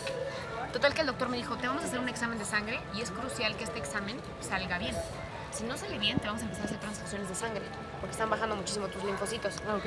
[0.72, 3.02] Total que el doctor me dijo, te vamos a hacer un examen de sangre y
[3.02, 4.96] es crucial que este examen salga bien.
[5.50, 7.64] Si no sale bien, te vamos a empezar a hacer transfusiones de sangre,
[8.00, 9.56] porque están bajando muchísimo tus linfocitos.
[9.68, 9.84] Ah, ok.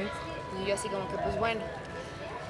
[0.62, 1.62] Y yo así como que, pues bueno.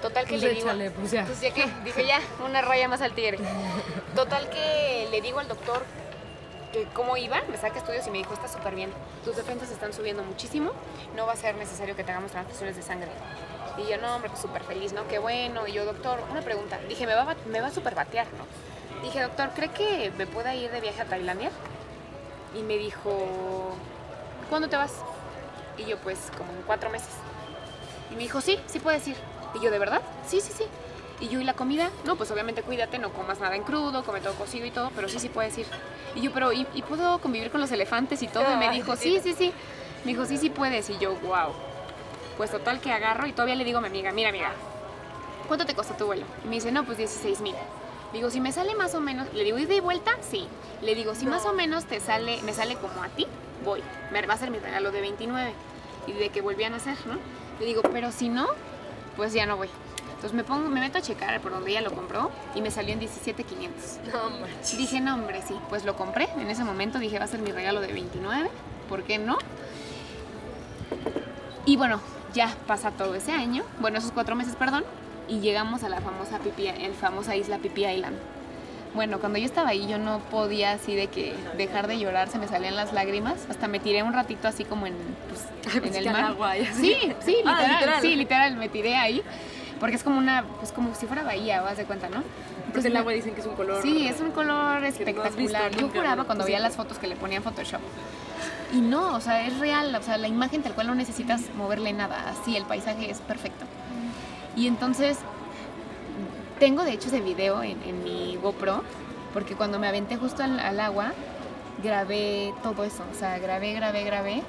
[0.02, 0.68] Total que Pues le digo...
[0.68, 1.24] échale, pues ya.
[1.24, 3.38] Pues ya qué, dije ya, una raya más al tigre.
[4.16, 5.86] Total que le digo al doctor
[6.72, 8.92] que cómo iba, me saca estudios y me dijo, está súper bien,
[9.24, 10.72] tus defensas están subiendo muchísimo,
[11.16, 13.12] no va a ser necesario que te hagamos transfusiones de sangre.
[13.78, 15.08] Y yo, no, hombre, pues súper feliz, ¿no?
[15.08, 15.68] Qué bueno.
[15.68, 16.78] Y yo, doctor, una pregunta.
[16.90, 18.46] Dije, me va, me va a súper batear, ¿no?
[19.02, 21.52] Dije, doctor, ¿cree que me pueda ir de viaje a Tailandia?
[22.54, 23.76] Y me dijo,
[24.50, 24.94] ¿cuándo te vas?
[25.78, 27.14] Y yo, pues, como en cuatro meses.
[28.12, 29.16] Y me dijo, sí, sí puedes ir.
[29.56, 30.02] Y yo, ¿de verdad?
[30.28, 30.66] Sí, sí, sí.
[31.22, 31.92] Y yo, ¿y la comida?
[32.04, 35.08] No, pues obviamente cuídate, no comas nada en crudo, come todo cocido y todo, pero
[35.08, 35.68] sí, sí puedes ir.
[36.16, 38.52] Y yo, pero ¿y, y puedo convivir con los elefantes y todo?
[38.52, 39.54] Y me dijo, sí, sí, sí.
[40.04, 40.90] Me dijo, sí, sí puedes.
[40.90, 41.54] Y yo, wow.
[42.38, 44.52] Pues total que agarro y todavía le digo a mi amiga, mira, amiga,
[45.48, 46.26] ¿cuánto te costó tu vuelo?
[46.44, 47.56] Y me dice, no, pues 16 mil.
[48.14, 50.12] Digo, si me sale más o menos, le digo, ¿y de vuelta?
[50.22, 50.48] Sí.
[50.82, 53.28] Le digo, si más o menos te sale, me sale como a ti,
[53.64, 53.84] voy.
[54.12, 55.54] Me va a ser mi regalo de 29.
[56.08, 57.20] Y de que volvían a hacer, ¿no?
[57.60, 58.48] Le digo, pero si no,
[59.16, 59.70] pues ya no voy.
[60.22, 62.94] Entonces me pongo, me meto a checar por donde ella lo compró y me salió
[62.94, 64.14] en 17,500.
[64.14, 64.78] No manches.
[64.78, 66.30] Dije, no, hombre, sí, pues lo compré.
[66.38, 68.48] En ese momento dije, va a ser mi regalo de 29,
[68.88, 69.40] ¿por qué no?
[71.66, 72.00] Y bueno,
[72.36, 74.84] ya pasa todo ese año, bueno, esos cuatro meses, perdón,
[75.28, 78.18] y llegamos a la famosa, Pipi, el famosa isla Pipi Island.
[78.94, 82.38] Bueno, cuando yo estaba ahí yo no podía así de que dejar de llorar, se
[82.38, 84.94] me salían las lágrimas, hasta me tiré un ratito así como en,
[85.30, 85.46] pues,
[85.76, 86.26] en pensé el mar.
[86.26, 86.54] agua.
[86.76, 86.96] Sí,
[87.26, 88.02] sí, Ah, literal, literal.
[88.02, 89.24] sí, literal, me tiré ahí,
[89.82, 92.24] porque es como una, pues como si fuera bahía, vas de cuenta, ¿no?
[92.72, 93.82] Pues el agua dicen que es un color.
[93.82, 95.72] Sí, es un color no espectacular.
[95.72, 97.82] Yo juraba cuando veía las fotos que le ponían Photoshop.
[98.72, 101.94] Y no, o sea, es real, o sea, la imagen tal cual no necesitas moverle
[101.94, 103.66] nada, así el paisaje es perfecto.
[104.56, 105.18] Y entonces,
[106.60, 108.84] tengo de hecho ese video en, en mi GoPro,
[109.34, 111.12] porque cuando me aventé justo al, al agua,
[111.84, 114.44] grabé todo eso, o sea, grabé, grabé, grabé.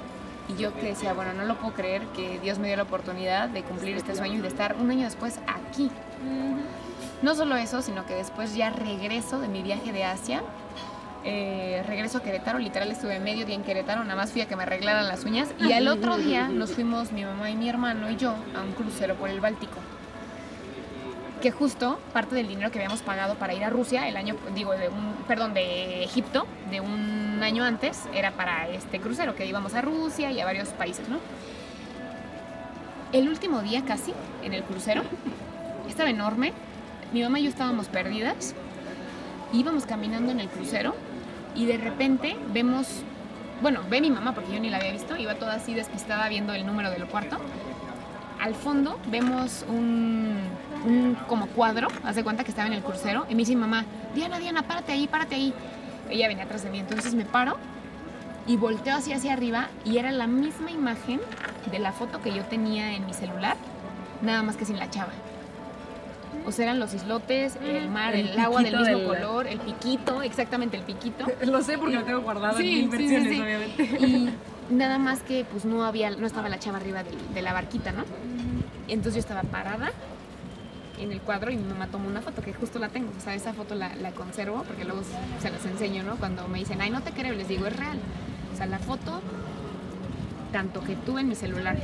[0.49, 3.49] Y yo que decía, bueno, no lo puedo creer que Dios me dio la oportunidad
[3.49, 5.89] de cumplir este sueño y de estar un año después aquí.
[7.21, 10.41] No solo eso, sino que después ya regreso de mi viaje de Asia.
[11.25, 14.57] eh, regreso a Querétaro, literal estuve medio día en Querétaro, nada más fui a que
[14.57, 15.53] me arreglaran las uñas.
[15.57, 18.73] Y al otro día nos fuimos mi mamá y mi hermano y yo a un
[18.73, 19.77] crucero por el Báltico.
[21.43, 24.71] Que justo parte del dinero que habíamos pagado para ir a Rusia el año, digo,
[24.71, 29.73] de un, perdón, de Egipto, de un año antes, era para este crucero, que íbamos
[29.73, 31.17] a Rusia y a varios países, ¿no?
[33.11, 35.01] El último día casi, en el crucero,
[35.89, 36.53] estaba enorme.
[37.11, 38.55] Mi mamá y yo estábamos perdidas.
[39.51, 40.95] Íbamos caminando en el crucero
[41.55, 42.87] y de repente vemos,
[43.61, 46.53] bueno, ve mi mamá porque yo ni la había visto, iba toda así despistada viendo
[46.53, 47.37] el número del cuarto.
[48.39, 50.37] Al fondo vemos un,
[50.85, 53.61] un como cuadro, haz de cuenta que estaba en el crucero, y me dice mi
[53.61, 53.85] mamá,
[54.15, 55.53] Diana, Diana, párate ahí, párate ahí.
[56.09, 57.57] Ella venía atrás de mí, entonces me paro
[58.45, 61.21] y volteo así hacia arriba y era la misma imagen
[61.71, 63.55] de la foto que yo tenía en mi celular,
[64.21, 65.13] nada más que sin la chava.
[66.45, 69.59] O sea, eran los islotes, el mar, El el, agua del mismo del- color, el
[69.59, 71.25] piquito, exactamente el piquito.
[71.45, 73.83] Lo sé porque lo tengo guardado Sí, en mil sí, sí, obviamente.
[73.83, 74.29] Y
[74.69, 77.93] nada más que pues no había, no estaba la chava arriba del- de, la barquita,
[77.93, 78.03] ¿no?
[78.89, 79.91] Entonces yo estaba parada
[80.99, 83.11] en el cuadro y mi mamá tomó una foto, que justo la tengo.
[83.17, 85.01] O sea, esa foto la, la conservo porque luego
[85.41, 86.15] se las enseño, ¿no?
[86.17, 87.97] Cuando me dicen, ay, no te creo, les digo, es real.
[88.53, 89.21] O sea, la foto,
[90.51, 91.77] tanto que tuve en mi celular,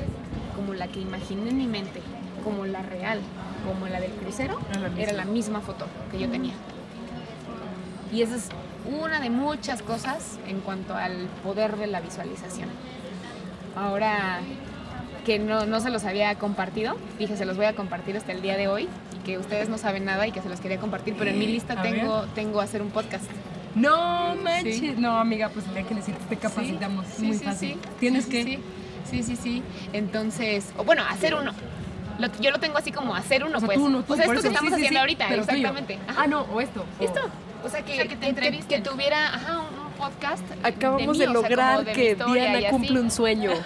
[0.56, 2.02] como la que imaginé en mi mente,
[2.44, 3.20] como la real,
[3.66, 5.02] como la del crucero, Era la misma.
[5.04, 6.54] era la misma foto que yo tenía.
[8.12, 8.50] Y esa es
[9.02, 12.70] una de muchas cosas en cuanto al poder de la visualización.
[13.76, 14.40] Ahora
[15.30, 18.42] que no, no se los había compartido, dije se los voy a compartir hasta el
[18.42, 21.14] día de hoy y que ustedes no saben nada y que se los quería compartir,
[21.20, 23.26] pero en mi lista A tengo, tengo hacer un podcast.
[23.76, 24.78] No manches.
[24.80, 24.96] Sí.
[24.98, 27.06] No, amiga, pues el día que necesites te capacitamos.
[27.16, 27.74] Sí, Muy sí, fácil.
[27.74, 27.80] sí.
[28.00, 28.44] Tienes que.
[29.08, 29.62] sí, Sí, sí.
[29.94, 31.52] Entonces, o bueno, hacer uno.
[32.18, 33.78] Lo- yo lo tengo así como hacer uno, O sea, pues.
[33.78, 36.00] tú no, tú, o sea, por esto que estamos haciendo ahorita, exactamente.
[36.18, 36.84] Ah, no, o esto.
[37.00, 37.20] o- Esto.
[37.64, 40.44] O sea, que, O sea, que te que- que- tuviera ajá, un, un podcast.
[40.64, 43.52] Acabamos de, mí, lograr de que Diana cumple un sueño.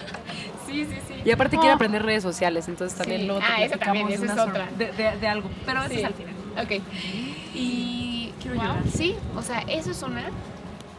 [0.74, 1.14] Sí, sí, sí.
[1.26, 1.76] Y aparte quiere Oh.
[1.76, 3.28] aprender redes sociales, entonces también Sí.
[3.28, 4.68] te Ah, esa también, esa es otra.
[4.78, 5.50] De, de- de algo.
[5.66, 6.00] Pero eso Sí.
[6.00, 6.34] es al final.
[6.62, 6.72] Ok.
[7.54, 8.34] Y.
[8.42, 8.84] Quiero wow, llorar.
[8.94, 10.24] Sí, o sea, eso es una.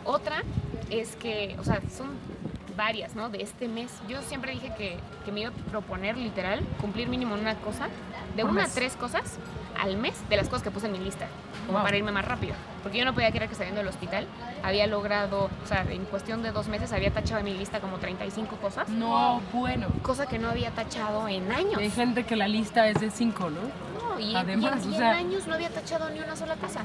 [0.04, 0.42] Otra
[0.90, 2.08] es que, o sea, son
[2.76, 3.28] varias, ¿no?
[3.30, 3.90] De este mes.
[4.08, 7.88] Yo siempre dije que, que me iba a proponer, literal, cumplir mínimo una cosa,
[8.36, 9.38] de una a tres cosas
[9.80, 11.26] al mes de las cosas que puse en mi lista,
[11.66, 11.84] como Wow.
[11.84, 12.54] para irme más rápido.
[12.82, 14.26] Porque yo no podía creer que saliendo del hospital
[14.62, 17.98] había logrado, o sea, en cuestión de dos meses había tachado en mi lista como
[17.98, 19.88] 35 cosas, No, bueno.
[20.02, 21.78] cosa que no había tachado en años.
[21.78, 23.60] Hay gente que la lista es de cinco, ¿no?
[24.14, 26.80] No, y, Además, y en, o sea- años no había tachado ni una sola cosa.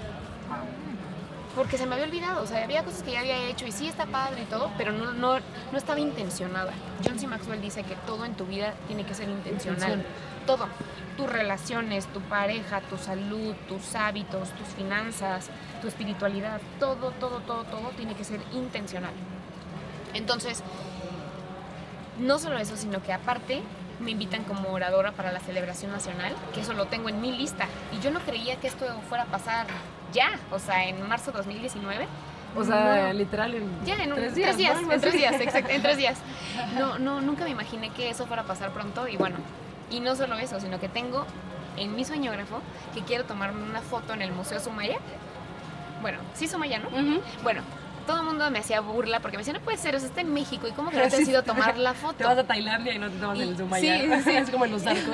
[1.55, 3.87] Porque se me había olvidado, o sea, había cosas que ya había hecho y sí
[3.87, 5.39] está padre y todo, pero no, no,
[5.71, 6.71] no estaba intencionada.
[7.03, 7.27] John C.
[7.27, 9.99] Maxwell dice que todo en tu vida tiene que ser intencional.
[9.99, 10.05] Intención.
[10.45, 10.67] Todo.
[11.17, 15.49] Tus relaciones, tu pareja, tu salud, tus hábitos, tus finanzas,
[15.81, 19.13] tu espiritualidad, todo, todo, todo, todo tiene que ser intencional.
[20.13, 20.63] Entonces,
[22.19, 23.63] no solo eso, sino que aparte
[23.99, 27.67] me invitan como oradora para la celebración nacional, que eso lo tengo en mi lista.
[27.91, 29.67] Y yo no creía que esto fuera a pasar
[30.13, 32.07] ya, o sea, en marzo de 2019.
[32.55, 33.13] O sea, No.
[33.13, 34.57] literal en Ya, en un- tres tres días.
[34.57, 34.91] días, ¿no?
[34.91, 36.17] En tres días, exacto, en tres días.
[36.77, 39.37] No, no, nunca me imaginé que eso fuera a pasar pronto y bueno,
[39.91, 41.25] y no solo eso, sino que tengo
[41.77, 42.59] en mi sueñógrafo
[42.93, 44.97] que quiero tomarme una foto en el Museo Sumaya.
[46.01, 46.87] Bueno, sí Sumaya, ¿no?
[46.87, 47.21] Ujú.
[47.43, 47.61] Bueno,
[48.09, 50.21] todo el mundo me hacía burla porque me decía, no puede ser, o sea, está
[50.21, 52.23] en México y cómo que no te has ido a tomar la Te foto.
[52.23, 54.31] vas a Tailandia y no te tomas Y- el sí, sí.
[54.35, 55.13] Es como en los arcos.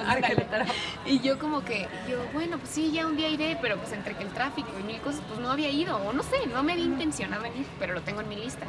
[1.05, 4.15] Y yo como que, yo, bueno, pues sí, ya un día iré, pero pues entre
[4.15, 6.71] que el tráfico y mil cosas, pues no había ido, o no sé, no me
[6.71, 8.65] había intencionado en ir, pero lo tengo en mi lista.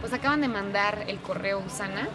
[0.00, 2.06] Pues acaban de mandar el correo Usana,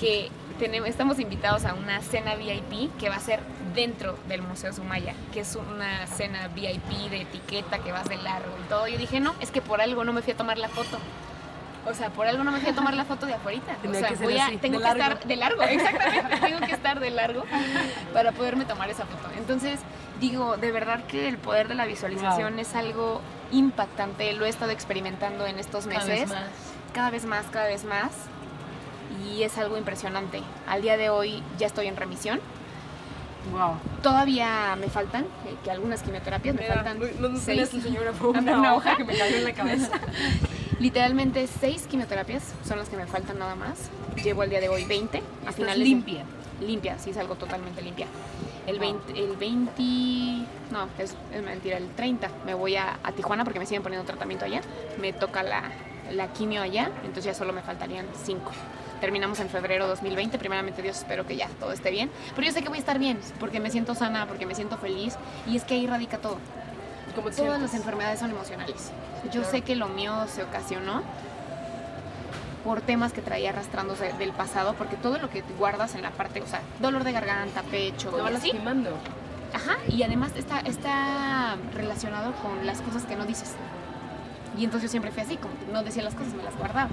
[0.00, 3.38] que tenemos, estamos invitados a una cena VIP que va a ser
[3.76, 8.52] dentro del Museo Sumaya, que es una cena VIP de etiqueta que vas de largo
[8.64, 8.88] y todo.
[8.88, 10.98] Yo dije, no, es que por algo no me fui a tomar la foto.
[11.88, 13.60] O sea, por algo no me fui a tomar la foto de afuera.
[13.88, 15.02] O sea, que voy a, así, tengo que largo.
[15.04, 16.36] estar de largo, exactamente.
[16.38, 17.44] tengo que estar de largo
[18.12, 19.28] para poderme tomar esa foto.
[19.38, 19.78] Entonces,
[20.18, 22.60] digo, de verdad que el poder de la visualización Wow.
[22.62, 23.20] es algo
[23.52, 24.32] impactante.
[24.32, 26.20] Lo he estado experimentando en estos Cada meses.
[26.20, 26.44] vez más.
[26.92, 28.10] Cada vez más, cada vez más.
[29.24, 30.42] Y es algo impresionante.
[30.66, 32.40] Al día de hoy ya estoy en remisión.
[33.52, 33.74] Wow.
[34.02, 36.98] Todavía me faltan, eh, que algunas quimioterapias me faltan.
[36.98, 37.72] no, no seis.
[37.74, 39.90] el señor una, una hoja que me cayó en la cabeza.
[40.78, 43.90] Literalmente seis quimioterapias son las que me faltan nada más.
[44.22, 45.22] Llevo al día de hoy 20.
[45.46, 46.24] A finales de- limpia.
[46.60, 48.06] limpia, sí, salgo totalmente limpia.
[48.66, 49.82] El 20, el 20
[50.72, 54.04] no, es, es mentira, el 30 me voy a, a Tijuana porque me siguen poniendo
[54.06, 54.60] tratamiento allá.
[55.00, 55.62] Me toca la,
[56.12, 58.50] la quimio allá, entonces ya solo me faltarían 5.
[59.00, 62.10] Terminamos en febrero 2020, primeramente Dios, espero que ya todo esté bien.
[62.34, 64.78] Pero yo sé que voy a estar bien, porque me siento sana, porque me siento
[64.78, 65.16] feliz
[65.46, 66.38] y es que ahí radica todo.
[67.14, 67.60] Como Todas sientes?
[67.62, 68.90] las enfermedades son emocionales.
[69.24, 69.50] Yo claro.
[69.50, 71.02] sé que lo mío se ocasionó
[72.64, 76.42] por temas que traía arrastrándose del pasado, porque todo lo que guardas en la parte,
[76.42, 78.90] o sea, dolor de garganta, pecho, Te así, lastimando.
[79.54, 83.54] ajá, y además está, está relacionado con las cosas que no dices.
[84.58, 86.88] Y entonces yo siempre fui así, como no decía las cosas, me las guardaba.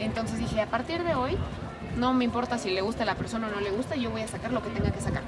[0.00, 1.36] Entonces dije, a partir de hoy,
[1.96, 4.22] no me importa si le gusta a la persona o no le gusta, yo voy
[4.22, 5.22] a sacar lo que tenga que sacar.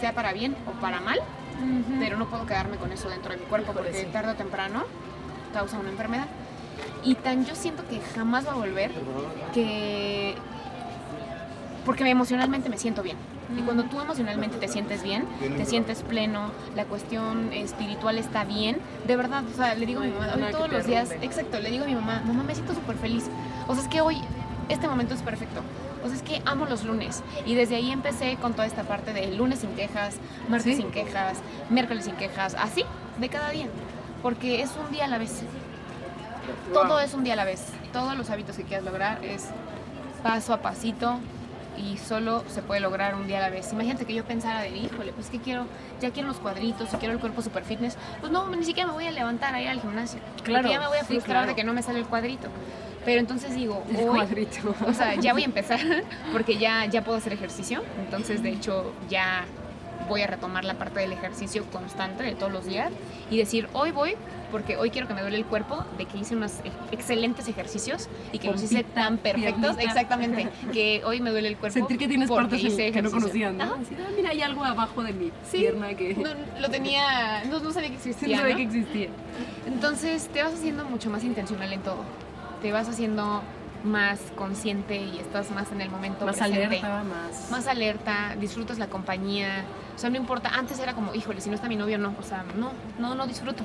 [0.00, 1.18] Sea para bien o para mal,
[1.98, 4.06] pero no puedo quedarme con eso dentro de mi cuerpo porque sí.
[4.12, 4.84] tarde o temprano
[5.52, 6.26] causa una enfermedad.
[7.04, 8.90] Y tan yo siento que jamás va a volver
[9.52, 10.34] que
[11.84, 13.16] porque emocionalmente me siento bien.
[13.56, 15.26] Y cuando tú emocionalmente te sientes bien,
[15.56, 20.04] te sientes pleno, la cuestión espiritual está bien, de verdad, o sea, le digo a
[20.04, 22.74] mi mamá, hoy todos los días, exacto, le digo a mi mamá, mamá, me siento
[22.74, 23.26] súper feliz.
[23.68, 24.20] O sea, es que hoy,
[24.68, 25.60] este momento es perfecto.
[26.02, 27.22] pues es que amo los lunes.
[27.46, 30.16] Y desde ahí empecé con toda esta parte de lunes sin quejas,
[30.50, 30.82] martes Sí.
[30.82, 31.38] sin quejas,
[31.70, 32.84] miércoles sin quejas, así,
[33.18, 33.68] de cada día.
[34.22, 35.40] Porque es un día a la vez.
[36.74, 37.68] Todo es un día a la vez.
[37.92, 39.46] Todos los hábitos que quieras lograr es
[40.22, 41.18] paso a pasito
[41.78, 43.72] y solo se puede lograr un día a la vez.
[43.72, 45.64] Imagínate que yo pensara de, híjole, pues que quiero,
[46.02, 48.92] ya quiero los cuadritos y quiero el cuerpo super fitness, pues no, ni siquiera me
[48.92, 50.20] voy a levantar a ir al gimnasio.
[50.42, 51.46] Claro, Porque ya me voy a sí, frustrar claro.
[51.48, 52.48] de que no me sale el cuadrito.
[53.04, 54.74] Pero entonces digo, El hoy, cuadrito.
[54.86, 55.80] o sea, ya voy a empezar
[56.32, 57.82] porque ya, ya puedo hacer ejercicio.
[58.04, 59.44] Entonces, de hecho, ya
[60.08, 62.90] voy a retomar la parte del ejercicio constante de todos los días
[63.30, 64.16] y decir, hoy voy
[64.50, 66.52] porque hoy quiero que me duele el cuerpo de que hice unos
[66.92, 69.82] excelentes ejercicios y que los hice tan perfectos, piernita.
[69.82, 71.76] exactamente, que hoy me duele el cuerpo.
[71.78, 73.64] Sentir que tienes partes hice que no conocían, ¿no?
[73.64, 73.76] Ah,
[74.14, 77.88] mira, hay algo abajo de mi Sí, pierna que no, lo tenía, no, no sabía
[77.90, 78.36] que sí, existía.
[78.36, 79.08] no sabía que existía.
[79.66, 82.04] Entonces te vas haciendo mucho más intencional en todo.
[82.64, 83.42] Te vas haciendo
[83.84, 86.64] más consciente y estás más en el momento Más presente.
[86.64, 87.50] alerta, más...
[87.50, 89.66] Más alerta, disfrutas la compañía.
[89.94, 90.48] O sea, no importa.
[90.48, 92.14] Antes era como, híjole, si no está mi novio, no.
[92.18, 93.64] O sea, no, no, no disfruto.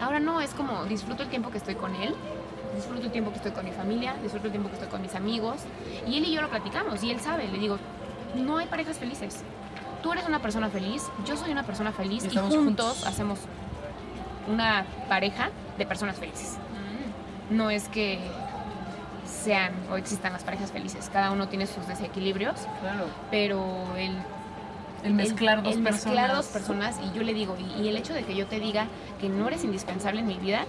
[0.00, 2.16] Ahora no, es como disfruto el tiempo que estoy con él,
[2.74, 5.14] disfruto el tiempo que estoy con mi familia, disfruto el tiempo que estoy con mis
[5.14, 5.60] amigos.
[6.08, 7.78] Y él y yo lo platicamos y él sabe, le digo,
[8.34, 9.44] no hay parejas felices.
[10.02, 13.06] Tú eres una persona feliz, yo soy una persona feliz y, Estamos juntos, juntos.
[13.06, 13.38] hacemos
[14.48, 16.58] una pareja de personas felices.
[17.50, 18.18] No es que
[19.26, 23.04] sean o existan las parejas felices, cada uno tiene sus desequilibrios, Claro.
[23.30, 24.12] pero el
[25.04, 26.04] El mezclar dos el personas.
[26.04, 28.60] mezclar dos personas y yo le digo, y, y el hecho de que yo te
[28.60, 28.86] diga
[29.20, 30.64] que no eres indispensable en mi vida,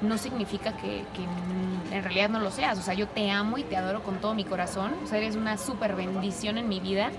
[0.00, 2.78] no significa que, que en realidad no lo seas.
[2.78, 4.92] O sea, yo te amo y te adoro con todo mi corazón.
[5.02, 7.10] O sea, eres una súper bendición en mi vida.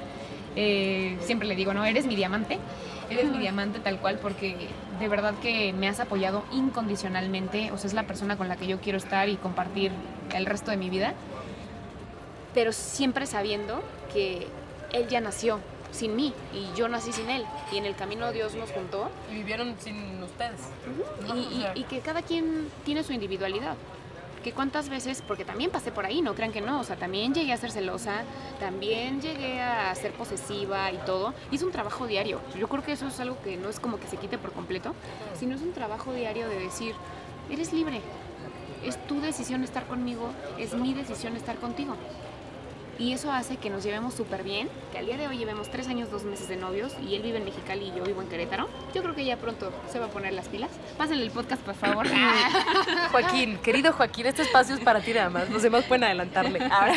[0.56, 2.60] Eh, siempre le digo, no, eres mi diamante.
[3.10, 4.70] Eres mi diamante tal cual porque
[5.00, 7.72] de verdad que me has apoyado incondicionalmente.
[7.72, 9.92] O sea, es la persona con la que yo quiero estar y compartir
[10.34, 11.14] el resto de mi vida.
[12.54, 13.82] Pero siempre sabiendo
[14.14, 14.48] que
[14.94, 15.60] él ya nació
[15.92, 17.44] sin mí y yo nací sin él.
[17.72, 20.60] Y en el camino Dios nos juntó Y vivieron sin ustedes.
[21.34, 23.76] y, y- y que cada quien tiene su individualidad.
[24.46, 27.34] Que cuántas veces, porque también pasé por ahí, no crean que no, o sea, también
[27.34, 28.22] llegué a ser celosa,
[28.60, 31.34] también llegué a ser posesiva y todo.
[31.50, 32.40] Y es un trabajo diario.
[32.56, 34.94] Yo creo que eso es algo que no es como que se quite por completo,
[35.34, 36.94] sino es un trabajo diario de decir,
[37.50, 38.02] eres libre,
[38.84, 41.96] es tu decisión estar conmigo, es mi decisión estar contigo.
[42.98, 45.90] Y eso hace que nos llevemos súper bien, que al día de hoy llevemos tres
[45.90, 48.70] años, dos meses de novios y él vive en Mexicali y yo vivo en Querétaro.
[48.94, 50.72] Yo creo que ya pronto se va a poner las pilas.
[50.98, 52.08] Pásenle el podcast, por favor.
[53.12, 55.50] Joaquín, querido Joaquín, este espacio es para ti nada más.
[55.50, 56.60] Los demás pueden adelantarle.
[56.72, 56.96] Ahora.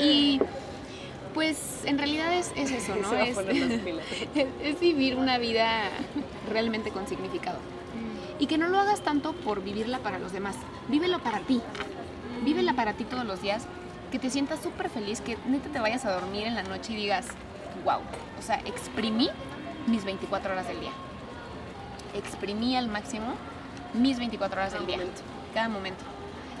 [0.00, 0.40] y
[1.34, 3.12] pues en realidad es, es eso, ¿no?
[3.22, 5.82] Es, es- es vivir una vida
[6.50, 7.58] realmente con significado.
[8.38, 10.56] Y que no lo hagas tanto por vivirla para los demás.
[10.88, 11.60] Vívelo para ti.
[12.42, 13.66] Vívela para ti todos los días.
[14.10, 16.96] Que te sientas súper feliz, que neta te vayas a dormir en la noche y
[16.96, 17.26] digas,
[17.84, 18.00] wow.
[18.38, 19.30] O sea, exprimí
[19.86, 20.90] mis 24 horas del día.
[22.14, 23.34] Exprimí al máximo
[23.94, 24.98] mis 24 horas del día.
[25.54, 26.04] Cada momento.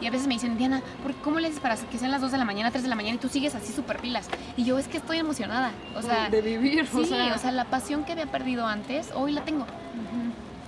[0.00, 2.32] Y a veces me dicen, Diana, ¿por ¿cómo le haces para que sean las 2
[2.32, 4.28] de la mañana, 3 de la mañana y tú sigues así súper pilas?
[4.56, 5.72] Y yo es que estoy emocionada.
[5.94, 9.44] O sea, de vivir, Sí, o sea, la pasión que había perdido antes, hoy la
[9.44, 9.66] tengo.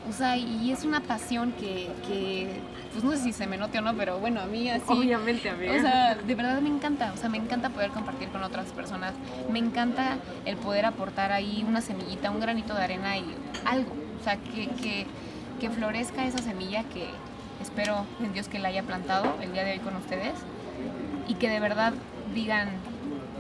[0.09, 2.61] O sea, y es una pasión que, que,
[2.93, 4.83] pues no sé si se me note o no, pero bueno, a mí así...
[4.89, 5.77] obviamente, amiga.
[5.77, 9.15] O sea, de verdad me encanta, o sea, me encanta poder compartir con otras personas,
[9.51, 13.25] me encanta el poder aportar ahí una semillita, un granito de arena y
[13.65, 15.07] algo, o sea, que, que,
[15.61, 17.07] que florezca esa semilla que
[17.61, 20.35] espero en Dios que la haya plantado el día de hoy con ustedes.
[21.29, 21.93] Y que de verdad
[22.35, 22.69] digan,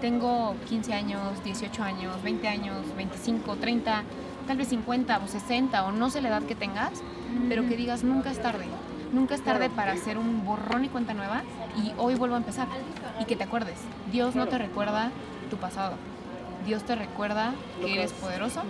[0.00, 4.04] tengo 15 años, 18 años, 20 años, 25, 30,
[4.46, 7.02] tal vez 50 o 60 o no sé la edad que tengas,
[7.48, 8.66] pero que digas, nunca es tarde.
[9.12, 11.42] Nunca es tarde para hacer un borrón y cuenta nueva
[11.76, 12.66] y hoy vuelvo a empezar.
[13.20, 13.76] Y que te acuerdes,
[14.10, 15.10] Dios no te recuerda
[15.50, 15.96] tu pasado.
[16.64, 18.62] Dios te recuerda que eres poderoso,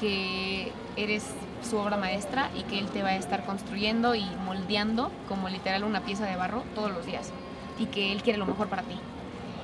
[0.00, 1.26] que eres
[1.68, 5.84] su obra maestra y que Él te va a estar construyendo y moldeando como literal
[5.84, 7.32] una pieza de barro todos los días.
[7.78, 8.96] Y que Él quiere lo mejor para ti.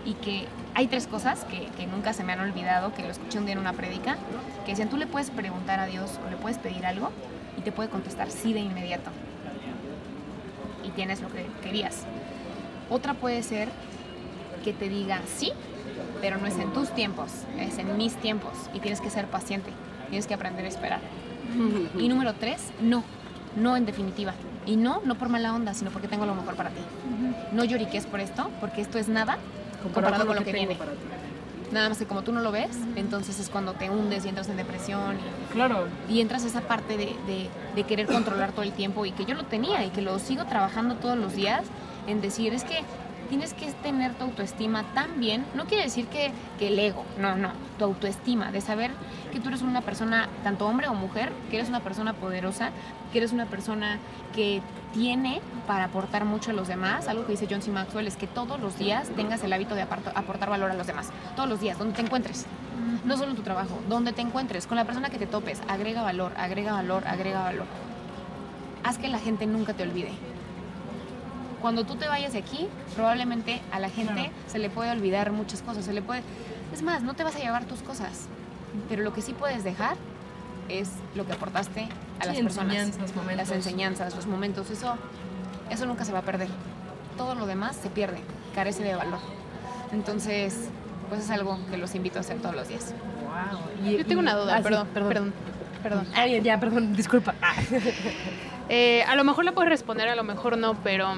[0.04, 3.38] Y que hay tres cosas que, que nunca se me han olvidado, que lo escuché
[3.38, 4.16] un día en una prédica,
[4.64, 7.10] que decían, tú le puedes preguntar a Dios o le puedes pedir algo
[7.58, 9.10] y te puede contestar sí de inmediato.
[10.84, 12.04] Y tienes lo que querías.
[12.90, 13.68] Otra puede ser
[14.64, 15.52] que te diga sí,
[16.20, 19.70] pero no es en tus tiempos, es en mis tiempos y tienes que ser paciente,
[20.08, 21.00] tienes que aprender a esperar.
[21.98, 23.04] Y número tres, no,
[23.56, 24.32] no en definitiva.
[24.64, 26.80] Y no, no por mala onda, sino porque tengo lo mejor para ti.
[27.52, 29.38] No lloriques por esto, porque esto es nada
[29.82, 30.74] comparado con lo que tengo viene.
[30.76, 30.98] para ti.
[31.72, 34.46] Nada más que como tú no lo ves, entonces es cuando te hundes y entras
[34.50, 35.86] en depresión y Claro.
[36.08, 39.24] y entras a esa parte de, de- de querer controlar todo el tiempo y que
[39.24, 41.62] yo lo tenía y que lo sigo trabajando todos los días
[42.06, 42.80] en decir, es que
[43.32, 45.46] tienes que tener tu autoestima tan bien.
[45.54, 47.48] No quiere decir que, que el ego, no, no.
[47.78, 48.90] Tu autoestima, de saber
[49.32, 52.72] que tú eres una persona, tanto hombre o mujer, que eres una persona poderosa,
[53.10, 53.98] que eres una persona
[54.34, 54.60] que
[54.92, 57.08] tiene para aportar mucho a los demás.
[57.08, 57.70] Algo que dice John C.
[57.70, 61.08] Maxwell es que todos los días tengas el hábito de aportar valor a los demás.
[61.34, 62.44] Todos los días, donde te encuentres.
[63.06, 66.02] No solo en tu trabajo, donde te encuentres, con la persona que te topes, agrega
[66.02, 67.64] valor, agrega valor, agrega valor.
[68.84, 70.12] Haz que la gente nunca te olvide.
[71.62, 75.62] Cuando tú te vayas de aquí, probablemente a la gente se le puede olvidar muchas
[75.62, 76.22] cosas, se le puede...
[76.74, 78.26] Es más, no te vas a llevar tus cosas,
[78.88, 79.96] pero lo que sí puedes dejar
[80.68, 81.82] es lo que aportaste
[82.18, 82.74] a Sí, las personas.
[82.76, 83.36] enseñanzas, momentos.
[83.48, 84.96] Las enseñanzas, los momentos, eso,
[85.70, 86.48] eso nunca se va a perder.
[87.16, 88.18] Todo lo demás se pierde,
[88.54, 89.18] carece de valor.
[89.92, 90.68] Entonces,
[91.08, 92.94] pues es algo que los invito a hacer todos los días.
[93.22, 93.86] Wow.
[93.88, 95.34] Y- Yo tengo una duda, ah, sí, perdón, perdón,
[95.82, 96.06] perdón.
[96.14, 97.34] Ah, ya, ya, perdón, disculpa.
[98.68, 101.08] Eh, a lo mejor la puedes responder, a lo mejor no, pero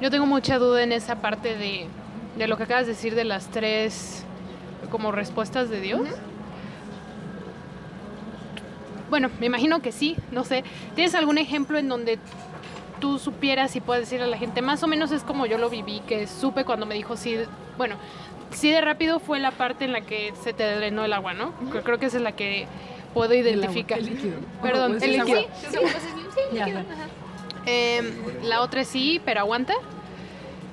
[0.00, 1.86] yo tengo mucha duda en esa parte de,
[2.36, 4.24] de lo que acabas de decir de las tres
[4.90, 6.08] como respuestas de Dios.
[9.10, 10.64] Bueno, me imagino que sí, no sé.
[10.94, 12.18] ¿Tienes algún ejemplo en donde
[13.00, 15.70] tú supieras y puedes decir a la gente, más o menos es como yo lo
[15.70, 17.36] viví, que supe cuando me dijo sí,
[17.76, 17.96] bueno,
[18.50, 21.52] sí de rápido fue la parte en la que se te drenó el agua, ¿no?
[21.70, 22.66] Creo- Creo que esa es la que
[23.14, 23.98] puedo identificar.
[23.98, 24.36] el líquido.
[24.62, 25.38] Perdón, Pues el líquido.
[25.40, 25.50] agua.
[25.60, 26.66] Sí, sí, líquido, ya.
[26.80, 26.84] ajá.
[27.66, 29.74] Eh, la otra es sí, pero aguanta.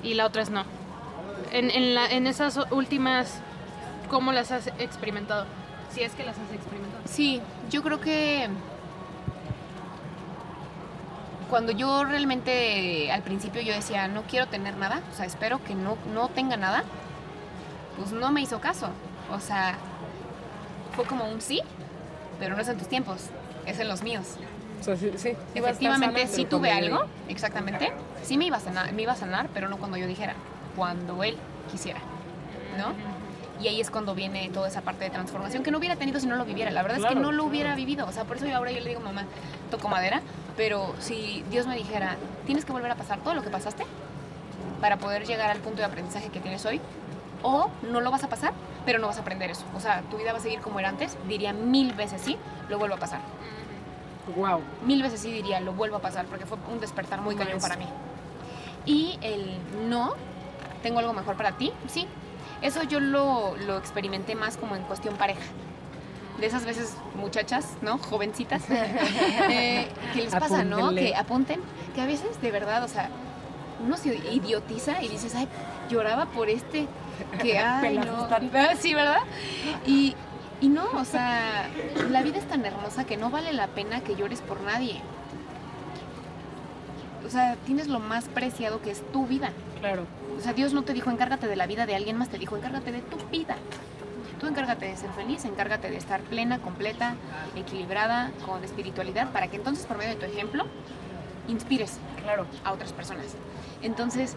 [0.02, 0.64] Y la otra es no.
[1.52, 3.40] En, en, en esas últimas,
[4.10, 5.46] ¿cómo las has experimentado?
[5.92, 7.02] Si es que las has experimentado.
[7.06, 7.40] Sí,
[7.70, 8.48] yo creo que
[11.48, 15.74] cuando yo realmente al principio yo decía no quiero tener nada, o sea, espero que
[15.74, 16.82] no, no tenga nada,
[17.96, 18.88] pues no me hizo caso.
[19.32, 19.76] O sea,
[20.96, 21.60] fue como un sí,
[22.38, 23.26] pero no es en tus tiempos,
[23.66, 24.36] es en los míos.
[24.86, 27.90] O sea, sí, Efectivamente, sana, sí tuve algo, exactamente.
[28.22, 30.34] Sí me iba, a sanar, me iba a sanar, pero no cuando yo dijera,
[30.76, 31.38] cuando él
[31.70, 32.00] quisiera,
[32.76, 32.92] ¿no?
[33.62, 36.26] Y ahí es cuando viene toda esa parte de transformación que no hubiera tenido si
[36.26, 36.70] no lo viviera.
[36.70, 37.44] La verdad es que no lo claro.
[37.44, 38.06] hubiera vivido.
[38.06, 39.24] O sea, por eso yo ahora yo le digo, mamá,
[39.70, 40.20] toco madera,
[40.56, 43.86] pero si Dios me dijera, tienes que volver a pasar todo lo que pasaste
[44.82, 46.78] para poder llegar al punto de aprendizaje que tienes hoy,
[47.42, 48.52] o no lo vas a pasar,
[48.84, 49.64] pero no vas a aprender eso.
[49.74, 52.36] O sea, tu vida va a seguir como era antes, diría mil veces sí,
[52.68, 53.20] lo vuelvo a pasar
[54.36, 54.62] Wow.
[54.84, 57.76] mil veces sí diría, lo vuelvo a pasar, porque fue un despertar muy cañón para
[57.76, 57.86] mí.
[58.86, 60.14] Y el no,
[60.82, 62.06] tengo algo mejor para ti, sí.
[62.62, 65.42] Eso yo lo, lo experimenté más como en cuestión pareja.
[66.38, 67.98] De esas veces, muchachas, ¿no?
[67.98, 70.94] Jovencitas, eh, que les pasa, ¿no?
[70.94, 71.60] Que apunten,
[71.94, 73.10] que a veces, de verdad, o sea,
[73.84, 75.48] uno se idiotiza y dices, ay,
[75.90, 76.86] lloraba por este,
[77.40, 78.28] que, ay, no.
[78.78, 79.20] Sí, ¿verdad?
[79.86, 80.16] Y,
[80.64, 81.68] y no, o sea,
[82.10, 84.98] la vida es tan hermosa que no vale la pena que llores por nadie.
[87.26, 89.50] O sea, tienes lo más preciado que es tu vida.
[89.80, 90.06] Claro.
[90.38, 92.56] O sea, Dios no te dijo encárgate de la vida de alguien más, te dijo
[92.56, 93.56] encárgate de tu vida.
[94.40, 97.14] Tú encárgate de ser feliz, encárgate de estar plena, completa,
[97.56, 100.64] equilibrada, con espiritualidad, para que entonces por medio de tu ejemplo
[101.46, 102.46] inspires Claro.
[102.64, 103.26] a otras personas.
[103.82, 104.34] Entonces,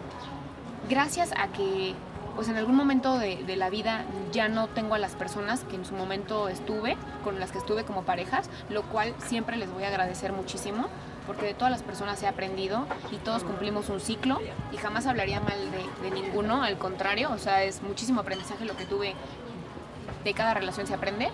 [0.90, 1.94] gracias a que
[2.38, 5.74] pues en algún momento de, de la vida ya no tengo a las personas que
[5.74, 9.82] en su momento estuve, con las que estuve como parejas, lo cual siempre les voy
[9.82, 10.86] a agradecer muchísimo,
[11.26, 14.38] porque de todas las personas he aprendido y todos cumplimos un ciclo
[14.70, 18.76] y jamás hablaría mal de, de ninguno, al contrario, o sea, es muchísimo aprendizaje lo
[18.76, 19.16] que tuve,
[20.22, 21.30] de cada relación se aprende,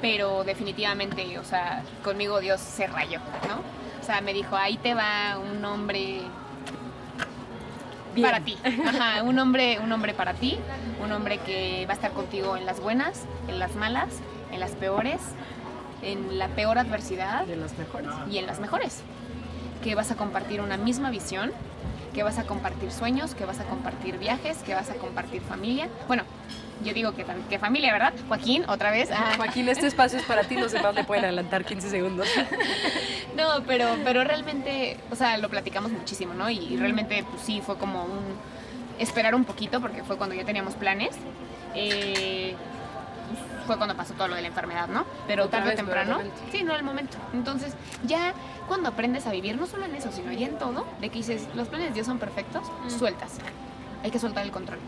[0.00, 3.60] pero definitivamente, o sea, conmigo Dios se rayó, ¿no?
[4.00, 6.22] O sea, me dijo, ahí te va un hombre
[8.16, 8.28] Bien.
[8.30, 8.56] para ti.
[8.84, 10.58] Ajá, un hombre, un hombre para ti,
[11.04, 14.08] un hombre que va a estar contigo en las buenas, en las malas,
[14.52, 15.20] en las peores,
[16.02, 18.10] en la peor adversidad De las mejores.
[18.30, 19.02] y en las mejores.
[19.82, 21.52] Que vas a compartir una misma visión,
[22.14, 25.88] que vas a compartir sueños, que vas a compartir viajes, que vas a compartir familia.
[26.08, 26.24] Bueno,
[26.84, 28.12] yo digo que, que familia, ¿verdad?
[28.28, 29.10] Joaquín, otra vez.
[29.12, 32.28] Ah, Joaquín, este espacio es para ti, los demás le pueden adelantar 15 segundos.
[33.36, 36.48] No, pero, pero realmente, o sea, lo platicamos muchísimo, ¿no?
[36.48, 38.24] Y, realmente, pues sí, fue como un
[38.98, 41.16] esperar un poquito, porque fue cuando ya teníamos planes.
[41.74, 42.54] Eh,
[43.66, 45.04] fue cuando pasó todo lo de la enfermedad, ¿no?
[45.26, 46.18] Pero Otra tarde o no temprano.
[46.50, 47.18] Sí, no el momento.
[47.34, 47.74] Entonces,
[48.04, 48.32] ya
[48.68, 51.46] cuando aprendes a vivir, no solo en eso, sino ya en todo, de que dices,
[51.54, 53.38] los planes de Dios son perfectos, sueltas.
[54.02, 54.78] Hay que soltar el control.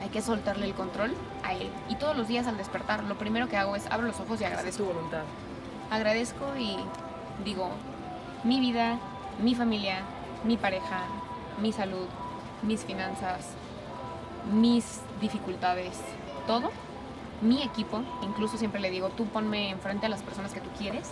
[0.00, 1.14] Hay que soltarle el control
[1.44, 1.70] a Él.
[1.88, 4.44] Y todos los días al despertar, lo primero que hago es abro los ojos y
[4.44, 5.22] Es agradezco tu voluntad.
[5.90, 6.76] agradezco y
[7.44, 7.70] digo,
[8.44, 8.98] mi vida,
[9.42, 9.98] mi familia,
[10.44, 11.02] mi pareja,
[11.60, 12.06] mi salud,
[12.62, 13.46] mis finanzas,
[14.52, 15.98] mis dificultades,
[16.46, 16.70] todo,
[17.42, 21.10] mi equipo, incluso siempre le digo, tú ponme enfrente a las personas que tú quieres,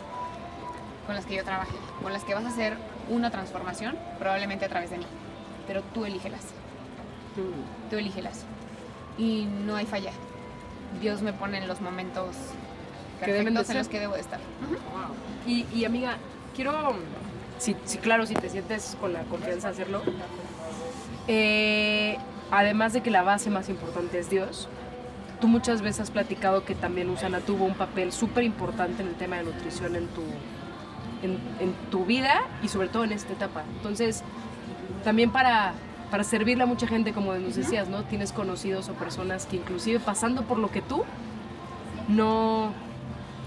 [1.07, 2.77] con las que yo trabaje, con las que vas a hacer
[3.09, 5.07] una transformación, probablemente a través de mí,
[5.67, 6.43] pero tú elígelas.
[7.91, 8.45] tú elígelas.
[9.19, 10.13] Y no hay falla.
[11.01, 12.37] Dios me pone en los momentos
[13.21, 14.41] perfectos en los que debo de estar.
[15.47, 16.17] Y, y, amiga,
[16.55, 16.95] quiero,
[17.59, 20.03] sí, sí, claro, si te sientes con la confianza de hacerlo,
[21.27, 22.17] eh,
[22.51, 24.69] además de que la base más importante es Dios,
[25.41, 29.15] tú muchas veces has platicado que también Usana tuvo un papel súper importante en el
[29.15, 30.23] tema de nutrición en tu,
[31.23, 33.63] en, en tu vida y sobre todo en esta etapa.
[33.77, 34.23] Entonces,
[35.05, 35.75] también para,
[36.11, 38.03] para servirle a mucha gente, como nos decías, ¿no?
[38.05, 41.05] Tienes conocidos o personas que inclusive pasando por lo que tú,
[42.09, 42.73] no...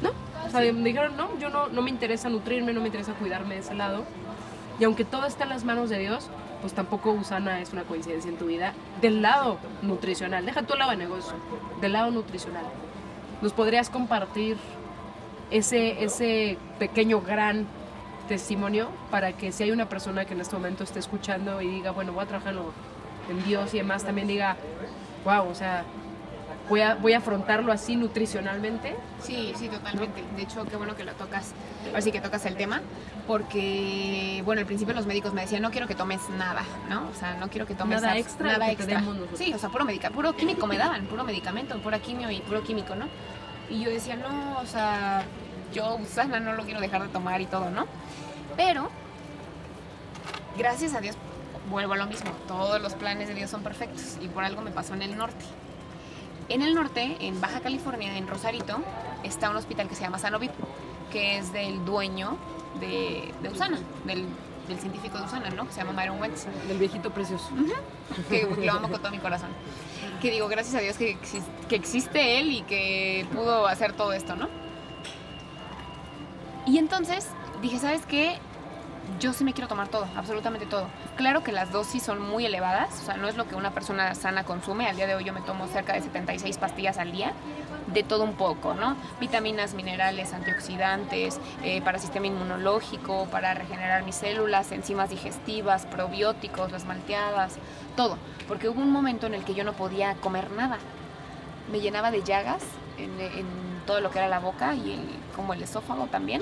[0.01, 0.09] No,
[0.45, 3.55] o sea, me dijeron, no, yo no, no me interesa nutrirme, no me interesa cuidarme
[3.55, 4.03] de ese lado.
[4.79, 6.27] Y aunque todo está en las manos de Dios,
[6.61, 8.73] pues tampoco Usana es una coincidencia en tu vida.
[9.01, 11.33] Del lado nutricional, deja tu lado de negocio,
[11.81, 12.63] del lado nutricional.
[13.41, 14.57] ¿Nos podrías compartir
[15.49, 17.67] ese, ese pequeño gran
[18.31, 21.91] testimonio para que si hay una persona que en este momento esté escuchando y diga,
[21.91, 22.53] bueno, voy a trabajar
[23.29, 24.55] en Dios y demás, también diga,
[25.25, 25.83] wow, o sea,
[26.69, 28.95] voy a, voy a afrontarlo así nutricionalmente?
[29.21, 30.23] Sí, sí, totalmente.
[30.37, 31.51] De hecho, qué bueno que lo tocas,
[31.87, 32.81] ahora sí que tocas el tema,
[33.27, 37.09] porque, bueno, al principio los médicos me decían, no quiero que tomes nada, ¿no?
[37.09, 39.03] O sea, no quiero que tomes Nada extra nada extra.
[39.35, 42.63] Sí, o sea, puro medica, puro químico me daban, puro medicamento, pura quimio y puro
[42.63, 43.07] químico, ¿no?
[43.69, 45.25] Y yo decía, no, o sea,
[45.73, 47.85] yo sana no lo quiero dejar de tomar y todo, ¿no?
[48.57, 48.89] Pero,
[50.57, 51.15] gracias a Dios,
[51.69, 54.71] vuelvo a lo mismo, todos los planes de Dios son perfectos y por algo me
[54.71, 55.45] pasó en el norte.
[56.49, 58.79] En el norte, en Baja California, en Rosarito,
[59.23, 60.51] está un hospital que se llama Sanovip,
[61.11, 62.37] que es del dueño
[62.79, 64.25] de, de Usana, del,
[64.67, 65.65] del científico de Usana, ¿no?
[65.65, 67.49] Que se llama Myron Wentz, Del viejito precioso.
[68.29, 69.49] que lo amo con todo mi corazón.
[70.21, 71.17] Que digo, gracias a Dios que
[71.69, 74.49] existe él y que pudo hacer todo esto, ¿no?
[76.65, 77.27] Y entonces
[77.61, 78.37] dije, ¿sabes qué?
[79.19, 80.87] Yo sí me quiero tomar todo, absolutamente todo.
[81.15, 84.15] Claro que las dosis son muy elevadas, o sea, no es lo que una persona
[84.15, 84.87] sana consume.
[84.87, 87.33] Al día de hoy yo me tomo cerca de 76 pastillas al día,
[87.87, 88.95] de todo un poco, ¿no?
[89.19, 96.85] Vitaminas, minerales, antioxidantes, eh, para sistema inmunológico, para regenerar mis células, enzimas digestivas, probióticos, las
[96.85, 97.57] malteadas,
[97.95, 98.17] todo.
[98.47, 100.77] Porque hubo un momento en el que yo no podía comer nada.
[101.71, 102.63] Me llenaba de llagas
[102.97, 106.41] en, todo lo que era la boca y el- como el esófago también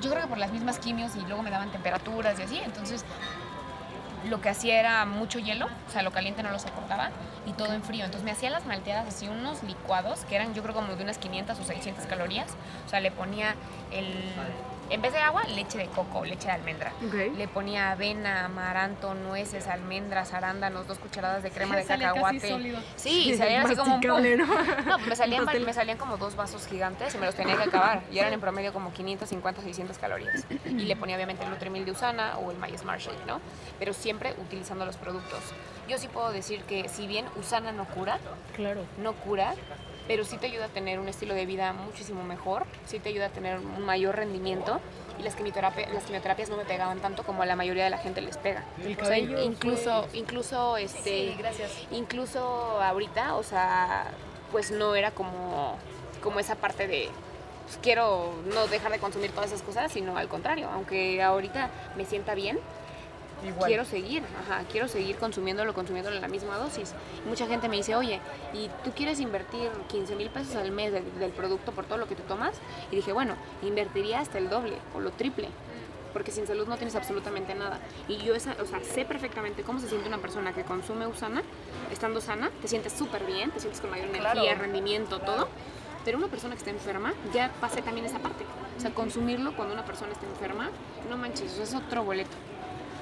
[0.00, 3.04] yo creo que por las mismas quimios y luego me daban temperaturas y así, entonces
[4.30, 7.10] lo que hacía era mucho hielo, o sea, lo caliente no lo soportaba
[7.46, 8.04] y todo en frío.
[8.04, 11.18] Entonces me hacía las malteadas así, unos licuados que eran yo creo como de unas
[11.18, 12.46] 500 o 600 calorías.
[12.86, 13.54] O sea, le ponía
[13.90, 14.12] el,
[14.90, 16.92] en vez de agua, leche de coco, leche de almendra.
[17.06, 17.36] Ok.
[17.36, 22.48] Le ponía avena, amaranto, nueces, almendras, arándanos, dos cucharadas de crema de casi cacahuate.
[22.48, 22.80] sólido.
[22.96, 24.16] Sí, salían así como un ¿no?
[24.96, 25.64] pues me salían, Pastel.
[25.66, 28.02] me salían como dos vasos gigantes y me los tenía que acabar.
[28.10, 30.46] Y eran en promedio como 550, 600 calorías.
[30.64, 33.40] Y le ponía obviamente el Nutrimil de Usana o el My Smart Shake, ¿no?
[33.78, 35.40] Pero siempre utilizando los productos.
[35.88, 38.18] Yo sí puedo decir que si bien Usana no cura,
[38.54, 38.84] Claro.
[38.98, 39.54] no cura,
[40.08, 43.26] pero sí te ayuda a tener un estilo de vida muchísimo mejor, sí te ayuda
[43.26, 44.80] a tener un mayor rendimiento
[45.20, 47.98] y las, quimioterapia- las quimioterapias no me pegaban tanto como a la mayoría de la
[47.98, 48.64] gente les pega.
[48.82, 51.36] El O sea, incluso, incluso este,
[51.92, 52.40] incluso
[52.82, 54.06] ahorita, o sea,
[54.50, 55.76] pues no era como,
[56.22, 57.10] como esa parte de
[57.66, 62.06] pues, quiero no dejar de consumir todas esas cosas, sino al contrario, aunque ahorita me
[62.06, 62.58] sienta bien,
[63.64, 66.94] quiero seguir, ajá, quiero seguir consumiéndolo, consumiéndolo en la misma dosis.
[67.24, 68.20] Y mucha gente me dice, oye,
[68.52, 72.06] ¿y tú quieres invertir 15 mil pesos al mes del, del producto por todo lo
[72.06, 72.54] que tú tomas?
[72.90, 75.48] Y dije, bueno, invertiría hasta el doble o lo triple.
[76.12, 77.78] Porque sin salud no tienes absolutamente nada.
[78.08, 81.42] Y yo esa, o sea, sé perfectamente cómo se siente una persona que consume Usana,
[81.92, 85.48] estando sana, te sientes súper bien, te sientes con mayor energía, rendimiento, todo.
[86.04, 88.44] Pero una persona que está enferma, ya pasé también esa parte.
[88.76, 90.70] O sea, consumirlo cuando una persona está enferma,
[91.10, 92.36] no manches, es otro boleto.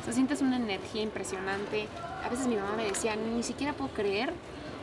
[0.07, 1.89] O sea, sientes una energía impresionante.
[2.25, 4.33] A veces mi mamá me decía, ni siquiera puedo creer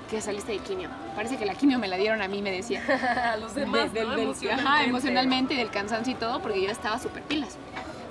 [0.10, 0.90] que saliste de quimio.
[1.16, 2.82] Parece que la quimio me la dieron a mí, me decía.
[3.34, 4.16] A los demás, De- del- ¿no?
[4.16, 4.70] del- Emocionalmente.
[4.70, 7.56] ajá, emocionalmente y del cansancio y todo, porque yo estaba súper pilas.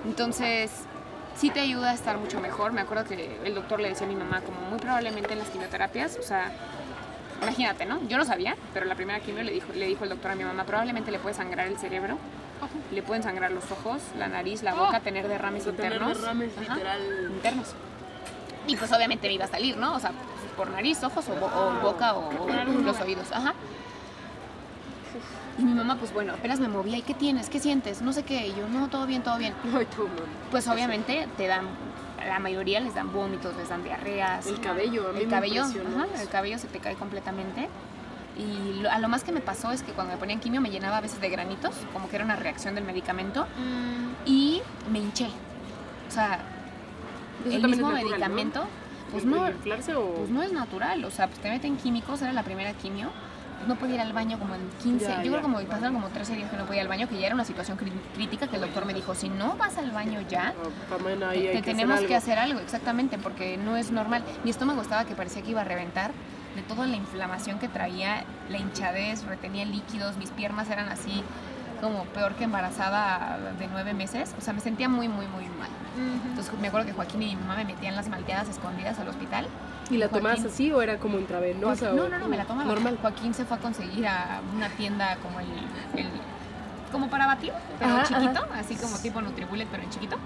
[0.06, 0.70] Entonces,
[1.36, 2.72] sí te ayuda a estar mucho mejor.
[2.72, 5.48] Me acuerdo que el doctor le decía a mi mamá, como muy probablemente en las
[5.50, 6.50] quimioterapias, o sea,
[7.42, 8.00] imagínate, ¿no?
[8.08, 10.44] Yo no sabía, pero la primera quimio le dijo, le dijo el doctor a mi
[10.44, 12.16] mamá, probablemente le puede sangrar el cerebro,
[12.90, 16.20] le pueden sangrar los ojos, la nariz, la boca, tener derrames tener internos.
[16.20, 17.30] derrames, Ajá, literal.
[17.32, 17.74] internos.
[18.66, 19.94] Y pues obviamente me iba a salir, ¿no?
[19.94, 20.12] O sea,
[20.56, 22.48] por nariz, ojos o, bo- o boca o, o
[22.82, 23.32] los oídos.
[23.32, 23.54] Ajá.
[25.58, 26.96] Y mi mamá, pues bueno, apenas me movía.
[26.96, 27.48] ¿Y qué tienes?
[27.50, 28.00] ¿Qué sientes?
[28.02, 28.46] No sé qué.
[28.46, 29.54] Y yo, no, todo bien, todo bien.
[30.50, 31.66] Pues obviamente te dan,
[32.26, 34.46] la mayoría les dan vómitos, les dan diarreas.
[34.46, 37.68] El cabello, a mí el me cabello, ajá, el cabello se te cae completamente.
[38.38, 40.70] Y lo- a lo más que me pasó es que cuando me ponían quimio me
[40.70, 43.46] llenaba a veces de granitos, como que era una reacción del medicamento,
[44.26, 45.28] y me hinché.
[46.08, 46.40] O sea,
[47.46, 48.10] Eso el mismo natural, ¿no?
[48.10, 48.64] medicamento.
[49.10, 49.46] Pues no.
[49.50, 50.14] inflarse o...?
[50.14, 53.10] Pues no es natural, o sea, pues te meten químicos, era la primera quimio.
[53.58, 55.30] pues no podía ir al baño como en 15, Ya, yo ya.
[55.30, 57.34] creo como pasaron como 13 días que no podía ir al baño, que ya era
[57.36, 57.78] una situación
[58.14, 60.52] crítica que el doctor me dijo, si no vas al baño ya,
[60.90, 60.96] Ah,
[61.32, 64.24] te que tenemos hacer que hacer algo, exactamente, porque no es normal.
[64.42, 66.10] Mi estómago estaba que parecía que iba a reventar
[66.54, 71.22] de toda la inflamación que traía, la hinchadez, retenía líquidos, mis piernas eran así
[71.80, 75.68] como peor que embarazada de nueve meses, o sea, me sentía muy, muy, muy mal.
[76.28, 79.46] Entonces me acuerdo que Joaquín y mi mamá me metían las malteadas escondidas al hospital.
[79.90, 81.86] ¿Y la tomabas Joaquín- así o era como intravenosa?
[81.90, 82.68] Joaquín- no, no, no, me la tomaba.
[82.68, 82.98] Normal.
[83.00, 85.48] Joaquín se fue a conseguir a una tienda como el,
[85.96, 86.10] el-
[86.92, 90.16] como para batir, pero Ajá, chiquito, así como tipo Nutribullet, pero en chiquito.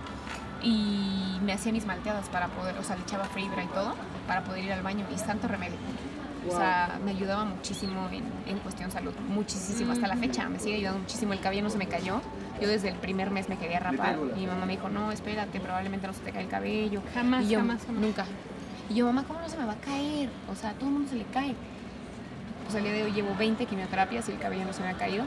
[0.63, 3.95] Y me hacía mis malteadas para poder, o sea, le echaba fibra y todo,
[4.27, 5.07] para poder ir al baño.
[5.15, 5.77] Y santo remedio.
[6.49, 10.77] O sea, me ayudaba muchísimo en, en cuestión salud, muchísimo, hasta la fecha, me sigue
[10.77, 12.21] ayudando muchísimo, el cabello no se me cayó,
[12.61, 16.07] yo desde el primer mes me quería rapar, mi mamá me dijo, no, espérate, probablemente
[16.07, 18.01] no se te cae el cabello, Jamás, y yo, jamás, jamás.
[18.01, 18.27] nunca,
[18.89, 20.31] y yo, mamá, ¿cómo no se me va a caer?
[20.49, 21.57] O sea, a todo el mundo se le cae,
[22.63, 24.95] pues al día de hoy llevo 20 quimioterapias y el cabello no se me ha
[24.97, 25.25] caído,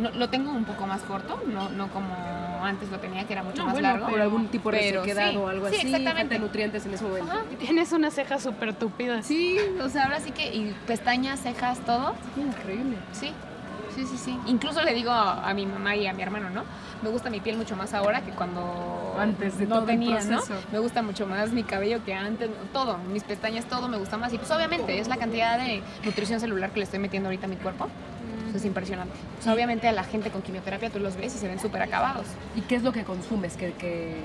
[0.00, 2.14] no, lo tengo un poco más corto, no, no como
[2.62, 5.02] antes lo tenía, que era mucho No, más bueno, largo, por algún tipo de pero
[5.04, 5.86] sequedad sí, o algo sí, así.
[5.86, 6.20] exactamente.
[6.22, 7.30] falta de nutrientes en ese momento.
[7.32, 7.42] Ajá.
[7.58, 9.26] Tienes unas cejas súper tupidas.
[9.26, 12.96] Sí, o sea, ahora sí que, y pestañas, cejas, todo, Increíble.
[13.12, 13.32] Sí,
[13.94, 14.38] sí, sí, sí.
[14.46, 16.64] Incluso le digo a, a mi mamá y a mi hermano, ¿no?
[17.02, 20.42] Me gusta mi piel mucho más ahora que cuando Antes de no tenía, ¿no?
[20.70, 24.32] Me gusta mucho más mi cabello que antes, todo, mis pestañas, todo me gusta más.
[24.34, 27.48] Y pues obviamente es la cantidad de nutrición celular que le estoy metiendo ahorita a
[27.48, 27.88] mi cuerpo.
[28.50, 29.14] Eso es impresionante.
[29.38, 31.82] O sea, obviamente a la gente con quimioterapia tú los ves y se ven súper
[31.82, 32.26] acabados.
[32.56, 33.56] ¿Y qué es lo que consumes?
[33.56, 34.16] Que, que...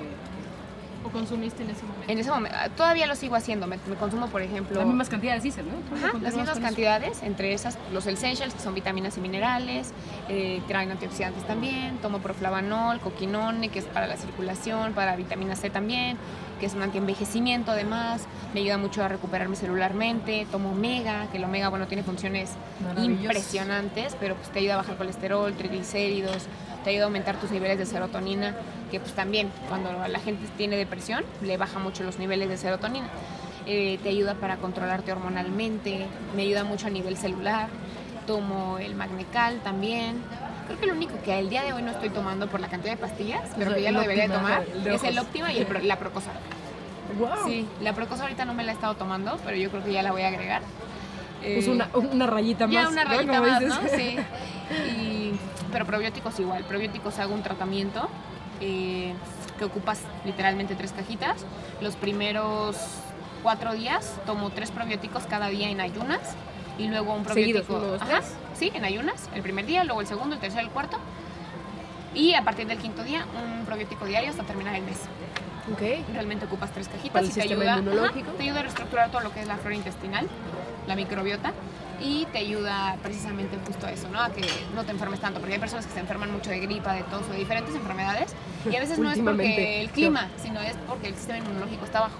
[1.04, 2.12] ¿O consumiste en ese momento?
[2.12, 3.68] En ese momento, todavía lo sigo haciendo.
[3.68, 4.78] Me, me consumo, por ejemplo...
[4.78, 5.96] Las mismas cantidades dices, ¿no?
[5.96, 6.62] Ajá, las mismas eso.
[6.62, 9.94] cantidades, entre esas los essentials, que son vitaminas y minerales,
[10.28, 15.70] eh, traen antioxidantes también, tomo proflavanol, coquinone, que es para la circulación, para vitamina C
[15.70, 16.18] también,
[16.60, 21.44] que es un antienvejecimiento además, me ayuda mucho a recuperarme celularmente, tomo omega, que el
[21.44, 22.52] omega, bueno, tiene funciones
[22.98, 26.48] impresionantes, pero pues te ayuda a bajar colesterol, triglicéridos,
[26.84, 28.56] te ayuda a aumentar tus niveles de serotonina,
[28.92, 33.08] que pues también cuando la gente tiene depresión le baja mucho los niveles de serotonina.
[33.68, 36.06] Eh, te ayuda para controlarte hormonalmente,
[36.36, 37.70] me ayuda mucho a nivel celular,
[38.28, 40.22] tomo el magnecal también.
[40.68, 42.94] Creo que lo único que al día de hoy no estoy tomando por la cantidad
[42.94, 45.28] de pastillas, pero que ya lo debería tomar, es el ojos.
[45.28, 46.32] Optima y el pro- la Procosa.
[47.20, 47.46] Wow.
[47.48, 50.02] Sí, la Procosa ahorita no me la he estado tomando, pero yo creo que ya
[50.02, 50.62] la voy a agregar.
[51.42, 52.92] Pues Eh, una, una rayita ya más.
[52.92, 53.10] una ¿no?
[53.12, 53.62] rayita más.
[53.62, 53.76] ¿no?
[53.96, 54.18] Sí.
[54.98, 55.32] Y-
[55.72, 56.64] pero probióticos igual.
[56.64, 58.10] Probióticos hago un tratamiento
[58.62, 59.14] eh,
[59.60, 61.46] que ocupas literalmente tres cajitas.
[61.82, 62.76] Los primeros
[63.44, 66.22] cuatro días tomo tres probióticos cada día en ayunas
[66.80, 67.76] y luego un Seguidos, probiótico.
[67.76, 68.34] uno, dos, Ajá, tres.
[68.56, 69.30] Sí, en ayunas.
[69.34, 70.98] El primer día, luego el segundo, el tercero, el cuarto.
[72.14, 75.02] Y a partir del quinto día, un probiótico diario hasta terminar el mes.
[75.72, 75.82] Ok.
[76.14, 79.42] Realmente ocupas tres cajitas y te ayuda, ajá, te ayuda a reestructurar todo lo que
[79.42, 80.28] es la flora intestinal,
[80.88, 81.54] la microbiota
[82.00, 84.22] y te ayuda precisamente justo a eso, ¿no?
[84.22, 84.42] A que
[84.76, 87.24] no te enfermes tanto, porque hay personas que se enferman mucho de gripa, de tos
[87.28, 88.34] o de diferentes enfermedades
[88.70, 92.02] y a veces no es porque el clima, sino es porque el sistema inmunológico está
[92.02, 92.18] bajo.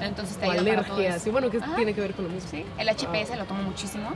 [0.00, 1.16] Entonces te O ayuda para todo alergias.
[1.16, 1.24] eso.
[1.24, 1.76] Sí, bueno, que Ajá.
[1.76, 2.48] tiene que ver con lo mismo.
[2.50, 4.10] Sí, el HPS lo tomo muchísimo.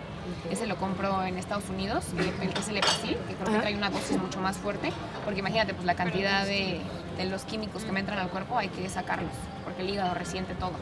[0.50, 3.52] Ese lo compro en Estados Unidos, el, el que es el Epacil, que creo que
[3.52, 3.60] Ajá.
[3.62, 4.90] trae una dosis mucho más fuerte,
[5.24, 6.80] porque imagínate, pues la cantidad de,
[7.16, 9.32] de los químicos que me entran al cuerpo hay que sacarlos,
[9.64, 10.72] porque el hígado resiente todo.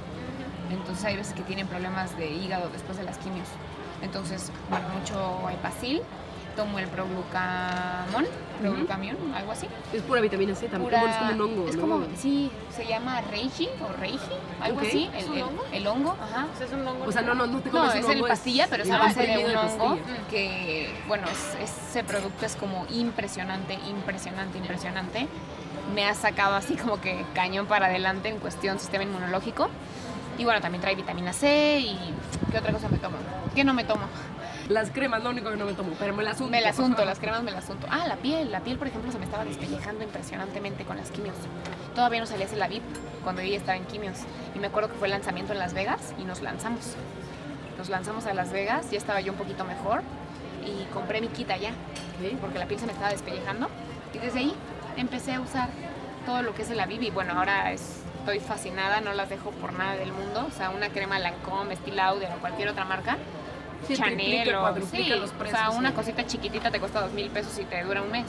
[0.71, 3.47] Entonces hay veces que tienen problemas de hígado después de las quimios.
[4.03, 6.03] Entonces, bueno, mucho Epacil,
[6.57, 8.25] tomo el Proglucamón,
[8.71, 9.67] Proglucamión, algo así.
[9.93, 10.91] Es pura vitamina C también.
[10.91, 11.83] Pura- es como un hongo, es ¿no?
[11.83, 14.19] como- sí, se llama Reishi o Reishi,
[14.61, 14.87] algo Ok.
[14.87, 15.11] así.
[15.17, 15.65] ¿Es El, un el- hongo?
[15.73, 16.47] el hongo, ajá.
[16.55, 17.05] O sea, es un hongo.
[17.07, 18.91] O sea, no, no, no te No, comes es un el hongo, pastilla, pero es
[18.91, 20.27] a el base de un hongo pastilla.
[20.31, 25.29] que, bueno, es- ese producto es como impresionante, impresionante, impresionante.
[25.95, 29.69] Me ha sacado así como que cañón para adelante en cuestión sistema inmunológico.
[30.39, 31.99] Y bueno, también trae vitamina C y
[32.51, 33.17] ¿qué otra cosa me tomo?
[33.55, 34.03] ¿Qué no me tomo?
[34.69, 36.51] Las cremas, lo único que no me tomo, pero me las unto.
[36.51, 37.87] Me las unto, las cremas me las unto.
[37.91, 38.51] Ah, la piel.
[38.51, 41.35] La piel, por ejemplo, se me estaba despellejando impresionantemente con las quimios.
[41.95, 42.83] Todavía no salía la VIP
[43.25, 44.19] cuando ella estaba en quimios.
[44.55, 46.95] Y me acuerdo que fue el lanzamiento en Las Vegas y nos lanzamos.
[47.77, 50.03] Nos lanzamos a Las Vegas, ya estaba yo un poquito mejor
[50.65, 52.39] y compré mi allá Ok.
[52.41, 53.69] porque la piel se me estaba despellejando.
[54.15, 54.55] Y desde ahí
[54.97, 55.69] empecé a usar
[56.25, 59.51] todo lo que es el Aviv y bueno, ahora es- estoy fascinada, no las dejo
[59.51, 60.47] por nada del mundo.
[60.49, 63.19] O sea, una crema Lancôme, Estée Lauder o cualquier otra marca.
[63.87, 65.95] Sí, Chanel o sí, los o precios, sea, una sí.
[65.97, 68.27] cosita chiquitita te cuesta dos mil pesos y te dura un mes.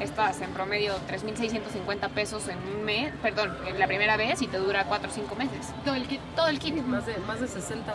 [0.00, 4.58] Estas en promedio 3.650 pesos en un mes, perdón, en la primera vez y te
[4.58, 5.72] dura 4 o 5 meses.
[5.84, 6.20] Todo el kit.
[6.34, 6.74] Todo el kit.
[6.86, 7.94] Más de, más de 60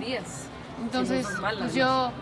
[0.00, 0.44] días.
[0.80, 2.12] Entonces, Sí, no malas, pues yo,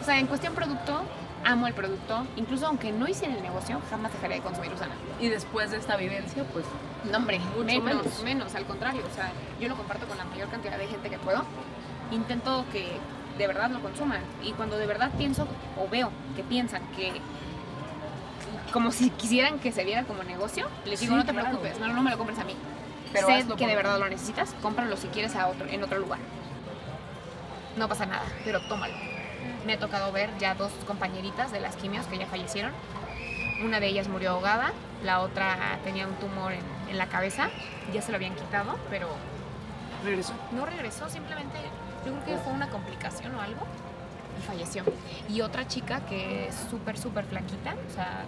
[0.00, 1.00] o sea, en cuestión producto,
[1.44, 4.92] amo el producto, incluso aunque no hiciera el negocio, jamás dejaría de consumir Usana.
[5.20, 6.66] Y después de esta vivencia, pues
[7.10, 8.22] No, hombre, Mucho menos, menos.
[8.22, 11.18] menos, al contrario, o sea, yo lo comparto con la mayor cantidad de gente que
[11.18, 11.42] puedo.
[12.10, 12.98] Intento que
[13.38, 15.46] de verdad lo consuman y cuando de verdad pienso
[15.78, 17.12] o veo que piensan que
[18.72, 21.48] como si quisieran que se viera como negocio, les digo, Sí, no te claro.
[21.48, 22.54] preocupes, no, no me lo compres a mí.
[23.12, 26.18] Pero sé que de verdad lo necesitas, cómpralo si quieres a otro, en otro lugar.
[27.76, 28.94] No pasa nada, pero tómalo.
[29.66, 32.72] Me ha tocado ver ya dos compañeritas de las quimios que ya fallecieron.
[33.62, 34.72] Una de ellas murió ahogada,
[35.04, 37.50] la otra tenía un tumor en, en la cabeza,
[37.92, 39.08] ya se lo habían quitado, pero
[40.02, 40.32] regresó.
[40.52, 41.58] no regresó, simplemente
[42.04, 43.60] yo creo que fue una complicación o algo
[44.38, 44.82] y falleció.
[45.28, 48.24] Y otra chica que es súper, súper flaquita, o sea,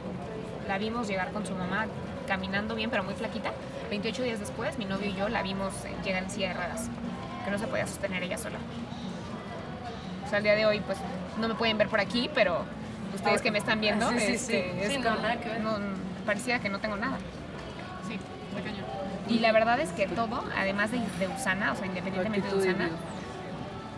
[0.69, 1.87] la vimos llegar con su mamá
[2.27, 3.53] caminando bien, pero muy flaquita.
[3.91, 6.89] 28 días después, mi novio y yo la vimos eh, llegar en silla de ruedas,
[7.45, 8.59] que no se podía sostener ella sola.
[10.25, 10.99] O sea, al día de hoy, pues
[11.39, 12.65] no me pueden ver por aquí, pero
[13.15, 14.93] ustedes que me están viendo, Sí, sí, este, sí.
[14.95, 15.61] es no, como- ver.
[15.61, 15.77] no,
[16.25, 17.19] parecía que no tengo nada.
[18.09, 18.19] Sí,
[18.63, 18.85] cañón.
[19.29, 22.89] Y la verdad es que todo, además de, de Usana, o sea, independientemente de Usana.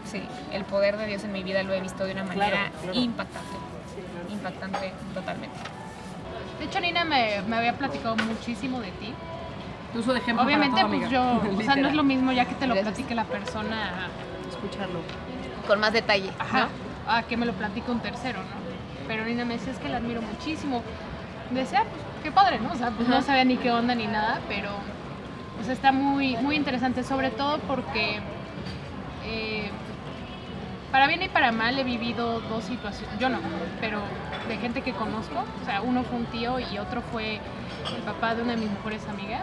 [0.06, 0.22] Sí,
[0.52, 2.98] el poder de Dios en mi vida lo he visto de una manera claro.
[2.98, 3.56] impactante.
[4.30, 5.56] Impactante totalmente.
[6.58, 9.12] De hecho, Nina me, me había platicado muchísimo de ti.
[9.92, 11.42] Tu uso de ejemplo Obviamente, para todo, pues amiga.
[11.52, 12.94] yo, o sea, no es lo mismo ya que te lo Gracias.
[12.94, 14.08] platique la persona,
[14.48, 15.00] Escucharlo.
[15.66, 16.30] Con más detalle.
[16.38, 16.68] ajá,
[17.08, 19.06] a que me lo platique un tercero, ¿no?
[19.06, 20.82] Pero Nina me decía, es que la admiro muchísimo.
[21.50, 22.72] Decía, pues, qué padre, ¿no?
[22.72, 24.70] O sea, pues no sabía ni qué onda ni nada, pero
[25.56, 28.18] pues está muy, muy interesante, sobre todo porque
[29.24, 29.70] eh,
[30.92, 33.38] para bien y para mal he vivido dos situaciones, yo no,
[33.80, 34.00] pero
[34.48, 37.34] de gente que conozco, o sea, uno fue un tío y otro fue
[37.96, 39.42] el papá de una de mis mejores amigas,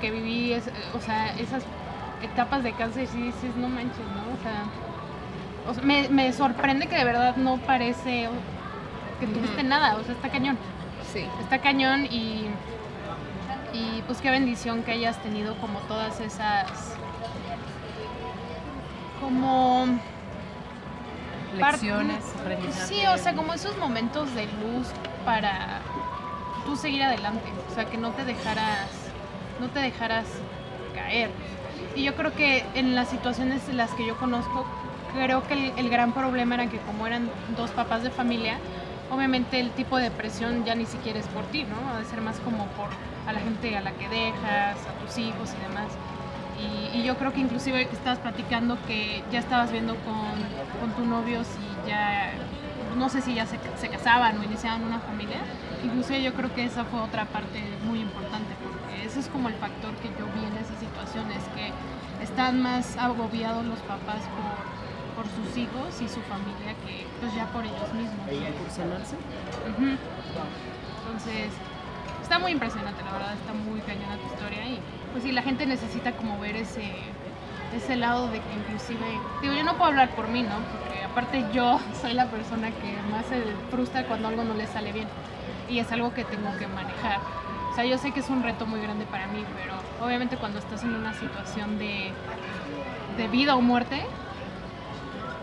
[0.00, 1.62] que viví, es- o sea, esas
[2.22, 4.22] etapas de cáncer y dices, no manches, ¿no?
[4.34, 4.64] O sea,
[5.70, 8.28] o sea, me, me sorprende que de verdad no parece
[9.20, 10.56] que tuviste nada, o sea, está cañón.
[11.12, 11.24] Sí.
[11.40, 12.46] Está cañón y,
[13.72, 16.96] y pues qué bendición que hayas tenido como todas esas
[19.20, 19.86] como
[21.54, 22.24] Lecciones,
[22.86, 24.88] sí, o sea, como esos momentos de luz
[25.24, 25.80] para
[26.64, 28.88] tú seguir adelante, o sea, que no te dejaras
[29.60, 30.26] no te dejaras
[30.94, 31.30] caer.
[31.94, 34.64] Y yo creo que en las situaciones en las que yo conozco,
[35.14, 38.58] creo que el, el gran problema era que como eran dos papás de familia,
[39.10, 41.90] obviamente el tipo de presión ya ni siquiera es por ti, ¿no?
[41.90, 42.88] Ha de ser más como por
[43.26, 45.86] a la gente a la que dejas, a tus hijos y demás.
[46.64, 50.32] Y, y yo creo que inclusive estabas platicando que ya estabas viendo con,
[50.80, 52.32] con tu novio si ya,
[52.96, 55.38] no sé si ya se, se casaban o iniciaban una familia.
[55.84, 59.54] Inclusive yo creo que esa fue otra parte muy importante, porque eso es como el
[59.54, 61.72] factor que yo vi en esas situaciones, que
[62.24, 67.46] están más agobiados los papás por, por sus hijos y su familia que pues ya
[67.52, 68.24] por ellos mismos.
[68.24, 69.16] Por sanarse.
[69.68, 69.98] Ujú.
[71.04, 71.52] Entonces,
[72.22, 74.80] está muy impresionante, la verdad, está muy cañona tu historia y
[75.14, 76.90] pues sí, la gente necesita como ver ese,
[77.72, 79.06] ese lado de que inclusive,
[79.40, 80.56] digo, yo no puedo hablar por mí, ¿no?
[80.72, 84.90] Porque aparte yo soy la persona que más se frustra cuando algo no le sale
[84.90, 85.06] bien
[85.70, 87.20] y es algo que tengo que manejar.
[87.70, 89.74] O sea, yo sé que es un reto muy grande para mí, pero
[90.04, 92.10] obviamente cuando estás en una situación de,
[93.16, 94.02] de vida o muerte,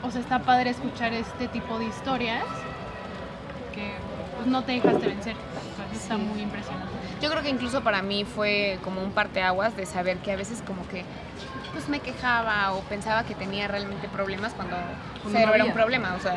[0.04, 2.44] o sea, está padre escuchar este tipo de historias
[3.74, 3.94] que
[4.36, 5.36] pues, no te dejaste vencer.
[5.38, 7.01] O sea, está muy impresionante.
[7.22, 10.64] Yo creo que incluso para mí fue como un parteaguas de saber que a veces
[10.66, 11.04] como que
[11.72, 14.76] pues me quejaba o pensaba que tenía realmente problemas cuando
[15.32, 16.36] cero no era un problema, o sea,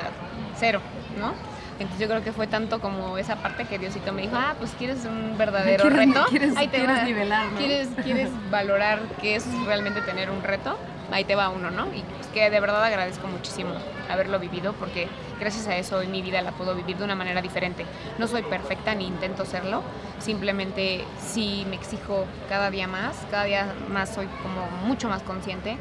[0.56, 0.80] cero,
[1.18, 1.32] ¿no?
[1.80, 4.70] Entonces yo creo que fue tanto como esa parte que Diosito me dijo, ah, pues
[4.78, 7.58] quieres un verdadero ¿Quieres- reto, quieres- ahí te quieres nivelar, ¿no?
[7.58, 10.78] ¿Quieres, quieres valorar qué es realmente tener un reto,
[11.10, 11.86] ahí te va uno, ¿no?
[11.86, 13.74] Y pues que de verdad agradezco muchísimo
[14.10, 15.08] haberlo vivido porque
[15.40, 17.84] gracias a eso hoy mi vida la puedo vivir de una manera diferente.
[18.18, 19.82] No soy perfecta ni intento serlo,
[20.18, 25.76] simplemente sí me exijo cada día más, cada día más soy como mucho más consciente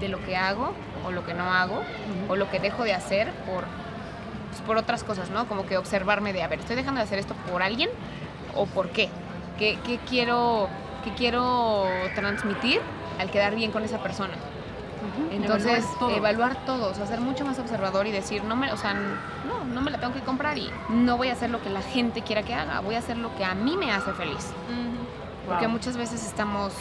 [0.00, 0.72] de lo que hago
[1.06, 1.82] o lo que no hago
[2.28, 3.64] o lo que dejo de hacer por
[4.56, 5.46] pues, por otras cosas, ¿no?
[5.48, 7.90] Como que observarme de, a ver, ¿estoy dejando de hacer esto por alguien
[8.54, 9.10] o por qué?
[9.58, 10.68] ¿Qué, qué quiero,
[11.04, 12.80] qué quiero transmitir
[13.18, 14.34] al quedar bien con esa persona?
[15.30, 16.10] Entonces, Evaluar todo.
[16.16, 19.64] evaluar todo, o sea, ser mucho más observador y decir, no me, o sea, no,
[19.72, 22.22] no me la tengo que comprar y no voy a hacer lo que la gente
[22.22, 24.50] quiera que haga, voy a hacer lo que a mí me hace feliz.
[25.46, 25.72] Porque Wow.
[25.72, 26.72] muchas veces estamos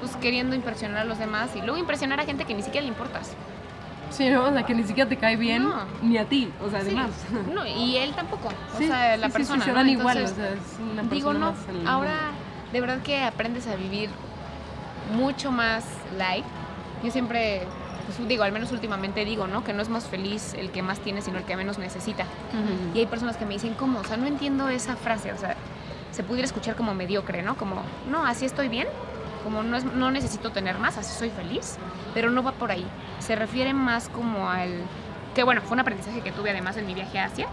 [0.00, 2.88] pues, queriendo impresionar a los demás y luego impresionar a gente que ni siquiera le
[2.88, 3.32] importas.
[4.10, 4.44] Sí, ¿no?
[4.44, 5.74] O sea, que ni siquiera te cae bien, No.
[6.02, 6.86] ni a ti, o sea, Sí.
[6.88, 7.10] además.
[7.54, 8.48] No, y él tampoco.
[8.74, 9.64] O Sí, sea, la sí, persona.
[9.64, 9.76] se ¿no?
[9.76, 11.56] dan igual, o Entonces, sea, es una digo, no, más
[11.86, 12.14] ahora
[12.72, 14.08] de verdad que aprendes a vivir
[15.14, 15.84] mucho más
[16.16, 16.44] light.
[17.02, 17.62] Yo siempre
[18.08, 19.64] pues digo, al menos últimamente digo, ¿no?
[19.64, 22.24] Que no es más feliz el que más tiene, sino el que menos necesita.
[22.94, 24.00] Y hay personas que me dicen, ¿cómo?
[24.00, 25.56] O sea, no entiendo esa frase, o sea,
[26.10, 27.58] se pudiera escuchar como mediocre, ¿no?
[27.58, 28.88] Como, no, así estoy bien,
[29.44, 31.76] como no, es, no necesito tener más, así soy feliz,
[32.14, 32.86] pero no va por ahí.
[33.18, 34.70] Se refiere más como al,
[35.34, 37.46] que bueno, fue un aprendizaje que tuve además en mi viaje a Asia,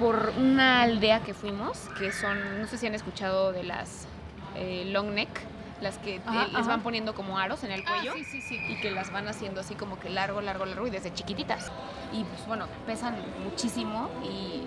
[0.00, 4.06] por una aldea que fuimos, que son, no sé si han escuchado de las
[4.56, 5.28] eh, long neck,
[5.82, 6.68] las que eh, Ajá, les ajá.
[6.68, 8.58] van poniendo como aros en el cuello Ah, sí, sí, sí.
[8.68, 11.70] y que las van haciendo así como que largo, largo, largo y desde chiquititas.
[12.12, 14.62] Y pues bueno, pesan muchísimo y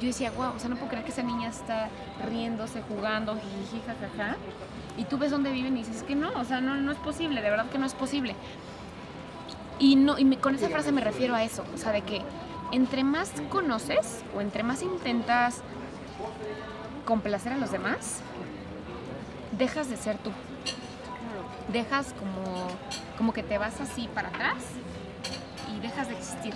[0.00, 1.88] yo decía, wow, o sea, no puedo creer que esa niña está
[2.28, 4.36] riéndose, jugando, jiji, jajaja.
[4.96, 7.40] Y tú ves dónde viven y dices que no, o sea, no, no es posible,
[7.42, 8.34] de verdad que no es posible.
[9.78, 12.22] Y, no, y me- con esa frase me refiero a eso, o sea, de que
[12.72, 15.62] entre más conoces o entre más intentas
[17.04, 18.20] complacer a los demás,
[19.60, 20.32] dejas de ser tú.
[21.72, 22.66] Dejas como,
[23.16, 24.56] como que te vas así para atrás
[25.72, 26.54] y dejas de existir.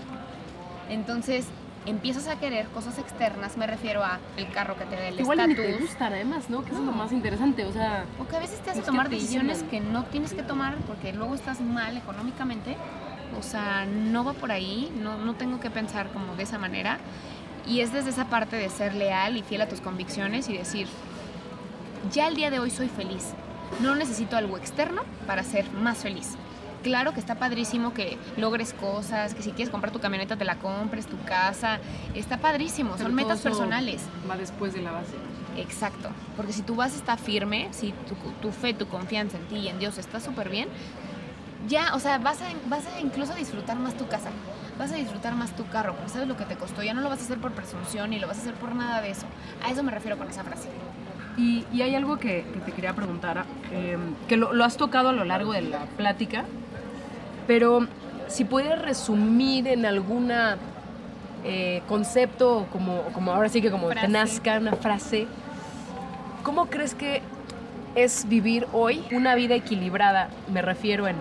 [0.88, 1.46] Entonces
[1.86, 5.38] empiezas a querer cosas externas, me refiero a el carro que te dé el Igual
[5.40, 5.88] y ni te estatus.
[5.88, 6.64] gustan además, ¿no?
[6.64, 8.06] Que es lo más interesante, o sea...
[8.18, 10.76] O que a veces te hace Es que tomar decisiones que no tienes que tomar
[10.86, 12.76] porque luego estás mal económicamente.
[13.38, 16.98] O sea, no va por ahí, no, no tengo que pensar como de esa manera.
[17.66, 20.86] Y es desde esa parte de ser leal y fiel a tus convicciones y decir,
[22.12, 23.32] ya el día de hoy soy feliz.
[23.80, 26.36] No necesito algo externo para ser más feliz.
[26.82, 30.56] Claro que está padrísimo que logres cosas, que si quieres comprar tu camioneta te la
[30.56, 31.78] compres, tu casa.
[32.14, 34.02] Está padrísimo, pero son metas personales.
[34.28, 35.14] Va después de la base.
[35.56, 39.56] Exacto, porque si tu base está firme, si tu, tu fe, tu confianza en ti
[39.56, 40.68] y en Dios está súper bien,
[41.68, 44.30] ya, o sea, vas a, vas a incluso disfrutar más tu casa,
[44.78, 47.08] vas a disfrutar más tu carro, porque sabes lo que te costó, ya no lo
[47.08, 49.26] vas a hacer por presunción ni lo vas a hacer por nada de eso.
[49.64, 50.68] A eso me refiero con esa frase.
[51.36, 53.98] Y, y hay algo que, que te quería preguntar, eh,
[54.28, 56.44] que lo, lo has tocado a lo largo de la plática,
[57.46, 57.86] pero
[58.28, 60.56] si pudieras resumir en alguna
[61.44, 64.08] eh, concepto, o como, como ahora sí que como te Frase.
[64.08, 65.26] nazca una frase,
[66.42, 67.20] ¿cómo crees que
[67.96, 70.28] es vivir hoy una vida equilibrada?
[70.52, 71.16] Me refiero en,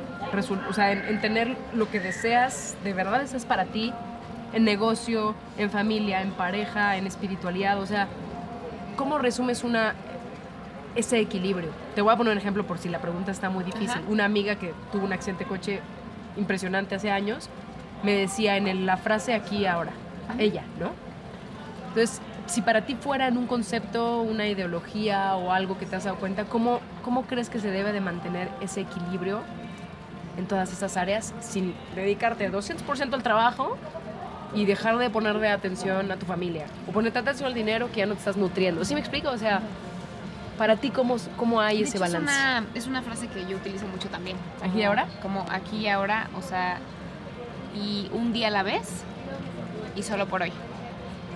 [0.69, 3.91] o sea, en, en tener lo que deseas, de verdad deseas para ti,
[4.53, 8.07] en negocio, en familia, en pareja, en espiritualidad, o sea,
[8.95, 9.93] ¿cómo resumes una
[10.95, 11.69] ese equilibrio?
[11.95, 13.89] Te voy a poner un ejemplo por si la pregunta está muy difícil.
[13.89, 14.01] Ajá.
[14.07, 15.79] Una amiga que tuvo un accidente de coche
[16.37, 17.49] impresionante hace años
[18.03, 19.91] me decía en el- la frase aquí ahora,
[20.37, 20.91] ella, ¿no?
[21.89, 26.03] Entonces, si para ti fuera en un concepto, una ideología o algo que te has
[26.03, 29.41] dado cuenta, ¿cómo, cómo crees que se debe de mantener ese equilibrio
[30.37, 33.77] en todas esas áreas sin dedicarte 200% al trabajo
[34.53, 36.65] y dejar de ponerle atención a tu familia?
[36.87, 38.85] O ponerte atención al dinero que ya no te estás nutriendo.
[38.85, 39.29] ¿Sí me explico?
[39.29, 39.61] O sea,
[40.57, 42.31] para ti, ¿cómo, cómo hay De ese hecho, balance?
[42.31, 44.37] Es una, es una frase que yo utilizo mucho también.
[44.61, 45.07] ¿Aquí y ahora?
[45.21, 46.77] Como aquí y ahora, o sea,
[47.75, 49.03] y un día a la vez
[49.95, 50.51] y solo por hoy.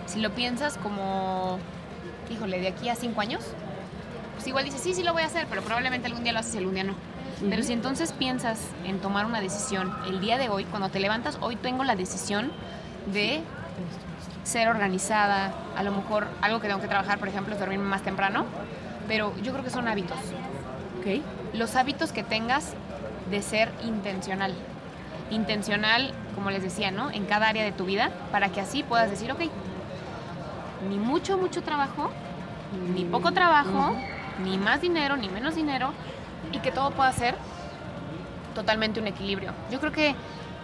[0.06, 1.60] Si lo piensas como,
[2.32, 3.44] híjole, de aquí a cinco años,
[4.36, 6.56] pues igual dices, sí, sí lo voy a hacer, pero probablemente algún día lo haces
[6.56, 6.94] y algún día no.
[7.50, 11.38] Pero si entonces piensas en tomar una decisión el día de hoy, cuando te levantas,
[11.42, 12.52] hoy tengo la decisión
[13.14, 13.42] de
[14.44, 18.02] ser organizada, a lo mejor algo que tengo que trabajar, por ejemplo, es dormirme más
[18.02, 18.46] temprano,
[19.08, 20.18] pero yo creo que son hábitos.
[21.00, 21.22] ¿Ok?
[21.54, 22.74] Los hábitos que tengas
[23.30, 24.54] de ser intencional.
[25.30, 27.12] Intencional, como les decía, ¿no?
[27.12, 29.42] En cada área de tu vida, para que así puedas decir, ok,
[30.90, 32.10] ni mucho, mucho trabajo,
[32.94, 33.96] ni poco trabajo,
[34.44, 35.92] ni más dinero, ni menos dinero,
[36.52, 37.36] y que todo pueda ser
[38.56, 39.52] totalmente un equilibrio.
[39.72, 40.16] Yo creo que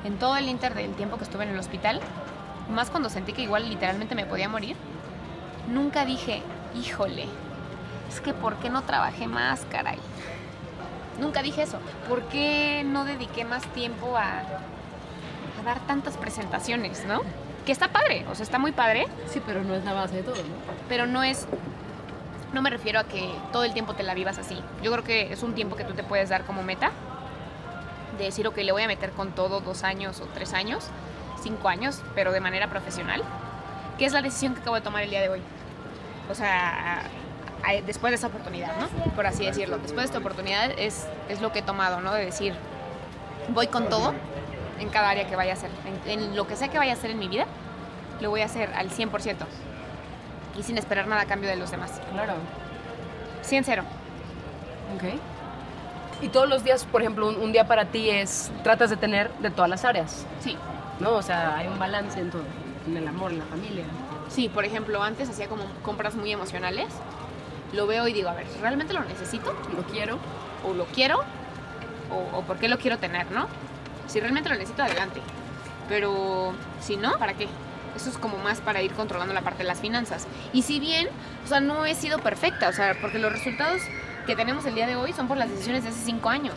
[0.05, 1.99] en todo el inter del tiempo que estuve en el hospital,
[2.69, 4.75] más cuando sentí que igual literalmente me podía morir,
[5.69, 6.41] nunca dije,
[6.75, 7.27] híjole,
[8.09, 9.97] es que ¿por qué no trabajé más, caray?
[11.19, 11.77] Nunca dije eso.
[12.09, 17.21] ¿Por qué no dediqué más tiempo a, a dar tantas presentaciones, no?
[17.65, 20.23] Que está padre, o sea, está muy padre, Sí, pero no es la base de
[20.23, 20.41] todo, ¿no?
[20.89, 21.47] pero no es
[22.51, 24.59] no me refiero a que todo el tiempo te la vivas así.
[24.83, 26.91] Yo creo que es un tiempo que tú te puedes dar como meta
[28.17, 30.85] de decir, ok, le voy a meter con todo dos años o tres años,
[31.43, 33.21] cinco años, pero de manera profesional,
[33.97, 35.41] que es la decisión que acabo de tomar el día de hoy.
[36.31, 37.03] O sea,
[37.85, 38.87] después de esa oportunidad, ¿no?
[39.11, 39.77] Por así decirlo.
[39.77, 42.13] Después de esta oportunidad es, es lo que he tomado, ¿no?
[42.13, 42.53] De decir,
[43.49, 44.13] voy con todo
[44.79, 45.69] en cada área que vaya a hacer.
[46.05, 47.45] En, en lo que sea que vaya a hacer en mi vida,
[48.21, 49.35] lo voy a hacer al 100%
[50.57, 51.99] y sin esperar nada a cambio de los demás.
[52.11, 52.33] Claro.
[53.41, 53.83] 100 cero.
[54.95, 55.19] Ok.
[56.21, 59.29] Y todos los días, por ejemplo, un, un día para ti es, tratas de tener
[59.39, 60.57] de todas las áreas, Sí.
[61.03, 61.11] ¿No?
[61.11, 62.43] O sea, hay un balance en todo,
[62.87, 63.83] en el amor, en la familia.
[64.29, 66.87] Sí, por ejemplo, antes hacía como compras muy emocionales.
[67.73, 69.53] Lo veo y digo, a ver, ¿realmente lo necesito?
[69.75, 70.17] Lo quiero.
[70.65, 71.19] ¿O lo quiero?
[72.09, 73.47] ¿O, o por qué lo quiero tener, no?
[74.07, 75.21] Si realmente lo necesito, adelante.
[75.89, 77.47] Pero si no, ¿para qué?
[77.95, 80.27] Eso es como más para ir controlando la parte de las finanzas.
[80.53, 81.09] Y si bien,
[81.43, 83.81] o sea, no he sido perfecta, o sea, porque los resultados
[84.25, 86.55] que tenemos el día de hoy son por las decisiones de hace cinco años.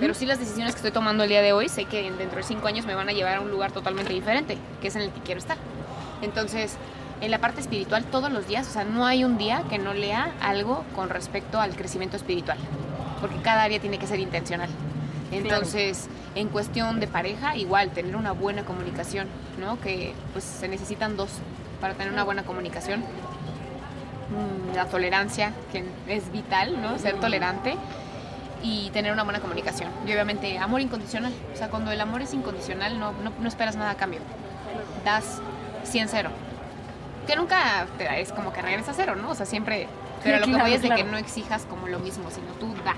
[0.00, 2.42] Pero sí las decisiones que estoy tomando el día de hoy, sé que dentro de
[2.42, 5.10] cinco años me van a llevar a un lugar totalmente diferente, que es en el
[5.10, 5.56] que quiero estar.
[6.20, 6.76] Entonces,
[7.20, 9.94] en la parte espiritual, todos los días, o sea, no hay un día que no
[9.94, 12.58] lea algo con respecto al crecimiento espiritual,
[13.20, 14.68] porque cada área tiene que ser intencional.
[15.30, 19.28] Entonces, en cuestión de pareja, igual, tener una buena comunicación,
[19.60, 19.80] ¿no?
[19.80, 21.30] Que pues se necesitan dos
[21.80, 23.00] para tener una buena comunicación.
[23.00, 26.98] Mm, La tolerancia, que es vital, ¿no?
[26.98, 27.76] Ser tolerante
[28.62, 29.90] y tener una buena comunicación.
[30.06, 31.32] Y obviamente, amor incondicional.
[31.52, 34.20] O sea, cuando el amor es incondicional, no, no, no esperas nada a cambio.
[35.04, 35.40] Das
[35.84, 36.30] 100 cero.
[37.26, 39.30] Que nunca te es como que regresas a cero, ¿no?
[39.30, 39.88] O sea, siempre...
[40.22, 42.74] Pero lo que claro, voy es de que no exijas como lo mismo, sino tú
[42.84, 42.96] da.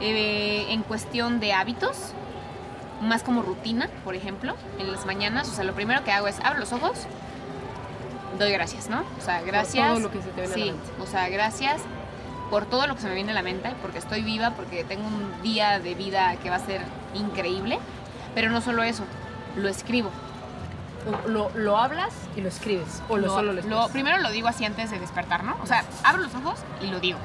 [0.00, 2.12] Eh, en cuestión de hábitos,
[3.00, 6.38] más como rutina, por ejemplo, en las mañanas, o sea, lo primero que hago es
[6.40, 7.06] abro los ojos,
[8.38, 9.02] doy gracias, ¿no?
[9.18, 9.88] O sea, gracias.
[9.88, 10.90] todo lo que se te la sí, mente.
[11.00, 11.80] o sea, gracias
[12.50, 15.06] por todo lo que se me viene a la mente, porque estoy viva, porque tengo
[15.06, 16.82] un día de vida que va a ser
[17.14, 17.78] increíble,
[18.34, 19.04] pero no solo eso,
[19.56, 20.10] lo escribo.
[21.26, 23.02] Lo, lo hablas y lo escribes.
[23.08, 23.88] O lo, Lo- solo lo lo- escribes.
[23.92, 25.56] primero lo digo así antes de despertar, ¿no?
[25.62, 27.18] O sea, abro los ojos y lo digo.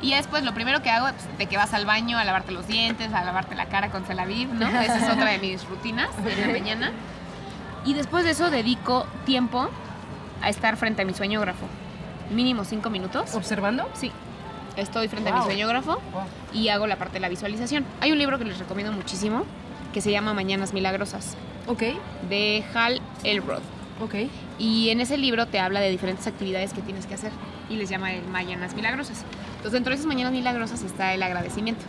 [0.00, 2.52] Y ya después lo primero que hago es de que vas al baño a lavarte
[2.52, 4.66] los dientes, a lavarte la cara con Celaviv, ¿no?
[4.80, 6.92] Esa es otra de mis rutinas en la mañana.
[7.84, 9.68] Y después de eso dedico tiempo
[10.42, 11.66] a estar frente a mi sueñógrafo.
[12.30, 13.34] Mínimo cinco minutos.
[13.34, 13.88] ¿Observando?
[13.94, 14.10] Sí.
[14.76, 15.40] Estoy frente a Wow.
[15.42, 16.00] mi sueñógrafo
[16.52, 17.84] y hago la parte de la visualización.
[18.00, 19.44] Hay un libro que les recomiendo muchísimo
[19.92, 21.36] que se llama Mañanas Milagrosas,
[21.68, 21.82] Ok,
[22.28, 23.60] de Hal Elrod.
[24.02, 24.14] ok.
[24.58, 27.30] Y en ese libro te habla de diferentes actividades que tienes que hacer
[27.70, 29.24] y les llama el Mañanas Milagrosas.
[29.56, 31.82] Entonces, dentro de esas Mañanas Milagrosas está el agradecimiento,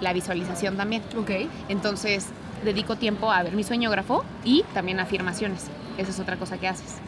[0.00, 1.02] la visualización también.
[1.18, 1.30] Ok.
[1.68, 2.26] Entonces,
[2.64, 5.66] dedico tiempo a ver mi sueñógrafo y también afirmaciones.
[5.98, 6.98] Esa es otra cosa que haces.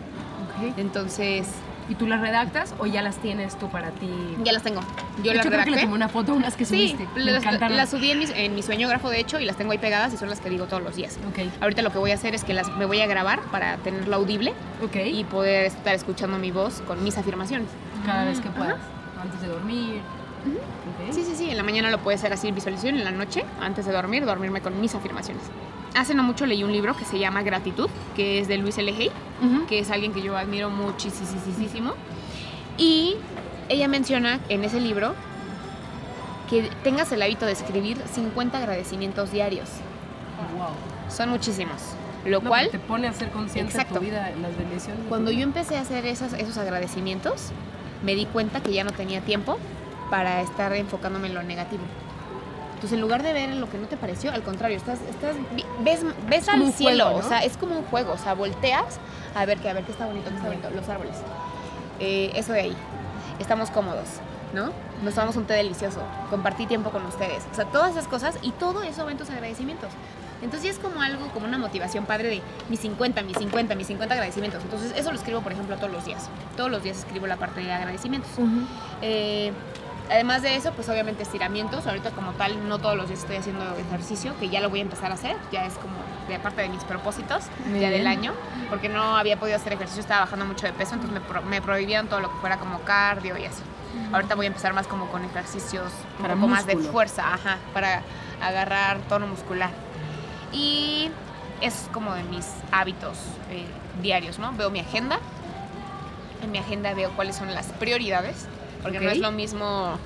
[0.67, 0.75] ok.
[0.79, 1.47] Entonces,
[1.89, 4.09] ¿Y tú las redactas o ya las tienes tú para ti?
[4.45, 4.81] ya las tengo.
[5.23, 5.81] Yo De las hecho, creo que le redacté.
[5.83, 7.09] tomé una foto unas que Sí, subiste.
[7.17, 9.79] Me las, las subí en mi, en mi sueñógrafo, de hecho, y las tengo ahí
[9.79, 11.19] pegadas y son las que digo todos los días.
[11.29, 13.77] Ok, Ahorita lo que voy a hacer es que las, me voy a grabar para
[13.79, 14.53] tenerlo audible
[14.83, 14.97] ok.
[15.07, 17.69] y poder estar escuchando mi voz con mis afirmaciones.
[18.07, 18.57] cada vez que Ajá.
[18.57, 18.79] puedas.
[19.21, 20.01] Antes de dormir.
[20.45, 21.13] Ok.
[21.15, 21.51] Sí, sí, sí.
[21.51, 24.61] En la mañana lo puede hacer así visualización, en la noche, antes de dormir, dormirme
[24.61, 25.43] con mis afirmaciones.
[25.95, 28.93] Hace no mucho leí un libro que se llama Gratitud, que es de Luis L.
[28.93, 29.11] Hay,
[29.69, 31.95] que es alguien que yo admiro muchísimo.
[32.79, 33.17] Y
[33.69, 35.15] ella menciona en ese libro
[36.49, 39.69] que tengas el hábito de escribir 50 agradecimientos diarios.
[40.57, 40.69] Wow.
[41.15, 41.81] Son muchísimos.
[42.25, 45.01] Lo No, cual, Te pone a ser consciente de tu vida, las bendiciones.
[45.09, 47.51] cuando yo empecé a hacer esas, esos agradecimientos,
[48.05, 49.59] me di cuenta que ya no tenía tiempo
[50.11, 51.83] para estar enfocándome en lo negativo.
[52.83, 54.99] Entonces, en lugar de ver lo que no te pareció, al contrario, estás,
[55.85, 57.25] ves, ves al un cielo, juego, ¿no?
[57.25, 58.99] o sea, es como un juego, o sea, volteas
[59.37, 61.15] a ver que a ver qué está bonito, qué está bonito, los árboles.
[62.01, 62.77] Eh, eso de ahí.
[63.39, 64.09] Estamos cómodos,
[64.53, 64.73] ¿no?
[65.05, 68.51] Nos tomamos un té delicioso, compartí tiempo con ustedes, o sea, todas esas cosas y
[68.51, 69.91] todo eso va en tus agradecimientos.
[70.43, 73.87] Entonces ya es como algo, como una motivación padre de mis 50, mis 50, mis
[73.87, 74.61] 50 agradecimientos.
[74.65, 76.29] Entonces eso lo escribo, por ejemplo, todos los días.
[76.57, 78.33] Todos los días escribo la parte de agradecimientos.
[79.03, 79.53] Eh,
[80.11, 81.87] además de eso, pues obviamente estiramientos.
[81.87, 84.83] Ahorita como tal, no todos los días estoy haciendo ejercicio, que ya lo voy a
[84.83, 85.37] empezar a hacer.
[85.51, 85.95] Ya es como
[86.29, 88.33] de parte de mis propósitos Muy ya del año,
[88.71, 91.61] porque no había podido hacer ejercicio, estaba bajando mucho de peso, entonces me, pro- me
[91.61, 93.63] prohibieron todo lo que fuera como cardio y así.
[94.13, 97.59] Ahorita voy a empezar más como con ejercicios un Para poco más de fuerza, ajá,
[97.75, 98.03] para
[98.41, 99.71] agarrar tono muscular.
[100.53, 101.11] Y
[101.61, 103.19] es como de mis hábitos
[103.51, 103.67] eh,
[104.01, 104.53] diarios, ¿no?
[104.53, 105.19] Veo mi agenda.
[106.43, 108.47] En mi agenda veo cuáles son las prioridades,
[108.83, 109.97] porque no es lo mismo,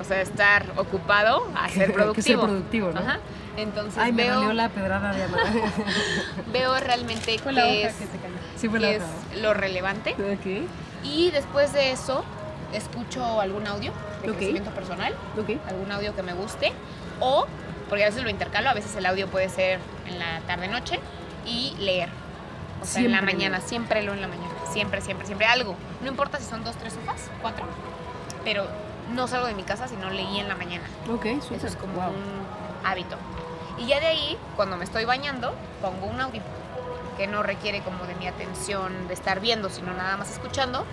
[0.00, 2.40] o sea, estar ocupado a Que- ser que productivo.
[2.42, 3.00] ser productivo, ¿no?
[3.00, 3.18] Ajá.
[3.56, 5.26] Entonces Ay, me veo, dolió la pedrada de
[6.52, 8.04] veo realmente Fue la qué hoja es, que
[8.58, 9.02] sí, fue qué es
[9.42, 10.16] lo relevante.
[11.04, 12.24] Y después de eso,
[12.72, 13.92] escucho algún audio
[14.22, 14.36] de Ok.
[14.38, 15.50] crecimiento personal, ok.
[15.68, 16.72] algún audio que me guste,
[17.20, 17.46] o,
[17.88, 19.78] porque a veces lo intercalo, a veces el audio puede ser
[20.08, 20.98] en la tarde-noche,
[21.46, 22.08] y leer.
[22.82, 25.76] O sea, en la mañana, siempre leo en la mañana, siempre, siempre, siempre algo.
[26.02, 27.64] No importa si son dos, tres hojas, cuatro,
[28.44, 28.64] pero
[29.14, 30.84] no salgo de mi casa si no leí en la mañana.
[31.12, 31.64] Ok, Eso súper.
[31.66, 32.10] es como Wow.
[32.10, 33.16] un hábito.
[33.78, 36.40] Y ya de ahí, cuando me estoy bañando, pongo un audio
[37.16, 40.84] que no requiere como de mi atención de estar viendo, sino nada más escuchando.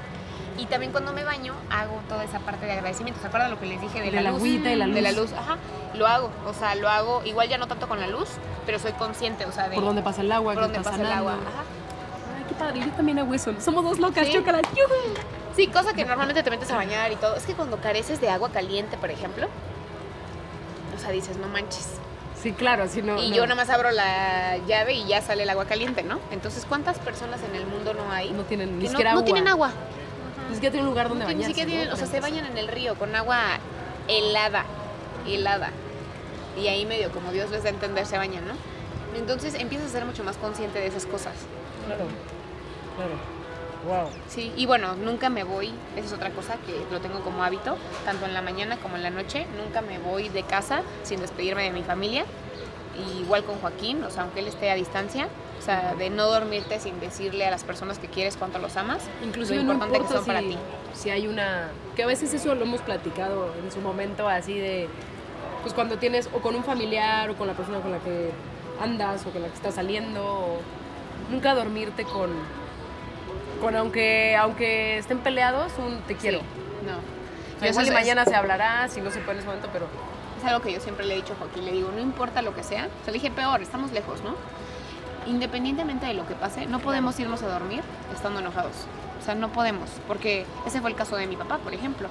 [0.58, 3.20] Y también cuando me baño hago toda esa parte de agradecimiento.
[3.22, 4.40] ¿Se acuerdan lo que les dije de, De la, la luz?
[4.40, 5.32] agüita y la De la luz.
[5.32, 5.58] luz, ajá.
[5.96, 8.30] Lo hago, o sea, lo hago igual ya no tanto con la luz,
[8.66, 11.12] pero soy consciente, o sea, de Por dónde pasa el agua, por dónde pasa el
[11.12, 11.34] agua.
[11.34, 11.64] Ajá.
[12.38, 12.80] Ay, qué padre.
[12.82, 13.54] Yo también hago eso.
[13.60, 14.34] Somos dos locas, Sí.
[14.34, 14.62] chócalas.
[15.56, 17.36] Sí, cosa que normalmente te metes a bañar y todo.
[17.36, 19.48] Es que cuando careces de agua caliente, por ejemplo,
[20.96, 21.88] o sea, dices, no manches.
[22.42, 23.22] Sí, claro, así no.
[23.22, 23.36] y no.
[23.36, 26.20] yo nada más abro la llave y ya sale el agua caliente, ¿no?
[26.32, 28.32] Entonces, ¿cuántas personas en el mundo no hay?
[28.32, 29.26] No tienen ni no, siquiera no agua.
[29.26, 29.72] tienen agua.
[30.50, 31.50] Ni siquiera tienen un lugar donde No ni bañarse.
[31.54, 31.94] siquiera tienen- ¿no?
[31.94, 33.60] o sea, se bañan en el río con agua
[34.08, 34.66] helada,
[35.28, 35.70] helada.
[36.60, 38.54] Y ahí medio como Dios les da a entender se bañan, ¿no?
[39.18, 41.34] Entonces empiezas a ser mucho más consciente de esas cosas.
[41.86, 42.06] Claro,
[42.98, 43.41] claro.
[43.88, 44.10] Wow.
[44.28, 47.78] Sí, y bueno, nunca me voy, esa es otra cosa que lo tengo como hábito,
[48.06, 51.64] tanto en la mañana como en la noche, nunca me voy de casa sin despedirme
[51.64, 52.26] de mi familia.
[52.96, 56.26] Y igual con Joaquín, o sea, aunque él esté a distancia, o sea, de no
[56.26, 59.98] dormirte sin decirle a las personas que quieres cuánto los amas, Inclusive lo no importante
[59.98, 60.58] que importa son para si, ti.
[60.94, 61.70] si hay una...
[61.96, 64.90] Que a veces eso lo hemos platicado en su momento así de...
[65.62, 68.32] Pues cuando tienes o con un familiar o con la persona con la que
[68.82, 70.24] andas o con la que estás saliendo.
[70.24, 70.58] o
[71.32, 72.30] nunca dormirte con...
[73.62, 76.40] Con aunque, aunque estén peleados, un te quiero.
[76.40, 76.46] Sí,
[76.86, 77.68] no.
[77.68, 79.86] Igual eso y es- mañana se hablará, si no se puede en ese momento, pero...
[80.40, 82.56] Es algo que yo siempre le he dicho a Joaquín, le digo, no importa lo
[82.56, 84.34] que sea, o sea, le dije peor, estamos lejos, ¿no?
[85.28, 87.82] Independientemente de lo que pase, no podemos irnos a dormir
[88.12, 88.74] estando enojados.
[89.22, 92.08] O sea, no podemos, porque ese fue el caso de mi papá, por ejemplo.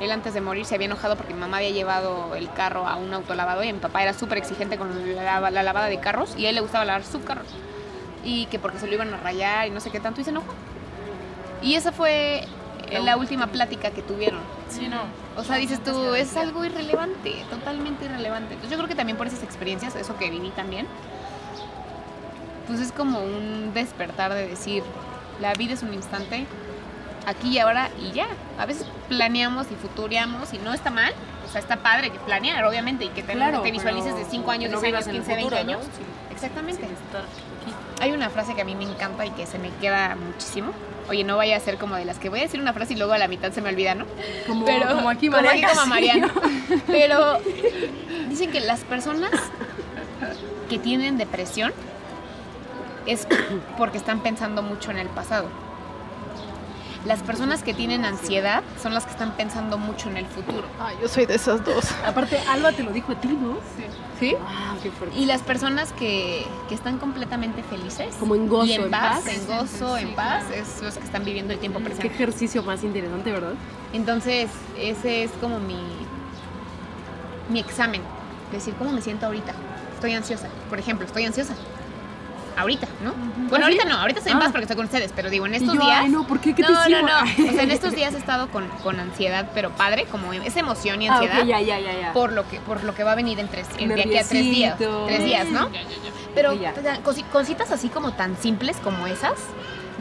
[0.00, 2.96] Él antes de morir se había enojado porque mi mamá había llevado el carro a
[2.96, 6.46] un autolavado y mi papá era súper exigente con la, la lavada de carros y
[6.46, 7.42] a él le gustaba lavar su carro.
[8.24, 10.30] Y que porque se lo iban a rayar y no sé qué tanto y se
[10.30, 10.52] enojó.
[11.62, 12.46] Y esa fue
[12.90, 14.40] la última plática que tuvieron.
[14.68, 15.02] Sí, no.
[15.36, 18.54] O sea, dices tú, es algo irrelevante, totalmente irrelevante.
[18.54, 20.86] Entonces yo creo que también por esas experiencias, eso que viví también,
[22.66, 24.82] pues es como un despertar de decir,
[25.40, 26.46] la vida es un instante,
[27.26, 28.26] aquí y ahora y ya.
[28.58, 31.12] A veces planeamos y futureamos y no está mal,
[31.48, 34.50] o sea, está padre que planear, obviamente, y que te, Claro, te visualices de 5
[34.50, 35.78] años, que no 10 vivas años, en el 15, 20 futuro, ¿no?
[35.78, 35.96] años.
[35.96, 36.34] Sí.
[36.34, 36.84] Exactamente.
[36.84, 36.94] Aquí.
[38.00, 40.72] Hay una frase que a mí me encanta y que se me queda muchísimo.
[41.08, 42.96] Oye, no vaya a ser como de las que voy a decir una frase y
[42.96, 44.06] luego a la mitad se me olvida, ¿no?
[44.46, 45.66] Como, Pero, como aquí, como Mariana.
[45.68, 45.88] aquí como sí.
[45.90, 46.28] Mariano.
[46.86, 47.38] Pero
[48.28, 49.30] dicen que las personas
[50.68, 51.72] que tienen depresión
[53.06, 53.26] es
[53.76, 55.48] porque están pensando mucho en el pasado.
[57.06, 60.64] Las personas que tienen ansiedad son las que están pensando mucho en el futuro.
[60.78, 61.86] Ay, yo soy de esas dos.
[62.06, 63.56] Aparte, Alba te lo dijo a ti, ¿no?
[64.18, 64.34] ¿Sí?
[64.46, 65.16] Ah, qué fuerte.
[65.18, 69.22] Y las personas que, que están completamente felices Como en gozo, y en, en paz,
[69.24, 69.28] paz.
[69.28, 72.06] en gozo, en paz, es los que están viviendo el tiempo Qué presente.
[72.08, 73.54] ejercicio más interesante, ¿verdad?
[73.94, 75.78] Entonces, ese es como mi,
[77.48, 78.02] mi examen.
[78.52, 79.54] Decir, ¿cómo me siento ahorita?
[79.94, 80.48] Estoy ansiosa.
[80.68, 81.54] Por ejemplo, estoy ansiosa.
[82.56, 83.12] Ahorita, ¿no?
[83.48, 84.52] Bueno, ¿Ah, ahorita no, ahorita estoy en paz Ah.
[84.52, 85.98] porque estoy con ustedes, pero digo, en estos yo, días...
[86.02, 86.54] ay, no, ¿por qué?
[86.54, 87.20] ¿Qué te no, no, no.
[87.48, 91.00] O sea, en estos días he estado con, con ansiedad, pero padre, como esa emoción
[91.02, 92.12] y Ah, ansiedad ok, ya, ya, ya, ya.
[92.12, 94.24] por lo que por lo que va a venir en tres en de aquí a
[94.24, 95.68] tres días tres días no
[96.34, 96.54] pero
[97.32, 99.34] cositas así como tan simples como esas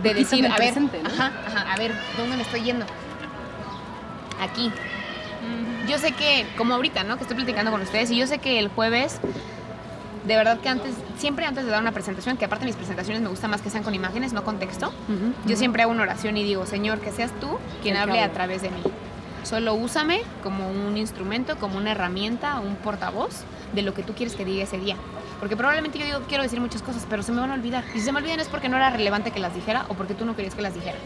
[0.04, 1.10] de decir a ver presente, ¿no?
[1.10, 2.86] ajá, ajá, a ver dónde me estoy yendo
[4.42, 4.72] aquí
[5.88, 8.60] yo sé que como ahorita no que estoy platicando con ustedes y yo sé que
[8.60, 9.20] el jueves
[10.26, 13.30] de verdad que antes siempre antes de dar una presentación que aparte mis presentaciones me
[13.30, 15.56] gusta más que sean con imágenes no con texto Ujú, yo ujú.
[15.58, 18.34] siempre hago una oración y digo, Señor, que seas tú quien que hable a habla.
[18.34, 18.82] través de mí.
[19.44, 23.44] Solo úsame como un instrumento, como una herramienta, un portavoz
[23.74, 24.96] de lo que tú quieres que diga ese día.
[25.40, 27.86] Porque probablemente yo digo, quiero decir muchas cosas, pero se me van a olvidar.
[27.96, 30.14] Y si se me olvidan es porque no era relevante que las dijera o porque
[30.14, 30.98] tú no querías que las dijera.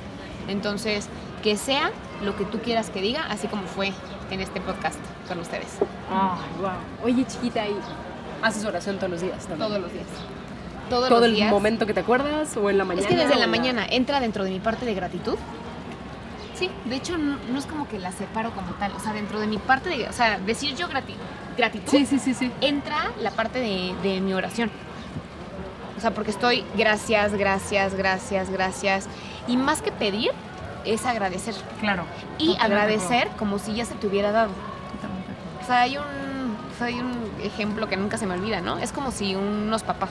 [0.48, 1.08] Entonces,
[1.44, 1.92] que sea
[2.24, 3.94] lo que tú quieras que diga, así como fue
[4.32, 5.78] en este podcast con ustedes.
[6.10, 6.72] Ay, wow.
[7.06, 7.76] Oye, chiquita, ¿y
[8.44, 9.60] haces oración todos los días también?
[9.70, 10.06] Todos los días.
[10.90, 11.50] Todos ¿Todo los el días.
[11.52, 13.08] momento que te acuerdas o en la mañana?
[13.08, 15.38] Es que desde la mañana entra dentro de mi parte de gratitud.
[16.56, 19.40] Sí, de hecho no, no es como que la separo como tal, o sea, dentro
[19.40, 21.16] de mi parte de, o sea, decir yo grati-
[21.58, 22.52] gratitud, Sí, sí, sí, sí.
[22.62, 24.70] entra la parte de, de mi oración.
[25.98, 29.08] O sea, porque estoy gracias, gracias, gracias, gracias.
[29.48, 30.32] Y más que pedir,
[30.86, 31.56] es agradecer.
[31.80, 32.04] Claro.
[32.38, 34.52] Y agradecer como si ya se te hubiera dado.
[35.62, 36.04] O sea, hay un,
[36.82, 38.78] hay un ejemplo que nunca se me olvida, ¿no?
[38.78, 40.10] Es como si unos papás,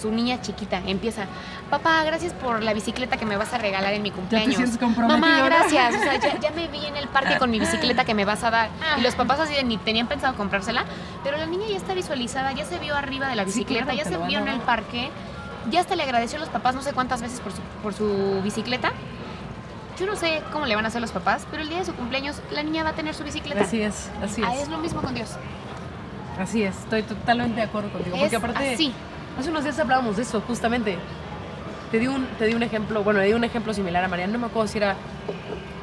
[0.00, 1.24] su niña chiquita, empieza,
[1.70, 4.54] papá, gracias por la bicicleta que me vas a regalar en mi cumpleaños.
[4.54, 5.94] sientes comprometido, Mamá, gracias.
[5.94, 8.44] O sea, ya, ya me vi en el parque con mi bicicleta que me vas
[8.44, 8.70] a dar.
[8.96, 10.84] Y los papás así de ni tenían pensado comprársela,
[11.24, 13.98] pero la niña ya está visualizada, ya se vio arriba de la Sí, bicicleta, claro,
[13.98, 15.10] ya te se vio en el parque,
[15.70, 18.40] ya hasta le agradeció a los papás no sé cuántas veces por su, por su
[18.42, 18.92] bicicleta.
[19.98, 21.92] Yo no sé cómo le van a hacer los papás, pero el día de su
[21.92, 23.62] cumpleaños la niña va a tener su bicicleta.
[23.64, 24.62] Así es, así Ah, es.
[24.62, 25.30] es lo mismo con Dios.
[26.38, 28.16] Así es, estoy totalmente de acuerdo contigo.
[28.16, 28.92] Es porque aparte, así.
[29.38, 30.96] hace unos días hablábamos de eso, justamente.
[31.90, 34.34] Te di, un, te di un ejemplo, bueno, le di un ejemplo similar a Mariana,
[34.34, 34.94] no me acuerdo si era,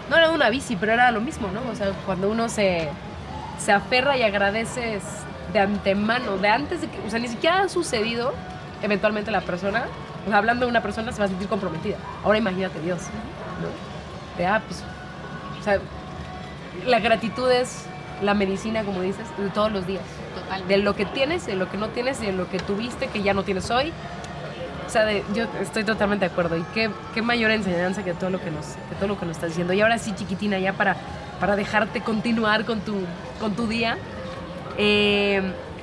[0.09, 1.61] no era una bici, pero era lo mismo, ¿no?
[1.71, 2.89] O sea, cuando uno se,
[3.57, 5.01] se aferra y agradeces
[5.51, 8.33] de antemano, de antes de que, o sea, ni siquiera ha sucedido,
[8.83, 9.85] eventualmente la persona,
[10.27, 11.97] o sea, hablando de una persona, se va a sentir comprometida.
[12.23, 13.01] Ahora imagínate Dios,
[13.61, 14.37] ¿no?
[14.37, 14.83] De, ah, pues,
[15.59, 15.79] o sea,
[16.85, 17.87] la gratitud es
[18.21, 20.03] la medicina, como dices, de todos los días.
[20.67, 23.33] De lo que tienes, de lo que no tienes, de lo que tuviste, que ya
[23.33, 23.91] no tienes hoy.
[24.85, 26.55] O sea, de- yo estoy totalmente de acuerdo.
[26.57, 29.35] Y qué, qué mayor enseñanza que todo lo que nos, que todo lo que nos
[29.37, 29.73] estás diciendo.
[29.73, 30.95] Y ahora sí, chiquitina, ya para,
[31.39, 32.95] para dejarte continuar con tu,
[33.39, 33.97] con tu día.
[34.77, 35.41] eh,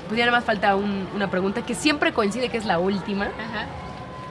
[0.08, 3.24] pues ya nada más falta un- una pregunta que siempre coincide que es la última.
[3.26, 3.66] Ajá.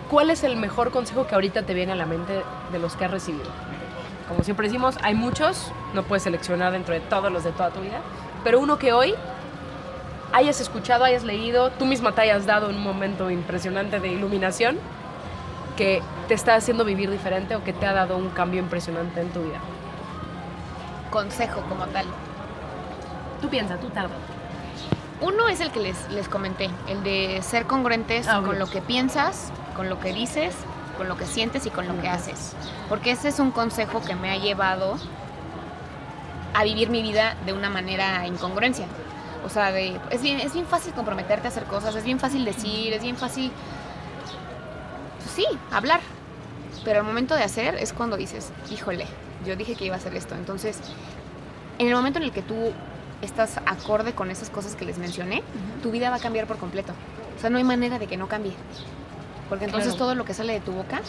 [0.09, 3.05] ¿Cuál es el mejor consejo que ahorita te viene a la mente de los que
[3.05, 3.45] has recibido?
[4.27, 7.79] Como siempre decimos, hay muchos, no puedes seleccionar dentro de todos los de toda tu
[7.81, 7.99] vida,
[8.43, 9.15] pero uno que hoy
[10.33, 14.77] hayas escuchado, hayas leído, tú misma te hayas dado un momento impresionante de iluminación
[15.75, 19.29] que te está haciendo vivir diferente o que te ha dado un cambio impresionante en
[19.29, 19.59] tu vida.
[21.09, 22.05] Consejo como tal.
[23.41, 24.15] Tú piensa, tú tarda.
[25.21, 28.81] Uno es el que les, les comenté, el de ser congruentes Ah, con lo que
[28.81, 30.55] piensas, con lo que dices,
[30.97, 32.55] con lo que sientes y con lo que haces.
[32.89, 34.97] Porque ese es un consejo que me ha llevado
[36.53, 38.87] a vivir mi vida de una manera en congruencia.
[39.45, 42.45] O sea, de, es, bien, es bien fácil comprometerte a hacer cosas, es bien fácil
[42.45, 43.51] decir, es bien fácil,
[45.17, 45.99] pues sí, hablar.
[46.83, 49.05] Pero al momento de hacer es cuando dices, híjole,
[49.45, 50.35] yo dije que iba a hacer esto.
[50.35, 50.79] Entonces,
[51.79, 52.71] en el momento en el que tú
[53.21, 55.43] estás acorde con esas cosas que les mencioné,
[55.83, 56.93] tu vida va a cambiar por completo.
[57.37, 58.53] O sea, no hay manera de que no cambie.
[59.49, 60.05] Porque entonces Claro.
[60.05, 61.01] todo lo que sale de tu boca,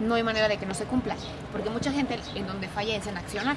[0.00, 1.14] no hay manera de que no se cumpla.
[1.52, 3.56] Porque mucha gente en donde falla es en accionar.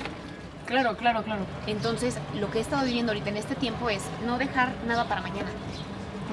[0.70, 1.42] Claro, claro, claro.
[1.68, 5.22] Entonces, lo que he estado viviendo ahorita en este tiempo es no dejar nada para
[5.22, 5.50] mañana.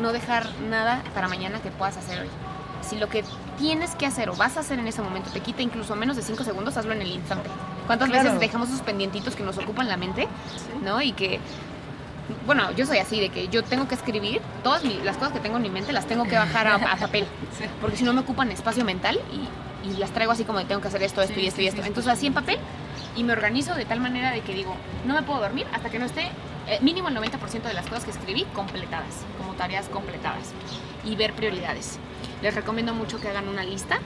[0.01, 2.29] No dejar nada para mañana que puedas hacer hoy.
[2.83, 3.25] Si lo que
[3.59, 6.23] tienes que hacer o vas a hacer en ese momento te quita incluso menos de
[6.23, 7.49] 5 segundos, hazlo en el instante.
[7.87, 8.25] ¿Cuántas Claro.
[8.25, 10.29] veces dejamos esos pendientitos que nos ocupan la mente?
[10.85, 11.01] ¿No?
[11.01, 11.41] Y que,
[12.45, 15.41] bueno, yo soy así, de que yo tengo que escribir, todas mi- las cosas que
[15.41, 17.27] tengo en mi mente las tengo que bajar a, a papel.
[17.81, 20.83] Porque si no me ocupan espacio mental y, y las traigo así como de tengo
[20.83, 21.83] que hacer esto, esto y esto y esto.
[21.83, 22.59] Entonces así en papel
[23.17, 24.75] y me organizo de tal manera de que digo,
[25.07, 26.29] no me puedo dormir hasta que no esté
[26.69, 30.53] eh, mínimo el 90% de las cosas que escribí completadas, como tareas completadas
[31.05, 31.99] y ver prioridades.
[32.43, 33.99] Les recomiendo mucho que hagan una lista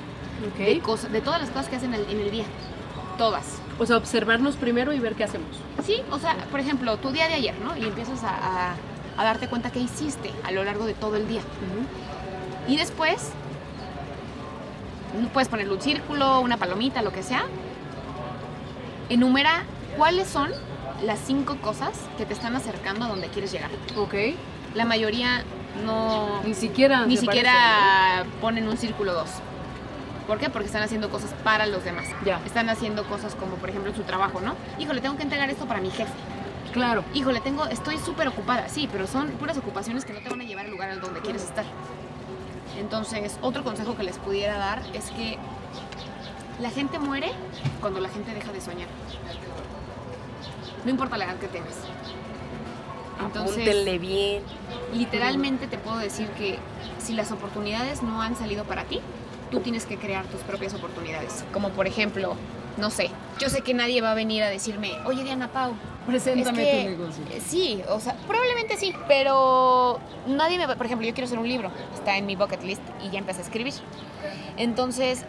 [0.58, 0.82] de, Ok.
[0.82, 2.44] cosas, de todas las cosas que hacen en el, en el día.
[3.18, 3.44] Todas.
[3.78, 5.48] O sea, observarnos primero y ver qué hacemos.
[5.84, 7.76] Sí, o sea, por ejemplo, tu día de ayer, ¿no?
[7.76, 8.30] Y empiezas a,
[8.70, 8.74] a-
[9.18, 11.42] a darte cuenta qué hiciste a lo largo de todo el día.
[12.68, 13.30] Y después,
[15.34, 17.44] puedes ponerle un círculo, una palomita, lo que sea.
[19.10, 19.64] Enumera
[19.96, 20.50] cuáles son
[21.04, 23.70] las cinco cosas que te están acercando a donde quieres llegar.
[23.96, 24.14] Ok.
[24.74, 25.42] La mayoría
[25.84, 27.06] no, Ni siquiera.
[27.06, 29.28] ni siquiera ponen un círculo 2.
[30.26, 30.48] ¿Por qué?
[30.48, 32.06] Porque están haciendo cosas para los demás.
[32.24, 32.40] Ya.
[32.46, 34.54] Están haciendo cosas como, por ejemplo, en su trabajo, ¿no?
[34.78, 36.12] Híjole, tengo que entregar esto para mi jefe.
[36.72, 37.02] Claro.
[37.14, 38.68] Híjole, tengo, estoy súper ocupada.
[38.68, 41.20] Sí, pero son puras ocupaciones que no te van a llevar al lugar al donde
[41.20, 41.64] quieres estar.
[42.78, 45.36] Entonces, otro consejo que les pudiera dar es que
[46.60, 47.30] la gente muere
[47.80, 48.88] cuando la gente deja de soñar.
[50.84, 51.74] No importa la edad que tengas.
[53.20, 54.42] Entonces, Apúntenle bien.
[54.94, 56.58] literalmente te puedo decir que
[56.98, 59.00] si las oportunidades no han salido para ti,
[59.50, 61.44] tú tienes que crear tus propias oportunidades.
[61.52, 62.34] Como por ejemplo,
[62.78, 65.72] no sé, yo sé que nadie va a venir a decirme, oye Diana Pau,
[66.06, 67.24] Preséntame es que- tu negocio.
[67.46, 71.48] Sí, o sea, probablemente sí, pero nadie me va, por ejemplo, yo quiero hacer un
[71.48, 73.74] libro, está en mi bucket list y ya empecé a escribir.
[74.56, 75.24] Entonces,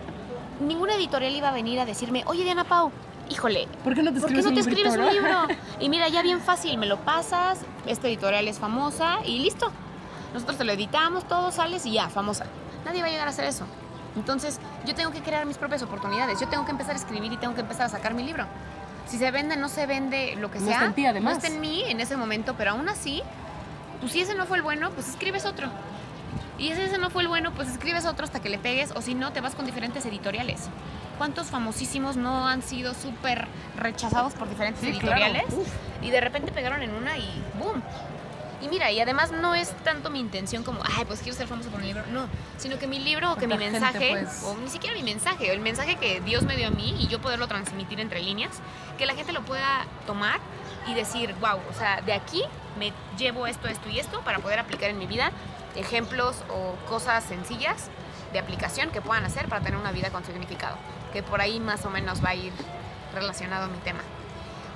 [0.62, 2.92] ninguna editorial iba a venir a decirme, oye Diana Pau,
[3.30, 5.48] híjole, ¿Por qué no te ¿Por qué escribes no un te escribes un libro?
[5.80, 9.72] Y mira, ya bien fácil, me lo pasas, esta editorial es famosa y listo.
[10.34, 12.46] Nosotros te lo editamos, todo sales y ya, famosa.
[12.86, 13.66] Nadie va a llegar a hacer eso.
[14.16, 16.40] Entonces, yo tengo que crear mis propias oportunidades.
[16.40, 18.46] Yo tengo que empezar a escribir y tengo que empezar a sacar mi libro.
[19.08, 20.76] Si se vende, no se vende, lo que No sea.
[20.76, 21.34] está en ti, además.
[21.34, 23.24] No está en mí en ese momento, pero aún así,
[24.00, 25.68] pues si ese no fue el bueno, pues escribes otro.
[26.62, 29.02] Y si ese no fue el bueno, pues escribes otro hasta que le pegues, o
[29.02, 30.70] si no, te vas con diferentes editoriales.
[31.18, 33.48] ¿Cuántos famosísimos no han sido súper
[33.78, 35.44] rechazados por diferentes Sí, editoriales?
[36.04, 37.82] Y de repente pegaron en una y ¡boom!
[38.62, 41.70] Y mira, y además no es tanto mi intención como, ay, pues quiero ser famoso
[41.72, 42.04] por mi libro.
[42.12, 42.28] No,
[42.58, 44.44] sino que mi libro o que mi ¿Cuánta gente, mensaje, pues?
[44.44, 47.20] o ni siquiera mi mensaje, el mensaje que Dios me dio a mí y yo
[47.20, 48.60] poderlo transmitir entre líneas,
[49.00, 50.40] que la gente lo pueda tomar
[50.88, 52.44] y decir, wow, o sea, de aquí
[52.78, 55.32] me llevo esto, esto y esto para poder aplicar en mi vida
[55.76, 57.88] ejemplos o cosas sencillas
[58.34, 60.76] de aplicación que puedan hacer para tener una vida con significado,
[61.14, 62.54] que por ahí más o menos va a ir
[63.14, 64.00] relacionado a mi tema.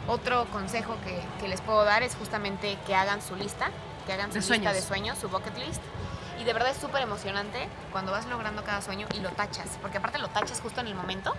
[0.08, 3.70] Otro consejo que, que les puedo dar es justamente que hagan su lista,
[4.06, 4.74] que hagan su De lista sueños.
[4.74, 5.82] de sueños, su bucket list.
[6.40, 9.98] Y de verdad es súper emocionante cuando vas logrando cada sueño y lo tachas, porque
[9.98, 11.34] aparte lo tachas justo en el momento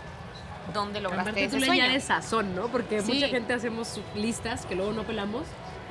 [0.73, 1.85] donde lograste Aparte tú ese le sueño.
[1.85, 2.67] añades sazón, ¿no?
[2.69, 3.13] Porque Sí.
[3.15, 5.43] mucha gente hacemos listas que luego no pelamos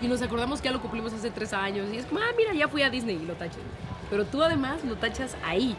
[0.01, 2.53] y nos acordamos que ya lo cumplimos hace tres años y es como, ah, mira,
[2.53, 3.59] ya fui a Disney y lo taché.
[4.09, 5.75] Pero tú además lo tachas ahí.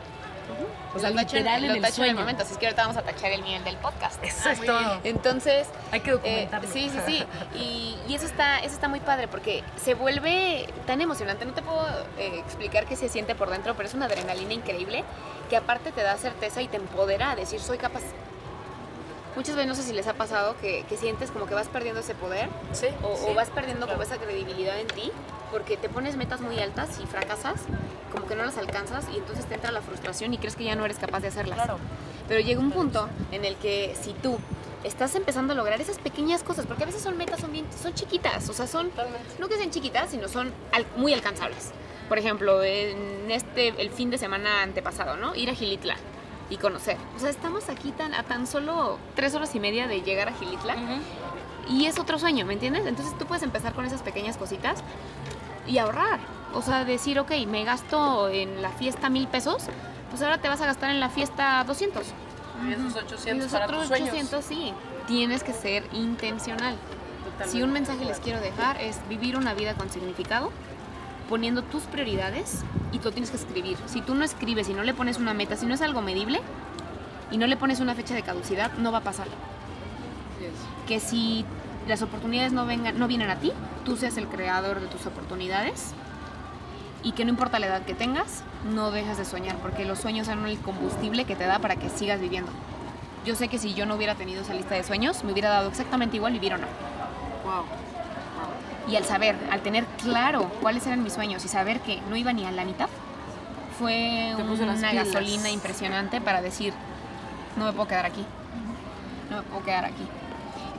[0.95, 2.21] O sea, lo tacho en- literal en lo el tacho en el sueño.
[2.21, 4.23] momento, así es que ahorita vamos a tachar el nivel del podcast.
[4.25, 5.01] Eso es todo.
[5.03, 6.69] Entonces, Hay que eh, documentarlo.
[6.73, 7.25] sí, sí, sí.
[7.59, 11.45] Y, y eso está, eso está muy padre porque se vuelve tan emocionante.
[11.45, 11.85] No te puedo
[12.19, 15.03] eh, explicar qué se siente por dentro, pero es una adrenalina increíble
[15.51, 18.03] que aparte te da certeza y te empodera a decir soy capaz.
[19.37, 22.01] Muchas veces no sé si les ha pasado que, que sientes como que vas perdiendo
[22.01, 23.25] ese poder Sí, o, sí.
[23.29, 25.13] o vas perdiendo como esa credibilidad en ti
[25.53, 27.61] porque te pones metas muy altas y fracasas,
[28.13, 30.75] como que no las alcanzas y entonces te entra la frustración y crees que ya
[30.75, 31.57] no eres capaz de hacerlas.
[31.59, 31.79] Claro.
[32.29, 34.39] Pero llega un punto en el que si tú
[34.83, 37.95] estás empezando a lograr esas pequeñas cosas, porque a veces son metas, son, bien, son
[37.95, 38.91] chiquitas, o sea, son,
[39.39, 41.71] no que sean chiquitas, sino son al- muy alcanzables.
[42.09, 45.35] Por ejemplo, en este, el fin de semana antepasado, ¿no?
[45.37, 45.97] Ir a Gilitla
[46.51, 46.97] y conocer.
[47.17, 50.33] O sea, estamos aquí tan, a tan solo tres horas y media de llegar a
[50.33, 50.77] Gilitla
[51.69, 52.87] y es otro sueño, ¿me entiendes?
[52.87, 54.83] Entonces tú puedes empezar con esas pequeñas cositas
[55.67, 56.21] y ahorrar.
[56.55, 59.65] O sea, decir, ok, me gasto en la fiesta mil pesos,
[60.11, 62.07] pues ahora te vas a gastar en la fiesta 200.
[62.67, 64.09] Y esos Y 800 los para otros tus sueños.
[64.09, 64.73] 800 sí.
[65.07, 66.77] Tienes que ser intencional.
[67.45, 70.51] Si un mensaje les quiero dejar es vivir una vida con significado,
[71.29, 72.63] poniendo tus prioridades
[72.93, 73.77] y tú tienes que escribir.
[73.87, 76.41] Si tú no escribes y no le pones una meta, si no es algo medible
[77.31, 79.27] y no le pones una fecha de caducidad, no va a pasar.
[80.87, 81.45] Que si
[81.89, 83.53] las oportunidades no, vengan, no vienen a ti,
[83.85, 85.93] tú seas el creador de tus oportunidades
[87.03, 88.43] y que no importa la edad que tengas,
[88.75, 91.89] no dejes de soñar, porque los sueños son el combustible que te da para que
[91.89, 92.51] sigas viviendo.
[93.25, 95.69] Yo sé que si yo no hubiera tenido esa lista de sueños, me hubiera dado
[95.69, 96.67] exactamente igual vivir o no.
[97.45, 97.65] Wow.
[98.89, 102.33] Y al saber, al tener claro cuáles eran mis sueños y saber que no iba
[102.33, 102.89] ni a la mitad,
[103.79, 104.95] fue una pilas.
[105.07, 106.73] gasolina impresionante para decir,
[107.57, 108.25] no me puedo quedar aquí.
[109.31, 110.07] No me puedo quedar aquí.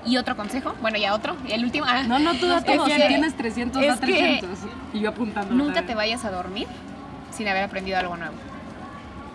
[0.06, 1.86] Y otro consejo, bueno, ya otro, el último.
[1.88, 2.86] ah, No, no, tú da es todo.
[2.86, 4.60] Si que- tienes 300, es da que 300.
[4.94, 5.54] Y yo apuntando.
[5.54, 6.68] Nunca te vayas a dormir
[7.32, 8.34] sin haber aprendido algo nuevo.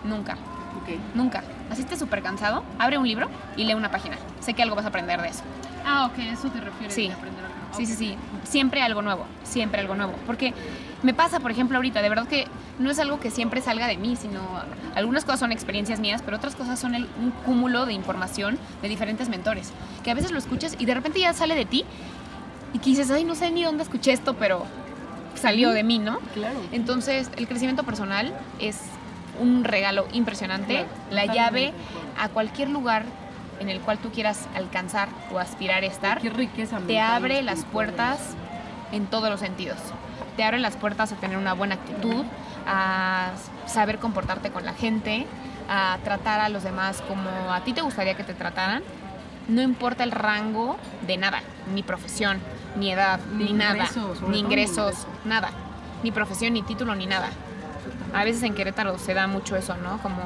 [0.03, 0.33] Nunca.
[0.81, 0.89] Ok.
[1.13, 1.43] Nunca.
[1.71, 4.17] Así estés súper cansado, abre un libro y lee una página.
[4.39, 5.43] Sé que algo vas a aprender de eso.
[5.85, 7.07] Ah, ok, eso te refieres Sí.
[7.07, 7.62] de aprender algo.
[7.75, 8.15] Sí, sí, sí.
[8.43, 9.25] Siempre algo nuevo.
[9.43, 10.13] Siempre algo nuevo.
[10.25, 10.53] Porque
[11.01, 12.47] me pasa, por ejemplo, ahorita, de verdad que
[12.79, 14.39] no es algo que siempre salga de mí, sino
[14.95, 18.89] algunas cosas son experiencias mías, pero otras cosas son el- un cúmulo de información de
[18.89, 19.71] diferentes mentores.
[20.03, 21.83] Que a veces lo escuchas y de repente ya sale de ti
[22.73, 24.65] y que dices, ay, no sé ni dónde escuché esto, pero
[25.35, 26.19] salió de mí, ¿no?
[26.33, 26.59] Claro.
[26.71, 28.77] Entonces, el crecimiento personal es
[29.39, 31.73] un regalo impresionante, Claro, la llave
[32.19, 33.03] a cualquier lugar
[33.59, 36.79] en el cual tú quieras alcanzar o aspirar a estar, Qué riqueza.
[36.85, 37.71] te abre las espiritual.
[37.71, 38.19] puertas
[38.91, 39.77] en todos los sentidos.
[40.37, 42.25] Te abre las puertas a tener una buena actitud,
[42.67, 43.31] a
[43.65, 45.25] saber comportarte con la gente,
[45.69, 48.83] a tratar a los demás como a ti te gustaría que te trataran.
[49.47, 51.41] No importa el rango de nada,
[51.73, 52.39] ni profesión,
[52.77, 55.07] ni edad, Ni ni, nada, ingresos, ni ni ingresos, ingresos.
[55.25, 55.49] nada,
[56.01, 57.29] ni profesión, ni título, ni nada.
[58.13, 59.97] A veces en Querétaro se da mucho eso, ¿no?
[60.01, 60.21] Como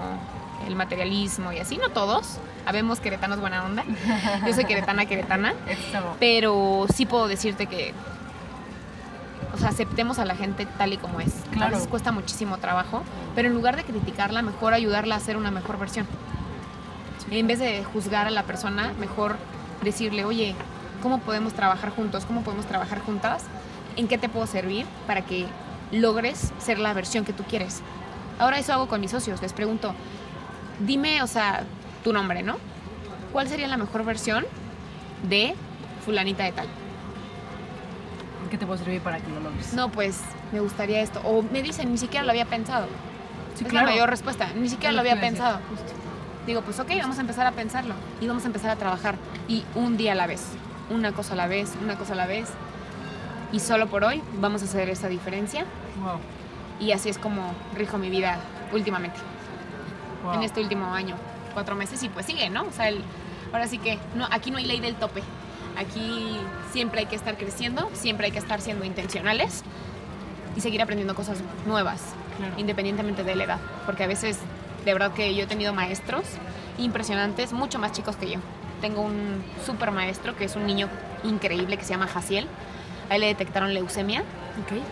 [0.68, 2.38] el materialismo y así, no todos.
[2.66, 3.84] Habemos queretanos buena onda.
[4.46, 5.54] Yo soy queretana, queretana.
[6.20, 7.94] Pero sí puedo decirte que,
[9.54, 11.34] o sea, aceptemos a la gente tal y como es.
[11.50, 11.72] A Claro.
[11.76, 13.02] veces cuesta muchísimo trabajo,
[13.36, 16.06] pero en lugar de criticarla, mejor ayudarla a ser una mejor versión.
[17.32, 19.38] En vez de juzgar a la persona, mejor
[19.84, 20.56] decirle, oye,
[21.02, 22.26] ¿cómo podemos trabajar juntos?
[22.26, 23.44] ¿Cómo podemos trabajar juntas?
[23.96, 25.46] ¿En qué te puedo servir para que
[25.92, 27.82] logres ser la versión que tú quieres?
[28.40, 29.42] Ahora eso hago con mis socios.
[29.42, 29.94] Les pregunto,
[30.80, 31.64] dime, o sea,
[32.04, 32.58] tu nombre, ¿no?
[33.32, 34.46] ¿Cuál sería la mejor versión
[35.28, 35.56] de
[36.06, 36.68] fulanita de tal?
[38.44, 39.74] ¿En qué te puedo servir para que lo logres?
[39.74, 40.22] No, pues
[40.52, 41.22] me gustaría esto.
[41.24, 42.88] O me dicen, ni siquiera lo había pensado.
[43.56, 43.88] Sí, es claro.
[43.88, 44.50] la mayor respuesta.
[44.56, 45.60] Ni siquiera lo había pensado.
[46.46, 47.94] Digo, pues ok, vamos a empezar a pensarlo.
[48.22, 49.16] Y vamos a empezar a trabajar.
[49.48, 50.46] Y un día a la vez.
[50.90, 52.48] Una cosa a la vez, una cosa a la vez.
[53.52, 55.66] Y solo por hoy vamos a hacer esa diferencia.
[56.02, 56.20] Wow.
[56.80, 58.40] Y así es como rijo mi vida
[58.72, 59.20] últimamente.
[60.28, 60.36] Wow.
[60.36, 61.16] En este último año.
[61.54, 62.64] Cuatro meses y pues sigue, ¿no?
[62.64, 63.02] O sea, el-
[63.52, 65.24] ahora sí que no, aquí no hay ley del tope.
[65.78, 66.38] Aquí
[66.72, 69.64] siempre hay que estar creciendo, siempre hay que estar siendo intencionales
[70.56, 72.02] y seguir aprendiendo cosas nuevas,
[72.38, 72.54] Claro.
[72.58, 73.60] independientemente de la edad.
[73.86, 74.40] Porque a veces,
[74.86, 76.24] de verdad que yo he tenido maestros
[76.78, 78.40] impresionantes, mucho más chicos que yo.
[78.82, 80.88] Tengo un super maestro que es un niño
[81.24, 82.48] increíble que se llama Jaciel.
[83.10, 84.24] A él le detectaron leucemia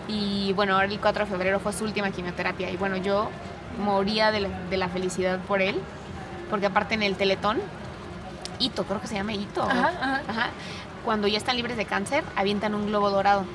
[0.07, 2.69] y bueno, ahora el 4 de febrero fue su última quimioterapia.
[2.71, 3.29] Y bueno, yo
[3.77, 5.79] moría de la, de la felicidad por él,
[6.49, 7.59] porque aparte en el Teletón,
[8.59, 9.63] Hito, creo que se llama Hito.
[9.63, 10.21] Ajá, ajá.
[10.27, 10.49] Ajá.
[11.03, 13.45] Cuando ya están libres de cáncer, avientan un globo dorado.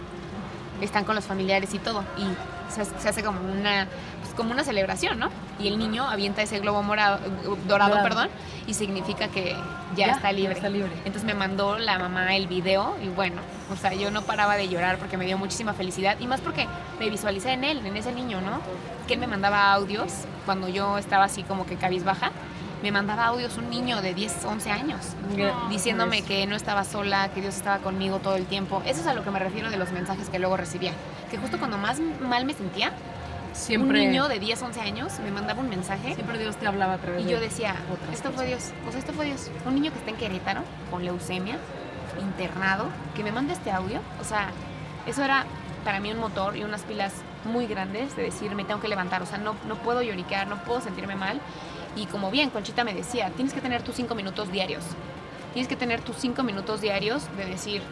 [0.81, 2.05] Están con los familiares y todo.
[2.17, 3.87] Y se, se hace como una
[4.35, 5.29] como una celebración, ¿no?
[5.59, 7.19] Y el niño avienta ese globo morado,
[7.67, 8.03] dorado, Dorado.
[8.03, 8.29] perdón,
[8.67, 9.55] y significa que
[9.97, 10.51] ya, Ya, está libre.
[10.53, 10.91] ya está libre.
[11.05, 13.41] Entonces me mandó la mamá el video y bueno,
[13.73, 16.67] o sea, yo no paraba de llorar porque me dio muchísima felicidad y más porque
[16.99, 18.61] me visualicé en él, en ese niño, ¿no?
[19.07, 20.13] Que él me mandaba audios
[20.47, 22.31] cuando yo estaba así como que cabizbaja.
[22.83, 25.01] Me mandaba audios un niño de 10, 11 años
[25.69, 28.83] diciéndome que no estaba sola, que Dios estaba conmigo todo el tiempo.
[28.87, 30.93] Eso es a lo que me refiero de los mensajes que luego recibía.
[31.31, 32.93] Que justo cuando más mal me sentía,
[33.53, 36.95] Siempre, un niño de 10, 11 años me mandaba un mensaje siempre Dios te hablaba
[36.95, 37.75] a través y yo decía,
[38.13, 39.51] esto fue Dios, o sea, esto fue Dios.
[39.67, 41.57] Un niño que está en Querétaro con leucemia,
[42.21, 44.51] internado, que me manda este audio, o sea,
[45.07, 45.47] eso era
[45.85, 47.15] para mí un motor y unas pilas
[47.45, 50.63] muy grandes de decir, me tengo que levantar, o sea, no, no puedo lloriquear, no
[50.65, 51.41] puedo sentirme mal.
[51.97, 54.85] Y como bien Conchita me decía, tienes que tener tus cinco minutos diarios.
[55.53, 57.83] Tienes que tener tus cinco minutos diarios de decir,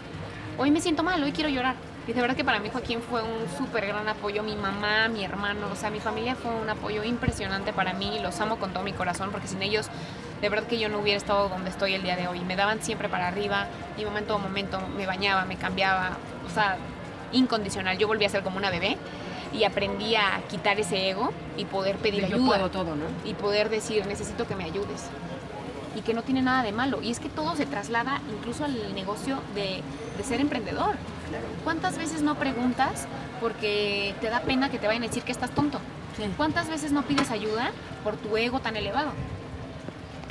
[0.58, 1.74] hoy me siento mal, hoy quiero llorar.
[2.08, 5.22] Y de verdad que para mí Joaquín fue un súper gran apoyo, mi mamá, mi
[5.22, 8.82] hermano, o sea, mi familia fue un apoyo impresionante para mí, los amo con todo
[8.82, 9.88] mi corazón, porque sin ellos,
[10.40, 12.40] de verdad que yo no hubiera estado donde estoy el día de hoy.
[12.40, 13.66] Me daban siempre para arriba,
[13.98, 16.16] mi mamá en todo momento me bañaba, me cambiaba,
[16.46, 16.78] o sea,
[17.32, 17.98] incondicional.
[17.98, 18.96] Yo volví a ser como una bebé
[19.52, 23.04] y aprendí a quitar ese ego y poder pedir yo ayuda puedo todo, ¿no?
[23.26, 25.10] y poder decir necesito que me ayudes
[25.98, 28.94] y que no tiene nada de malo y es que todo se traslada incluso al
[28.94, 29.82] negocio de,
[30.16, 30.94] de ser emprendedor
[31.64, 33.06] ¿cuántas veces no preguntas
[33.40, 35.80] porque te da pena que te vayan a decir que estás tonto?
[36.16, 36.22] Sí.
[36.36, 37.72] ¿cuántas veces no pides ayuda
[38.04, 39.10] por tu ego tan elevado?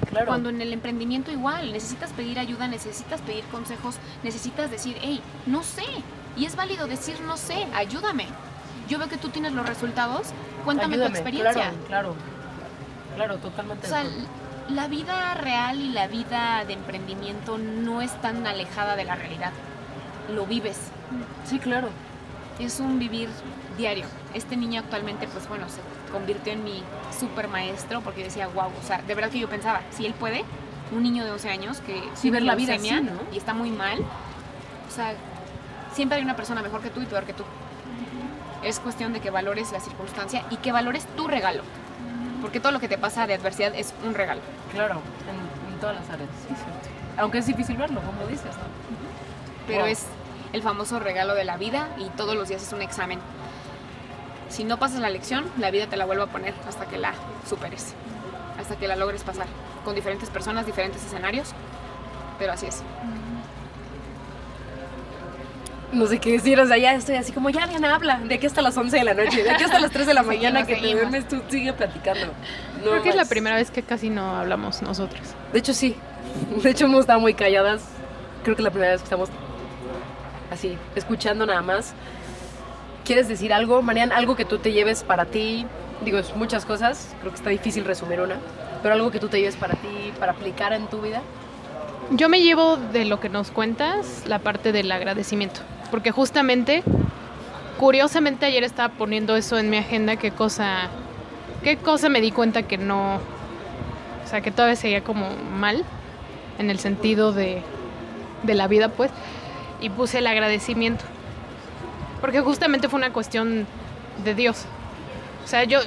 [0.10, 0.28] Claro.
[0.28, 5.64] Cuando en el emprendimiento igual, necesitas pedir ayuda, necesitas pedir consejos, necesitas decir, hey, no
[5.64, 5.84] sé.
[6.38, 8.28] Y es válido decir, no sé, ayúdame.
[8.88, 10.28] Yo veo que tú tienes los resultados,
[10.64, 11.72] cuéntame Ayúdame, tu experiencia.
[11.88, 12.16] Claro, claro.
[13.16, 13.88] Claro, totalmente.
[13.88, 14.04] O sea.
[14.70, 19.52] La vida real y la vida de emprendimiento no es tan alejada de la realidad.
[20.34, 20.78] Lo vives.
[21.46, 21.90] sí, claro.
[22.60, 23.30] Es un vivir
[23.78, 24.06] diario.
[24.34, 25.80] Este niño actualmente, pues bueno, se
[26.12, 26.84] convirtió en mi
[27.18, 30.44] super maestro porque decía, wow, o sea, de verdad que yo pensaba, si él puede,
[30.92, 33.12] un niño de 12 años que Sí, ver la vida así, ¿no?
[33.32, 35.14] y está muy mal, o sea,
[35.94, 37.44] siempre hay una persona mejor que tú y peor que tú.
[38.64, 41.62] Es cuestión de que valores la circunstancia y que valores tu regalo.
[42.42, 44.42] Porque todo lo que te pasa de adversidad es un regalo.
[44.72, 46.90] Claro, en, en todas las áreas, sí, cierto.
[47.18, 48.64] Aunque es difícil verlo, como dices, ¿no?
[49.66, 49.88] pero Wow.
[49.90, 50.06] es
[50.54, 53.20] el famoso regalo de la vida y todos los días es un examen.
[54.50, 57.14] Si no pasas la lección, la vida te la vuelve a poner hasta que la
[57.50, 57.94] superes,
[58.60, 59.48] hasta que la logres pasar,
[59.84, 61.50] con diferentes personas, diferentes escenarios,
[62.40, 62.82] pero así es.
[65.92, 68.46] No sé qué decir, o sea, ya estoy así como, ya, Diana, habla, de aquí
[68.46, 70.76] hasta las 11 de la noche, de aquí hasta las 3 de la mañana que
[70.76, 71.02] te seguimos.
[71.02, 72.28] duermes, tú sigue platicando.
[72.84, 75.22] No Creo que es la primera vez que casi no hablamos nosotros.
[75.54, 75.96] De hecho, sí.
[76.62, 77.84] De hecho, hemos estado muy calladas.
[78.44, 79.30] Creo que es la primera vez que estamos
[80.52, 81.94] así, escuchando nada más.
[83.06, 84.12] ¿Quieres decir algo, Marian?
[84.12, 85.66] Algo que tú te lleves para ti.
[86.04, 87.16] Digo, es muchas cosas.
[87.22, 88.36] Creo que está difícil resumir una.
[88.84, 91.22] Pero algo que tú te lleves para ti, para aplicar en tu vida.
[92.12, 95.60] Yo me llevo de lo que nos cuentas la parte del agradecimiento,
[95.92, 96.82] porque justamente,
[97.78, 100.88] curiosamente ayer estaba poniendo eso en mi agenda, qué cosa,
[101.64, 105.84] qué cosa me di cuenta que no, o sea, que todavía seguía como mal,
[106.60, 107.62] en el sentido de,
[108.44, 109.12] de la vida, pues,
[109.82, 111.04] y puse el agradecimiento,
[112.22, 113.68] porque justamente fue una cuestión
[114.24, 114.64] de Dios.
[115.44, 115.82] O sea, yo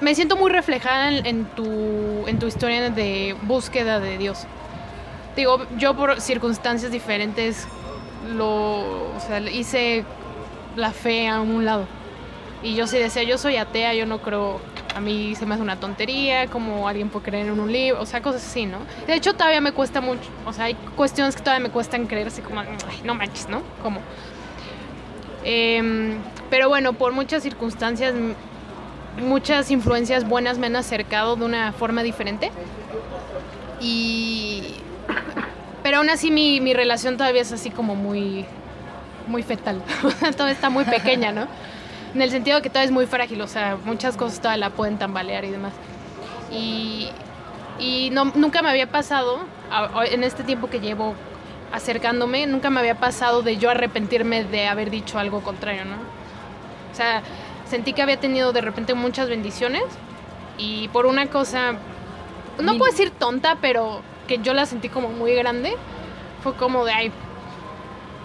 [0.00, 4.48] me siento muy reflejada en, en tu, en tu historia de búsqueda de Dios.
[5.36, 7.66] Digo, yo por circunstancias diferentes
[8.36, 10.04] lo, o sea, hice
[10.76, 11.86] la fe a un lado.
[12.62, 14.60] Y yo sí decía, yo soy atea, yo no creo,
[14.94, 18.06] a mí se me hace una tontería, como alguien puede creer en un libro, o
[18.06, 18.78] sea, cosas así, ¿no?
[19.06, 22.26] De hecho, todavía me cuesta mucho, o sea, hay cuestiones que todavía me cuestan creer,
[22.26, 22.68] así como, "Ay,
[23.04, 23.62] no manches, ¿no?
[23.82, 24.00] Como...
[25.42, 26.18] Em,
[26.50, 28.12] pero bueno, por muchas circunstancias,
[29.22, 32.50] muchas influencias buenas me han acercado de una forma diferente.
[33.80, 34.74] Y...
[35.82, 38.44] Pero aún así mi, mi relación todavía es así como muy,
[39.26, 39.82] muy fetal.
[40.36, 41.46] todavía está muy pequeña, ¿no?
[42.14, 44.70] En el sentido de que todavía es muy frágil, o sea, muchas cosas todavía la
[44.70, 45.72] pueden tambalear y demás.
[46.50, 47.08] Y,
[47.78, 49.38] y no, nunca me había pasado,
[50.10, 51.14] en este tiempo que llevo
[51.72, 55.96] acercándome, nunca me había pasado de yo arrepentirme de haber dicho algo contrario, ¿no?
[56.92, 57.22] O sea,
[57.68, 59.84] sentí que había tenido de repente muchas bendiciones
[60.58, 61.74] y por una cosa,
[62.60, 65.72] no puedo decir tonta, pero que yo la sentí como muy grande,
[66.44, 67.12] fue como de, ay,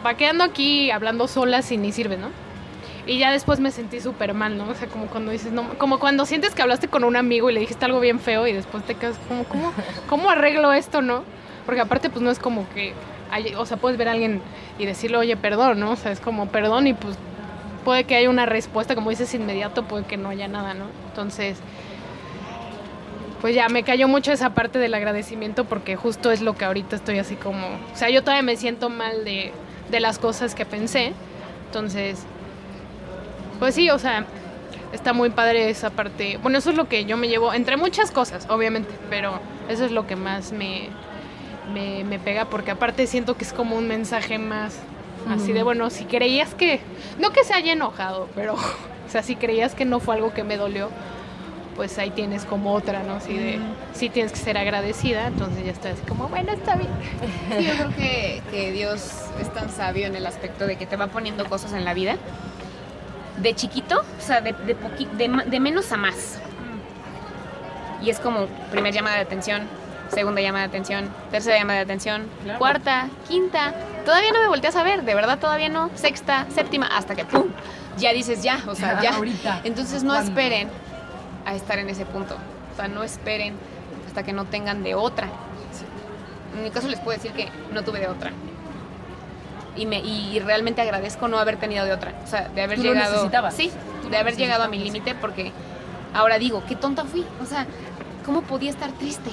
[0.06, 2.27] va quedando aquí hablando sola si ni sirve, ¿no?
[3.07, 4.69] Y ya después me sentí súper mal, ¿no?
[4.69, 7.53] O sea, como cuando dices, no, como cuando sientes que hablaste con un amigo y
[7.53, 9.73] le dijiste algo bien feo y después te quedas como, ¿cómo,
[10.07, 11.23] cómo arreglo esto, no?
[11.65, 12.94] Porque aparte, pues no es como que,
[13.32, 14.41] hay- o sea, puedes ver a alguien
[14.77, 15.90] y decirle, oye, perdón, ¿no?
[15.91, 17.18] O sea, es como, perdón y pues
[17.84, 20.86] puede que haya una respuesta, como dices, inmediato, puede que no haya nada, ¿no?
[21.10, 21.57] Entonces,
[23.41, 26.95] pues ya me cayó mucho esa parte del agradecimiento porque justo es lo que ahorita
[26.95, 29.52] estoy así como, o sea, yo todavía me siento mal de,
[29.91, 31.14] de las cosas que pensé,
[31.68, 32.24] entonces,
[33.60, 34.26] pues sí, o sea,
[34.94, 36.38] está muy padre esa parte.
[36.41, 39.40] Bueno, eso es lo que yo me llevo, entre muchas cosas, obviamente, pero
[39.70, 40.90] eso es lo que más me,
[41.74, 44.80] me, me pega porque aparte siento que es como un mensaje más
[45.30, 46.80] así de, bueno, si creías que,
[47.20, 48.53] no que se haya enojado, pero,
[49.07, 50.90] o sea, si creías que no fue algo que me dolió,
[51.76, 53.15] pues ahí tienes como otra, ¿no?
[53.15, 53.60] Así de,
[53.93, 56.89] sí tienes que ser agradecida, entonces ya estás como, bueno, está bien.
[57.57, 59.02] Sí, yo creo que, que Dios
[59.41, 62.15] es tan sabio en el aspecto de que te va poniendo cosas en la vida.
[63.38, 66.39] De chiquito, o sea, de, de, poqui- de de menos a más.
[68.02, 69.64] Y es como primer llamada de atención,
[70.14, 72.23] segunda llamada de atención, tercera llamada de atención,
[72.57, 73.73] cuarta, quinta.
[74.06, 75.89] Todavía no me volteas a ver, de verdad todavía no.
[75.95, 77.47] Sexta, séptima, hasta que ¡pum!
[77.97, 79.15] Ya dices ya, o sea, ya.
[79.15, 79.61] Ahorita.
[79.64, 80.30] Entonces no ¿Cuándo?
[80.30, 80.69] esperen
[81.45, 82.35] a estar en ese punto.
[82.73, 83.55] O sea, no esperen
[84.07, 85.30] hasta que no tengan de otra.
[86.55, 88.31] En mi caso les puedo decir que no tuve de otra.
[89.76, 92.13] Y, me, y realmente agradezco no haber tenido de otra.
[92.23, 93.11] O sea, de haber Tú lo llegado.
[93.11, 93.53] necesitabas.
[93.55, 93.72] Sí,
[94.09, 95.51] de haber llegado a mi límite porque
[96.13, 97.26] ahora digo, qué tonta fui.
[97.41, 97.65] O sea,
[98.26, 99.31] ¿cómo podía estar triste?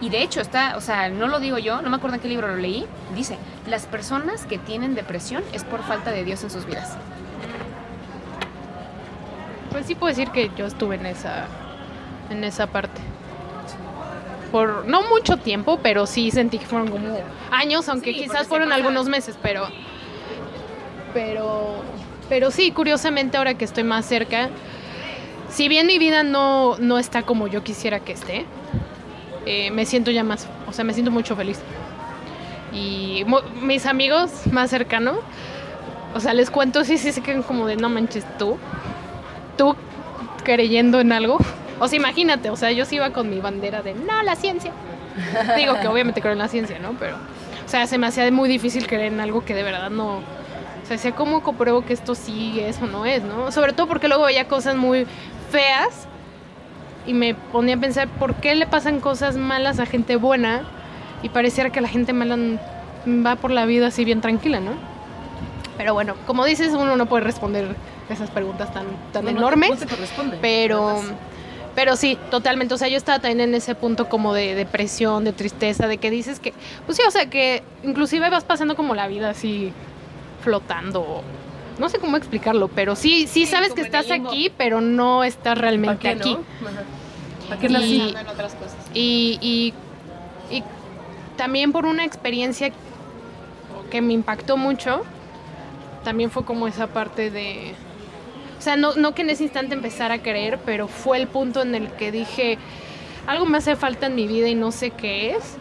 [0.00, 2.28] Y de hecho está, o sea, no lo digo yo, no me acuerdo en qué
[2.28, 6.50] libro lo leí, dice, las personas que tienen depresión es por falta de Dios en
[6.50, 6.96] sus vidas.
[9.76, 11.48] Pues sí puedo decir que yo estuve en esa,
[12.30, 12.98] en esa parte.
[14.50, 17.08] Por no mucho tiempo, pero sí sentí que fueron como
[17.50, 19.68] años, aunque Sí, quizás fueron algunos meses, pero,
[21.12, 21.82] pero,
[22.30, 24.48] pero sí, curiosamente ahora que estoy más cerca,
[25.50, 28.46] si bien mi vida no, no está como yo quisiera que esté,
[29.44, 31.60] eh, me siento ya más, o sea, me siento mucho feliz.
[32.72, 33.26] Y
[33.60, 35.18] mis amigos más cercanos,
[36.14, 38.56] o sea, les cuento, sí, sí, se quedan como de no manches tú,
[39.56, 39.76] tú
[40.44, 41.38] creyendo en algo.
[41.78, 44.72] O sea, imagínate, o sea, yo sí iba con mi bandera de no, la ciencia.
[45.56, 46.92] Digo que obviamente creo en la ciencia, ¿no?
[46.98, 50.16] Pero, o sea, se me hacía muy difícil creer en algo que de verdad no.
[50.16, 53.50] O sea, decía, ¿cómo compruebo que esto sí es o no es, no?
[53.50, 55.06] Sobre todo porque luego veía cosas muy
[55.50, 56.06] feas
[57.06, 60.62] y me ponía a pensar, ¿por qué le pasan cosas malas a gente buena?
[61.22, 62.36] Y pareciera que la gente mala
[63.06, 64.72] va por la vida así bien tranquila, ¿no?
[65.76, 67.74] Pero bueno, como dices, uno no puede responder
[68.08, 69.70] esas preguntas tan, tan No, no te- enormes.
[69.70, 70.38] no te corresponde.
[70.40, 71.02] Pero,
[71.74, 72.74] pero sí, totalmente.
[72.74, 76.10] O sea, yo estaba también en ese punto como de depresión, de tristeza, de que
[76.10, 76.52] dices que,
[76.86, 79.72] pues sí, o sea, que inclusive vas pasando como la vida así
[80.42, 81.22] flotando.
[81.78, 85.60] No sé cómo explicarlo, pero sí, sí, sabes que estás aquí, pero no estás ¿Para
[85.62, 86.34] realmente qué, aquí.
[86.34, 86.68] no?
[86.68, 86.82] Ajá.
[87.48, 87.98] ¿Para qué Y- nací?
[87.98, 88.76] Pensando en otras cosas.
[88.94, 89.74] Y, y,
[90.56, 90.62] y
[91.36, 92.72] también por una experiencia
[93.90, 95.02] que me impactó mucho,
[96.02, 97.74] también fue como esa parte de...
[98.66, 101.62] O sea, no, no que en ese instante empezara a creer, pero fue el punto
[101.62, 102.58] en el que dije,
[103.28, 105.56] algo me hace falta en mi vida y no sé qué es.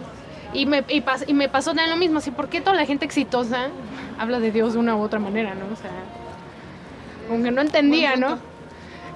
[0.54, 2.88] Y me, y pas- y me pasó también lo mismo, así, ¿por qué toda la
[2.88, 3.68] gente exitosa
[4.18, 5.72] habla de Dios de una u otra manera, no?
[5.72, 5.92] O sea,
[7.28, 8.40] como que no entendía, ¿no?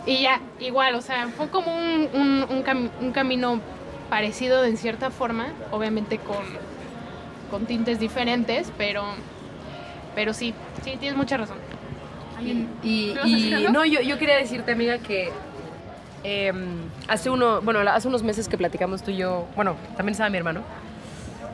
[0.05, 3.59] Y ya, igual, o sea, fue como un, un, un cam- un camino
[4.07, 6.37] parecido en cierta forma, obviamente con,
[7.49, 9.03] con tintes diferentes, pero,
[10.13, 10.53] pero sí,
[10.83, 11.57] sí, tienes mucha razón.
[12.41, 13.15] Y,
[13.71, 15.29] no, yo, yo quería decirte, amiga, que
[16.23, 20.29] em, hace uno, bueno, hace unos meses que platicamos tú y yo, bueno, también estaba
[20.29, 20.61] mi hermano,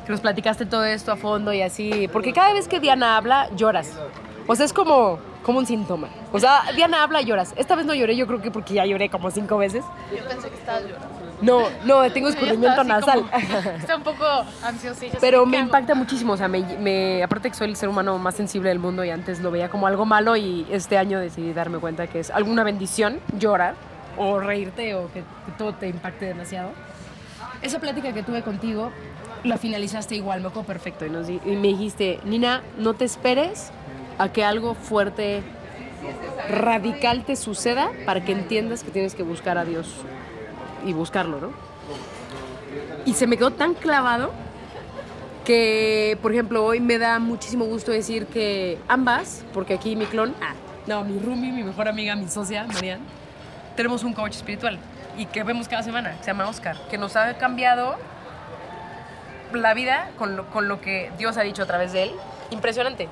[0.06, 3.50] que nos platicaste todo esto a fondo y así, porque cada vez que Diana habla,
[3.56, 3.94] lloras.
[4.48, 6.10] O sea, es como, como un síntoma.
[6.32, 7.54] O sea, Diana habla y lloras.
[7.58, 9.84] Esta vez no lloré, yo creo que porque ya lloré como cinco veces.
[10.16, 11.25] Yo pensé que estabas llorando.
[11.42, 13.26] No, no, tengo escurrimiento nasal.
[13.78, 14.26] Está un poco
[14.64, 15.18] ansiosilla.
[15.20, 18.36] Pero me impacta muchísimo, o sea, me, me- aparte que soy el ser humano más
[18.36, 21.78] sensible del mundo y antes lo veía como algo malo y este año decidí darme
[21.80, 23.76] cuenta que es alguna bendición llorar
[24.18, 26.70] o reírte o que, que todo te impacte demasiado.
[27.62, 28.92] Esa plática que tuve contigo
[29.44, 33.06] la finalizaste igual, me acuerdo perfecto y, nos di- y me dijiste, Nina, no te
[33.06, 33.72] esperes
[34.18, 35.44] a que algo fuerte,
[36.50, 39.88] radical te suceda para que entiendas que tienes que buscar a Dios
[40.86, 41.50] y buscarlo, ¿no?
[43.06, 44.32] Y se me quedó tan clavado
[45.44, 50.34] que, por ejemplo, hoy me da muchísimo gusto decir que ambas, porque aquí mi clon,
[50.42, 50.54] ah,
[50.88, 53.02] no, mi roomie, mi mejor amiga, mi socia, Marian,
[53.76, 54.80] tenemos un coach espiritual
[55.18, 57.96] y que vemos cada semana, se llama Oscar, que nos ha cambiado
[59.54, 62.12] la vida con lo, con lo que Dios ha dicho a través de él.
[62.52, 63.08] Impresionante.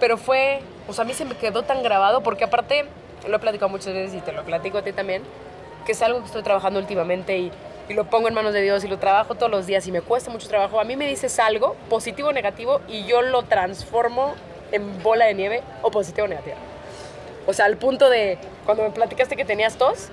[0.00, 2.86] Pero fue, o sea, a mí se me quedó tan grabado porque aparte,
[3.28, 5.22] lo he platicado muchas veces y te lo platico a ti también,
[5.84, 7.52] que es algo que estoy trabajando últimamente y,
[7.88, 10.00] y lo pongo en manos de Dios y lo trabajo todos los días y me
[10.00, 10.80] cuesta mucho trabajo.
[10.80, 14.34] A mí me dices algo, positivo o negativo, y yo lo transformo
[14.72, 16.56] en bola de nieve o positivo o negativo.
[17.46, 20.08] O sea, al punto de cuando me platicaste que tenías tos,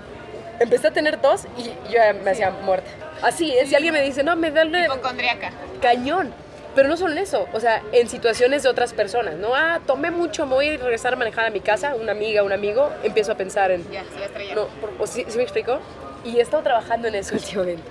[0.60, 2.89] empecé a tener tos y yo me hacía muerta.
[3.22, 5.52] Así es, si alguien me dice, no, me da Hipocondriaca.
[5.81, 6.34] cañón.
[6.76, 9.53] Pero no solo en eso, o sea, en situaciones de otras personas, ¿no?
[9.53, 12.53] Ah, tomé mucho, me voy a regresar a manejar a mi casa, una amiga, un
[12.53, 13.84] amigo, empiezo a pensar en...
[13.91, 14.53] Ya, sí.
[14.56, 15.80] No, por- o sí, ¿sí me explico?
[16.23, 17.84] Y he estado trabajando en eso últimamente.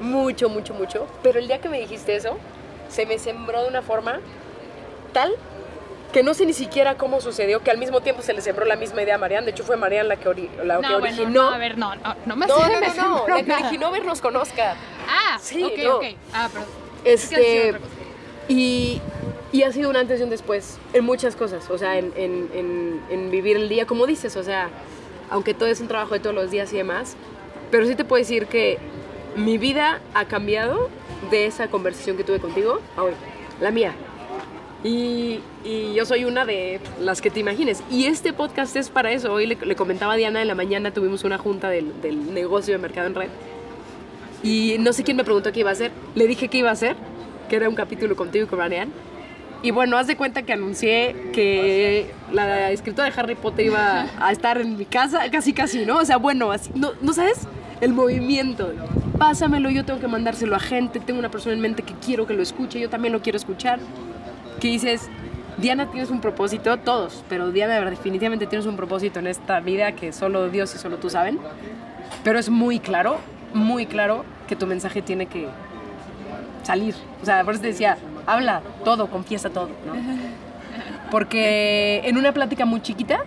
[0.00, 1.06] Mucho, mucho, mucho.
[1.22, 2.36] Pero el día que me dijiste eso,
[2.90, 4.20] se me sembró de una forma
[5.14, 5.32] tal
[6.12, 8.76] que no sé ni siquiera cómo sucedió, que al mismo tiempo se le sembró la
[8.76, 9.46] misma idea a Marianne.
[9.46, 11.30] De hecho, fue Marianne la que, ori- la que No, bueno, originó.
[11.50, 14.20] no, a ver, no, no, no me no, no, no, no, la que originó Vernos
[14.20, 14.76] Conozca.
[15.08, 15.96] Ah, Sí, ok, no.
[15.96, 16.04] ok.
[16.34, 16.68] Ah, perdón.
[17.04, 17.74] Es que
[18.48, 19.00] y,
[19.52, 23.30] y ha sido un antes y un después en muchas cosas, o sea, en, en-
[23.30, 24.70] vivir el día, como dices, o sea,
[25.30, 27.16] aunque todo es un trabajo de todos los días y demás,
[27.70, 28.78] pero sí te puedo decir que
[29.36, 30.88] mi vida ha cambiado
[31.30, 33.12] de esa conversación que tuve contigo a hoy,
[33.60, 33.94] la mía.
[34.84, 37.82] Y, y yo soy una de las que te imagines.
[37.90, 39.32] Y este podcast es para eso.
[39.32, 42.78] Hoy le, comentaba a Diana en la mañana, tuvimos una junta del, del negocio de
[42.78, 43.28] mercado en red.
[44.44, 45.90] Y no sé quién me preguntó qué iba a hacer.
[46.14, 46.94] Le dije que iba a hacer,
[47.48, 48.92] que era un capítulo contigo y con Marianne.
[49.62, 54.30] Y bueno, haz de cuenta que anuncié que la escritora de Harry Potter iba a
[54.30, 55.98] estar en mi casa, casi casi, ¿no?
[55.98, 57.48] O sea, bueno, así, ¿no, ¿no sabes?
[57.80, 58.72] El movimiento.
[59.18, 62.34] Pásamelo, yo tengo que mandárselo a gente, tengo una persona en mente que quiero que
[62.34, 63.80] lo escuche, yo también lo quiero escuchar.
[64.60, 65.08] Que dices,
[65.56, 70.12] Diana, tienes un propósito, todos, pero Diana, definitivamente tienes un propósito en esta vida que
[70.12, 71.38] solo Dios y solo tú saben.
[72.22, 73.18] Pero es muy claro,
[73.54, 75.48] muy claro que tu mensaje tiene que
[76.66, 76.94] salir.
[77.22, 79.94] O sea, por eso te decía, habla todo, confiesa todo, ¿no?
[81.10, 83.20] Porque en una plática muy chiquita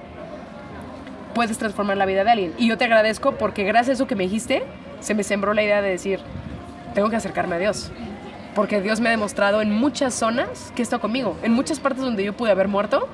[1.33, 2.53] puedes transformar la vida de alguien.
[2.57, 4.63] Y yo te agradezco porque gracias a eso que me dijiste,
[4.99, 6.19] se me sembró la idea de decir,
[6.93, 7.91] tengo que acercarme a Dios.
[8.55, 11.37] Porque Dios me ha demostrado en muchas zonas que está conmigo.
[11.41, 13.07] En muchas partes donde yo pude haber muerto,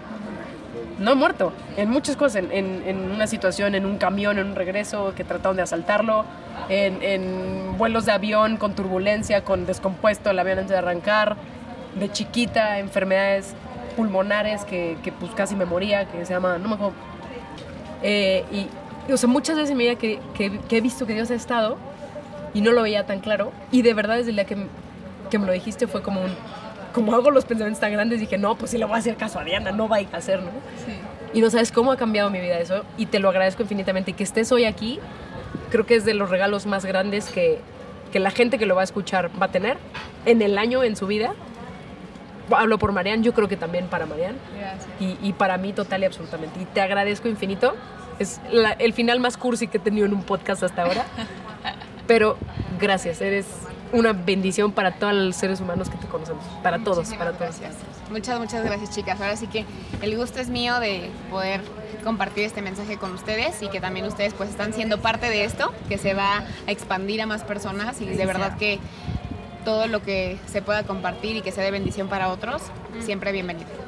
[0.99, 1.51] no he muerto.
[1.77, 5.57] En muchas cosas, en, en- una situación, en un camión, en un regreso que trataron
[5.57, 6.26] de asaltarlo,
[6.69, 11.35] en, vuelos de avión con turbulencia, con descompuesto el avión antes de arrancar,
[11.99, 13.53] de chiquita, enfermedades
[13.95, 16.93] pulmonares que, que pues casi me moría, que se llama, no me acuerdo.
[18.03, 21.35] Eh, y, o sea, muchas veces en mi que, que- he visto que Dios ha
[21.35, 21.77] estado
[22.53, 23.51] y no lo veía tan claro.
[23.72, 24.57] Y de verdad, desde el día que,
[25.30, 26.31] que me lo dijiste, fue como un.
[26.95, 29.38] Como hago los pensamientos tan grandes, dije, no, pues sí le voy a hacer caso
[29.39, 30.49] a Diana, no va a ir a hacer, ¿no?
[31.34, 32.84] Y no sabes cómo ha cambiado mi vida eso.
[32.97, 34.11] Y te lo agradezco infinitamente.
[34.11, 34.99] Y que estés hoy aquí,
[35.69, 37.59] creo que es de los regalos más grandes que,
[38.13, 39.77] que la gente que lo va a escuchar va a tener
[40.26, 41.34] en el año, en su vida.
[42.51, 44.88] Hablo por Marianne, yo creo que también para Marianne Gracias.
[44.99, 46.61] y, y para mí total y absolutamente.
[46.61, 47.76] Y te agradezco infinito.
[48.19, 51.03] Es la- el final más cursi que he tenido en un podcast hasta ahora.
[52.07, 52.38] Pero
[52.80, 53.47] gracias, eres
[53.91, 56.43] una bendición para todos los seres humanos que te conocemos.
[56.63, 57.59] Para todos, Muchísimas para todos.
[57.59, 57.73] gracias.
[58.09, 59.19] Muchas, muchas gracias, chicas.
[59.19, 59.65] Ahora sí que
[60.01, 61.61] el gusto es mío de poder
[62.03, 65.73] compartir este mensaje con ustedes y que también ustedes pues están siendo parte de esto,
[65.89, 68.79] que se va a expandir a más personas y de verdad que
[69.63, 72.61] todo lo que se pueda compartir y que sea de bendición para otros,
[73.01, 73.84] siempre bienvenido.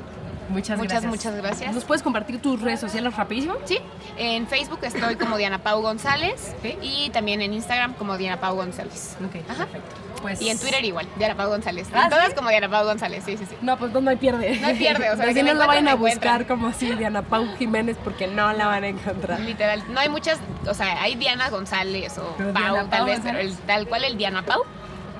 [0.49, 1.05] Muchas, Muchas, gracias.
[1.11, 1.75] muchas gracias.
[1.75, 3.55] ¿Nos puedes compartir tus redes sociales rapidísimo?
[3.65, 3.79] Sí,
[4.17, 6.75] en Facebook estoy como Diana Pau González Ok.
[6.81, 9.17] y también en Instagram como Diana Pau González.
[9.25, 9.65] Ok, Ajá.
[9.65, 9.95] perfecto.
[10.21, 11.87] Pues, Y en Twitter igual, Diana Pau González.
[11.93, 12.33] Ah, en todas ¿sí?
[12.35, 13.55] como Diana Pau González, sí, sí, sí.
[13.61, 14.57] No, pues no, no hay pierde.
[14.59, 17.45] No hay pierde, o sea, me no la vayan a buscar como así, Diana Pau
[17.57, 19.39] Jiménez, porque no la van a encontrar.
[19.41, 23.05] Literal, no hay muchas, o sea, hay Diana González o Pero Pau, Diana tal Pau
[23.07, 24.63] vez, pero el, tal cual el Diana Pau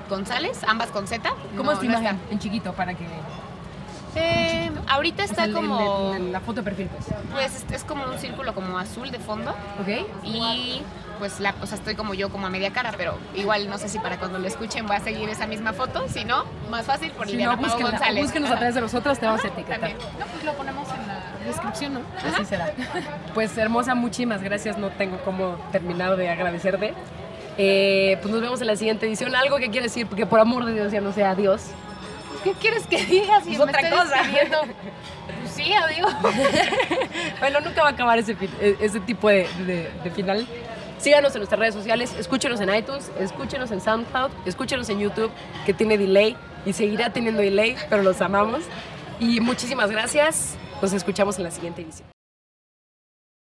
[0.08, 1.30] González, ambas con Z.
[1.56, 2.16] ¿Cómo no, es tu no imagen?
[2.16, 2.32] está.
[2.32, 3.04] En chiquito, para que...
[4.20, 7.06] Eh, ahorita o sea, está el- como, el- la foto de perfil, pues.
[7.32, 10.06] pues es, es como un círculo como azul de fondo ¿Ok?
[10.24, 10.82] y
[11.18, 13.88] pues la, o sea, estoy como yo como a media cara, pero igual no sé
[13.88, 17.10] si para cuando lo escuchen voy a seguir esa misma foto, si no, más fácil
[17.10, 18.22] por Si no, Pau González.
[18.24, 19.80] búsquenos a través de nosotros, te vamos a etiquetar.
[19.80, 19.98] También.
[20.18, 22.00] No, pues lo ponemos en la descripción, ¿no?
[22.24, 22.72] Así será.
[23.34, 24.78] Pues hermosa, muchísimas gracias.
[24.78, 26.94] No tengo cómo terminar de agradecerte.
[27.56, 29.34] Eh, pues nos vemos en la siguiente edición.
[29.34, 31.62] Algo que quieres decir, porque por amor de Dios ya no sea adiós.
[32.44, 34.22] ¿Qué quieres que diga si Pues me otra estoy cosa.
[35.42, 36.12] Pues sí, adiós.
[37.40, 40.46] Bueno, nunca va a acabar ese, e- ese tipo de, de- de final.
[40.98, 45.30] Síganos en nuestras redes sociales, escúchenos en iTunes, escúchenos en SoundCloud, escúchenos en YouTube,
[45.64, 46.36] que tiene delay
[46.66, 48.62] y seguirá teniendo delay, pero los amamos.
[49.20, 50.56] Y muchísimas gracias.
[50.82, 52.08] Nos escuchamos en la siguiente edición.